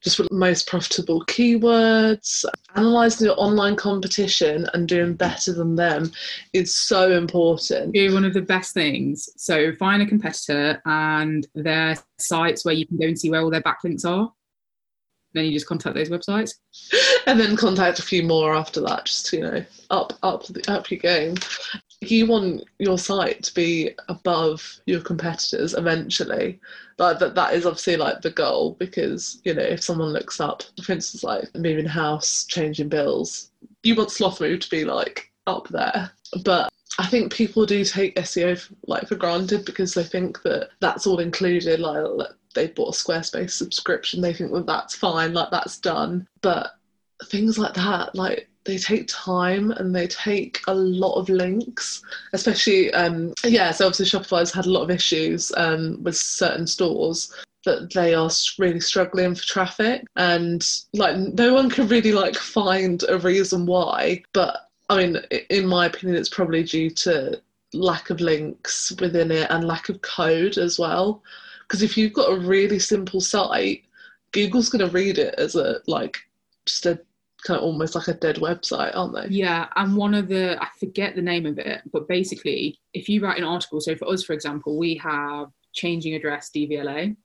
just 0.06 0.18
the 0.18 0.28
most 0.32 0.68
profitable 0.68 1.26
keywords. 1.26 2.45
Analysing 2.76 3.26
your 3.26 3.39
online 3.39 3.76
competition 3.76 4.68
and 4.74 4.88
doing 4.88 5.16
better 5.16 5.51
than 5.51 5.76
them 5.76 6.12
is 6.53 6.74
so 6.74 7.12
important. 7.12 7.93
Do 7.93 8.14
one 8.14 8.24
of 8.24 8.34
the 8.34 8.41
best 8.41 8.74
things. 8.74 9.28
So 9.36 9.74
find 9.74 10.03
a 10.03 10.06
competitor 10.06 10.80
and 10.86 11.45
their 11.56 11.97
sites 12.20 12.64
where 12.64 12.76
you 12.76 12.86
can 12.86 12.97
go 12.97 13.08
and 13.08 13.20
see 13.20 13.32
where 13.32 13.41
all 13.41 13.49
their 13.49 13.64
backlinks 13.64 14.06
are. 14.06 14.32
Then 15.34 15.45
you 15.45 15.51
just 15.51 15.68
contact 15.68 15.95
those 15.95 16.10
websites. 16.10 16.53
and 17.28 17.39
then 17.39 17.58
contact 17.58 17.97
a 17.97 18.03
few 18.03 18.22
more 18.22 18.56
after 18.56 18.82
that, 18.82 19.06
just 19.06 19.34
you 19.34 19.41
know, 19.41 19.66
up 19.89 20.14
up 20.22 20.45
up 20.68 20.91
your 20.91 20.99
game 20.99 21.36
you 22.01 22.27
want 22.27 22.63
your 22.79 22.97
site 22.97 23.41
to 23.43 23.53
be 23.53 23.91
above 24.09 24.79
your 24.85 25.01
competitors 25.01 25.73
eventually 25.73 26.59
like 26.97 27.19
that 27.19 27.35
that 27.35 27.53
is 27.53 27.65
obviously 27.65 27.95
like 27.95 28.21
the 28.21 28.31
goal 28.31 28.75
because 28.79 29.41
you 29.43 29.53
know 29.53 29.61
if 29.61 29.81
someone 29.81 30.09
looks 30.09 30.39
up 30.39 30.63
for 30.83 30.91
instance 30.91 31.23
like 31.23 31.43
moving 31.55 31.85
house 31.85 32.45
changing 32.45 32.89
bills 32.89 33.51
you 33.83 33.95
want 33.95 34.09
SlothMove 34.09 34.61
to 34.61 34.69
be 34.69 34.83
like 34.83 35.31
up 35.47 35.67
there 35.69 36.11
but 36.43 36.69
I 36.97 37.07
think 37.07 37.33
people 37.33 37.65
do 37.65 37.83
take 37.83 38.15
SEO 38.15 38.71
like 38.87 39.07
for 39.07 39.15
granted 39.15 39.65
because 39.65 39.93
they 39.93 40.03
think 40.03 40.41
that 40.43 40.69
that's 40.79 41.05
all 41.05 41.19
included. 41.19 41.79
Like 41.79 42.29
they 42.53 42.67
bought 42.67 42.95
a 42.95 42.97
Squarespace 42.97 43.51
subscription, 43.51 44.21
they 44.21 44.33
think 44.33 44.53
that 44.53 44.65
that's 44.65 44.95
fine, 44.95 45.33
like 45.33 45.51
that's 45.51 45.77
done. 45.77 46.27
But 46.41 46.71
things 47.25 47.57
like 47.57 47.73
that, 47.73 48.15
like 48.15 48.49
they 48.66 48.78
take 48.78 49.07
time 49.07 49.72
and 49.72 49.95
they 49.95 50.07
take 50.07 50.61
a 50.68 50.74
lot 50.74 51.13
of 51.13 51.30
links, 51.30 52.03
especially 52.34 52.91
um, 52.93 53.34
yeah. 53.43 53.72
So 53.72 53.88
obviously 53.88 54.20
Shopify's 54.20 54.51
had 54.51 54.66
a 54.66 54.72
lot 54.72 54.84
of 54.84 54.91
issues 54.91 55.51
um, 55.55 56.03
with 56.03 56.18
certain 56.18 56.68
stores 56.68 57.34
that 57.63 57.93
they 57.93 58.13
are 58.13 58.30
really 58.59 58.80
struggling 58.80 59.36
for 59.36 59.43
traffic, 59.43 60.05
and 60.16 60.68
like 60.93 61.18
no 61.18 61.53
one 61.53 61.70
can 61.70 61.88
really 61.88 62.11
like 62.11 62.36
find 62.36 63.03
a 63.07 63.18
reason 63.20 63.66
why. 63.66 64.24
But 64.34 64.70
I 64.89 64.97
mean, 64.97 65.18
in 65.49 65.68
my 65.68 65.86
opinion, 65.86 66.18
it's 66.18 66.30
probably 66.30 66.63
due 66.63 66.89
to 66.89 67.39
lack 67.74 68.09
of 68.09 68.22
links 68.22 68.91
within 68.99 69.32
it 69.32 69.47
and 69.49 69.68
lack 69.68 69.89
of 69.89 70.01
code 70.01 70.57
as 70.57 70.80
well. 70.80 71.22
Because 71.61 71.82
if 71.82 71.97
you've 71.97 72.13
got 72.13 72.32
a 72.32 72.39
really 72.39 72.80
simple 72.80 73.22
site, 73.22 73.84
Google's 74.32 74.70
going 74.70 74.86
to 74.86 74.91
read 74.91 75.18
it 75.18 75.36
as 75.38 75.55
a 75.55 75.80
like 75.88 76.18
just 76.66 76.86
a 76.88 76.99
kind 77.45 77.59
of 77.59 77.63
almost 77.63 77.95
like 77.95 78.07
a 78.07 78.13
dead 78.13 78.37
website, 78.37 78.91
aren't 78.95 79.13
they? 79.13 79.27
Yeah, 79.35 79.67
and 79.75 79.95
one 79.95 80.13
of 80.13 80.27
the 80.27 80.61
I 80.61 80.67
forget 80.79 81.15
the 81.15 81.21
name 81.21 81.45
of 81.45 81.57
it, 81.59 81.81
but 81.91 82.07
basically, 82.07 82.79
if 82.93 83.07
you 83.07 83.21
write 83.21 83.37
an 83.37 83.43
article, 83.43 83.79
so 83.79 83.95
for 83.95 84.07
us, 84.09 84.23
for 84.23 84.33
example, 84.33 84.77
we 84.77 84.95
have 84.95 85.47
changing 85.73 86.15
address 86.15 86.49
DVLA, 86.55 87.15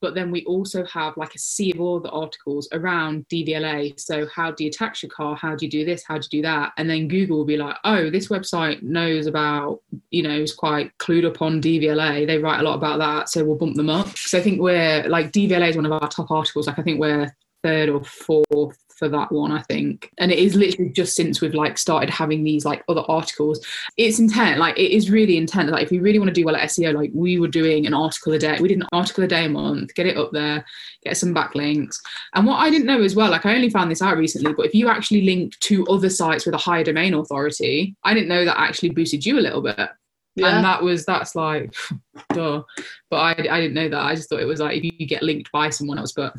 but 0.00 0.14
then 0.14 0.30
we 0.30 0.44
also 0.44 0.84
have 0.86 1.16
like 1.16 1.34
a 1.34 1.38
sea 1.38 1.72
of 1.72 1.80
all 1.80 2.00
the 2.00 2.10
articles 2.10 2.68
around 2.72 3.26
DVLA. 3.28 3.98
So 3.98 4.26
how 4.26 4.50
do 4.50 4.64
you 4.64 4.70
tax 4.70 5.02
your 5.02 5.10
car? 5.10 5.36
How 5.36 5.54
do 5.54 5.66
you 5.66 5.70
do 5.70 5.84
this? 5.84 6.04
How 6.06 6.18
do 6.18 6.26
you 6.30 6.38
do 6.38 6.42
that? 6.42 6.72
And 6.76 6.88
then 6.88 7.08
Google 7.08 7.38
will 7.38 7.44
be 7.44 7.56
like, 7.56 7.76
oh, 7.84 8.10
this 8.10 8.28
website 8.28 8.82
knows 8.82 9.26
about, 9.26 9.80
you 10.10 10.22
know, 10.22 10.36
is 10.38 10.54
quite 10.54 10.96
clued 10.98 11.26
up 11.26 11.42
on 11.42 11.60
DVLA. 11.60 12.26
They 12.26 12.38
write 12.38 12.60
a 12.60 12.64
lot 12.64 12.74
about 12.74 12.98
that, 12.98 13.28
so 13.28 13.44
we'll 13.44 13.56
bump 13.56 13.76
them 13.76 13.90
up. 13.90 14.16
So 14.16 14.38
I 14.38 14.42
think 14.42 14.60
we're 14.60 15.06
like 15.08 15.32
DVLA 15.32 15.70
is 15.70 15.76
one 15.76 15.86
of 15.86 15.92
our 15.92 16.08
top 16.08 16.30
articles. 16.30 16.66
Like 16.66 16.78
I 16.78 16.82
think 16.82 17.00
we're 17.00 17.34
third 17.62 17.88
or 17.88 18.02
fourth 18.04 18.78
for 18.98 19.08
that 19.08 19.30
one, 19.30 19.52
I 19.52 19.62
think. 19.62 20.10
And 20.18 20.32
it 20.32 20.38
is 20.38 20.54
literally 20.54 20.90
just 20.90 21.14
since 21.14 21.40
we've 21.40 21.54
like 21.54 21.78
started 21.78 22.10
having 22.10 22.42
these 22.42 22.64
like 22.64 22.84
other 22.88 23.04
articles. 23.08 23.64
It's 23.96 24.18
intent, 24.18 24.58
like 24.58 24.78
it 24.78 24.90
is 24.90 25.10
really 25.10 25.36
intent. 25.36 25.70
Like 25.70 25.84
if 25.84 25.90
we 25.90 26.00
really 26.00 26.18
want 26.18 26.28
to 26.28 26.34
do 26.34 26.44
well 26.44 26.56
at 26.56 26.68
SEO, 26.68 26.92
like 26.92 27.10
we 27.14 27.38
were 27.38 27.48
doing 27.48 27.86
an 27.86 27.94
article 27.94 28.32
a 28.32 28.38
day. 28.38 28.58
We 28.60 28.68
did 28.68 28.78
an 28.78 28.88
article 28.92 29.24
a 29.24 29.28
day 29.28 29.44
a 29.44 29.48
month, 29.48 29.94
get 29.94 30.06
it 30.06 30.16
up 30.16 30.32
there, 30.32 30.64
get 31.04 31.16
some 31.16 31.34
backlinks. 31.34 31.96
And 32.34 32.46
what 32.46 32.56
I 32.56 32.70
didn't 32.70 32.86
know 32.86 33.02
as 33.02 33.14
well, 33.14 33.30
like 33.30 33.46
I 33.46 33.54
only 33.54 33.70
found 33.70 33.90
this 33.90 34.02
out 34.02 34.18
recently, 34.18 34.52
but 34.52 34.66
if 34.66 34.74
you 34.74 34.88
actually 34.88 35.22
link 35.22 35.58
to 35.60 35.86
other 35.86 36.10
sites 36.10 36.44
with 36.44 36.54
a 36.54 36.58
higher 36.58 36.84
domain 36.84 37.14
authority, 37.14 37.94
I 38.04 38.14
didn't 38.14 38.28
know 38.28 38.44
that 38.44 38.58
actually 38.58 38.90
boosted 38.90 39.24
you 39.24 39.38
a 39.38 39.40
little 39.40 39.62
bit. 39.62 39.88
Yeah. 40.34 40.56
And 40.56 40.64
that 40.64 40.82
was 40.82 41.04
that's 41.04 41.34
like 41.34 41.74
duh. 42.32 42.62
But 43.10 43.16
I 43.16 43.30
I 43.30 43.60
didn't 43.60 43.74
know 43.74 43.88
that. 43.88 44.04
I 44.04 44.14
just 44.14 44.28
thought 44.28 44.40
it 44.40 44.46
was 44.46 44.60
like 44.60 44.76
if 44.76 44.84
you 44.84 45.06
get 45.06 45.22
linked 45.22 45.50
by 45.52 45.70
someone 45.70 45.98
else, 45.98 46.12
but 46.12 46.34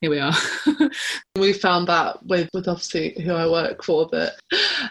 here 0.00 0.10
we 0.10 0.18
are. 0.18 0.34
we 1.36 1.52
found 1.52 1.88
that 1.88 2.24
with, 2.26 2.48
with 2.52 2.68
obviously 2.68 3.20
who 3.22 3.32
I 3.32 3.46
work 3.48 3.84
for 3.84 4.08
that 4.12 4.36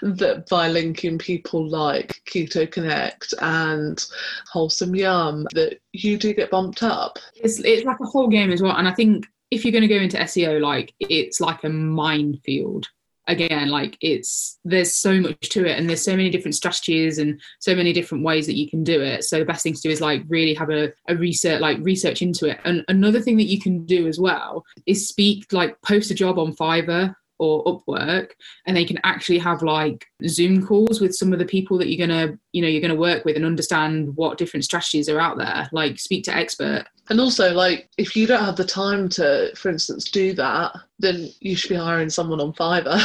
that 0.02 0.48
by 0.50 0.70
linking 0.70 1.18
people 1.18 1.68
like 1.68 2.22
Keto 2.30 2.70
Connect 2.70 3.34
and 3.42 4.04
Wholesome 4.52 4.96
Yum 4.96 5.46
that 5.54 5.80
you 5.94 6.18
do 6.18 6.34
get 6.34 6.52
bumped 6.52 6.84
up. 6.84 7.20
It's 7.36 7.60
it's 7.60 7.86
like 7.86 8.00
a 8.02 8.06
whole 8.06 8.28
game 8.28 8.52
as 8.52 8.62
well. 8.62 8.76
And 8.76 8.88
I 8.88 8.94
think 8.94 9.26
if 9.52 9.64
you're 9.64 9.72
going 9.72 9.88
to 9.88 9.88
go 9.88 10.02
into 10.02 10.18
SEO, 10.18 10.62
like 10.62 10.94
it's 11.00 11.40
like 11.40 11.64
a 11.64 11.70
minefield 11.70 12.88
again 13.28 13.70
like 13.70 13.98
it's 14.02 14.58
there's 14.64 14.94
so 14.94 15.20
much 15.20 15.50
to 15.50 15.66
it 15.66 15.78
and 15.78 15.90
there's 15.90 16.04
so 16.04 16.16
many 16.16 16.30
different 16.30 16.56
strategies 16.56 17.18
and 17.18 17.40
so 17.60 17.76
many 17.76 17.94
different 17.94 18.24
ways 18.24 18.46
that 18.48 18.56
you 18.56 18.70
can 18.70 18.84
do 18.84 19.02
it. 19.02 19.24
So 19.24 19.40
the 19.40 19.46
best 19.46 19.64
thing 19.64 19.74
to 19.74 19.82
do 19.82 19.90
is 19.90 20.02
like 20.02 20.24
really 20.28 20.54
have 20.54 20.70
a, 20.70 20.92
a 21.08 21.16
research 21.16 21.60
like 21.62 21.78
research 21.82 22.22
into 22.22 22.48
it. 22.48 22.60
And 22.64 22.84
another 22.88 23.20
thing 23.20 23.38
that 23.38 23.44
you 23.44 23.60
can 23.60 23.86
do 23.86 24.08
as 24.08 24.20
well 24.20 24.64
is 24.86 25.08
speak 25.08 25.52
like 25.52 25.82
post 25.82 26.12
a 26.12 26.16
job 26.16 26.40
on 26.40 26.56
fiverr 26.56 27.16
or 27.40 27.64
Upwork 27.66 28.32
and 28.66 28.76
they 28.76 28.86
can 28.86 29.00
actually 29.04 29.38
have 29.40 29.62
like 29.62 30.06
Zoom 30.28 30.66
calls 30.66 31.00
with 31.00 31.16
some 31.16 31.34
of 31.34 31.40
the 31.40 31.46
people 31.46 31.78
that 31.78 31.90
you're 31.90 32.08
gonna, 32.08 32.38
you 32.52 32.62
know, 32.62 32.68
you're 32.68 32.82
gonna 32.82 32.96
work 32.96 33.26
with 33.26 33.36
and 33.36 33.46
understand 33.46 34.16
what 34.16 34.38
different 34.38 34.64
strategies 34.64 35.10
are 35.10 35.20
out 35.20 35.38
there. 35.38 35.70
Like 35.72 36.00
speak 36.00 36.24
to 36.26 36.36
expert. 36.36 36.86
And 37.10 37.20
also 37.20 37.54
like 37.54 37.90
if 37.98 38.16
you 38.16 38.28
don't 38.28 38.44
have 38.44 38.56
the 38.56 38.66
time 38.66 39.10
to, 39.10 39.52
for 39.56 39.70
instance, 39.70 40.10
do 40.10 40.34
that, 40.34 40.76
then 41.00 41.30
you 41.40 41.56
should 41.56 41.70
be 41.70 41.76
hiring 41.76 42.10
someone 42.10 42.42
on 42.42 42.54
Fiverr 42.54 43.02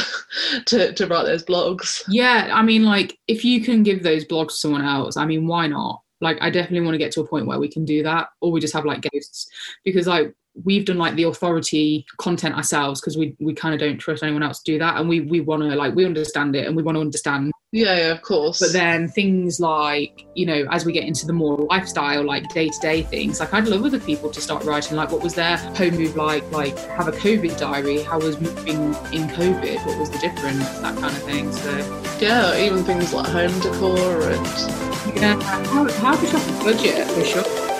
to, 0.65 0.93
to 0.93 1.07
write 1.07 1.25
those 1.25 1.43
blogs. 1.43 2.03
Yeah, 2.07 2.49
I 2.53 2.63
mean 2.63 2.83
like 2.83 3.17
if 3.27 3.45
you 3.45 3.61
can 3.61 3.83
give 3.83 4.03
those 4.03 4.25
blogs 4.25 4.49
to 4.49 4.55
someone 4.55 4.83
else, 4.83 5.17
I 5.17 5.25
mean 5.25 5.47
why 5.47 5.67
not? 5.67 6.01
Like 6.21 6.37
I 6.41 6.49
definitely 6.49 6.85
want 6.85 6.95
to 6.95 6.99
get 6.99 7.11
to 7.13 7.21
a 7.21 7.27
point 7.27 7.47
where 7.47 7.59
we 7.59 7.67
can 7.67 7.83
do 7.83 8.01
that, 8.03 8.29
or 8.39 8.51
we 8.51 8.61
just 8.61 8.73
have 8.73 8.85
like 8.85 9.05
ghosts. 9.11 9.49
Because 9.83 10.07
like 10.07 10.33
we've 10.63 10.85
done 10.85 10.97
like 10.97 11.15
the 11.15 11.23
authority 11.23 12.05
content 12.17 12.55
ourselves 12.55 13.01
because 13.01 13.17
we 13.17 13.35
we 13.39 13.53
kind 13.53 13.73
of 13.73 13.79
don't 13.79 13.97
trust 13.97 14.23
anyone 14.23 14.43
else 14.43 14.61
to 14.61 14.71
do 14.73 14.79
that 14.79 14.99
and 14.99 15.09
we 15.09 15.21
we 15.21 15.39
want 15.39 15.61
to 15.61 15.75
like 15.75 15.95
we 15.95 16.05
understand 16.05 16.55
it 16.55 16.67
and 16.67 16.75
we 16.75 16.83
want 16.83 16.95
to 16.95 17.01
understand. 17.01 17.51
Yeah, 17.71 17.97
yeah 17.97 18.11
of 18.11 18.21
course. 18.21 18.59
But 18.59 18.71
then 18.71 19.07
things 19.07 19.59
like 19.59 20.25
you 20.35 20.45
know 20.45 20.65
as 20.71 20.85
we 20.85 20.93
get 20.93 21.05
into 21.05 21.25
the 21.25 21.33
more 21.33 21.57
lifestyle 21.57 22.23
like 22.23 22.47
day-to-day 22.53 23.03
things 23.03 23.39
like 23.39 23.53
i'd 23.53 23.67
love 23.67 23.83
other 23.83 23.99
people 23.99 24.29
to 24.29 24.41
start 24.41 24.63
writing 24.63 24.97
like 24.97 25.11
what 25.11 25.21
was 25.21 25.33
their 25.33 25.57
home 25.57 25.95
move 25.95 26.15
like 26.15 26.49
like 26.51 26.77
have 26.77 27.07
a 27.07 27.11
covid 27.11 27.57
diary 27.57 28.01
how 28.01 28.19
was 28.19 28.39
moving 28.39 28.77
in 29.13 29.27
covid 29.29 29.83
what 29.85 29.99
was 29.99 30.09
the 30.09 30.19
difference 30.19 30.67
that 30.79 30.97
kind 30.97 31.15
of 31.15 31.23
thing 31.23 31.51
so. 31.51 32.17
Yeah 32.19 32.57
even 32.57 32.83
things 32.83 33.13
like 33.13 33.27
home 33.27 33.59
decor 33.59 34.21
and 34.29 35.15
yeah 35.15 35.41
how, 35.41 35.91
how 35.91 36.15
to 36.15 36.27
shop 36.27 36.41
a 36.47 36.63
budget 36.63 37.07
for 37.09 37.23
sure 37.23 37.72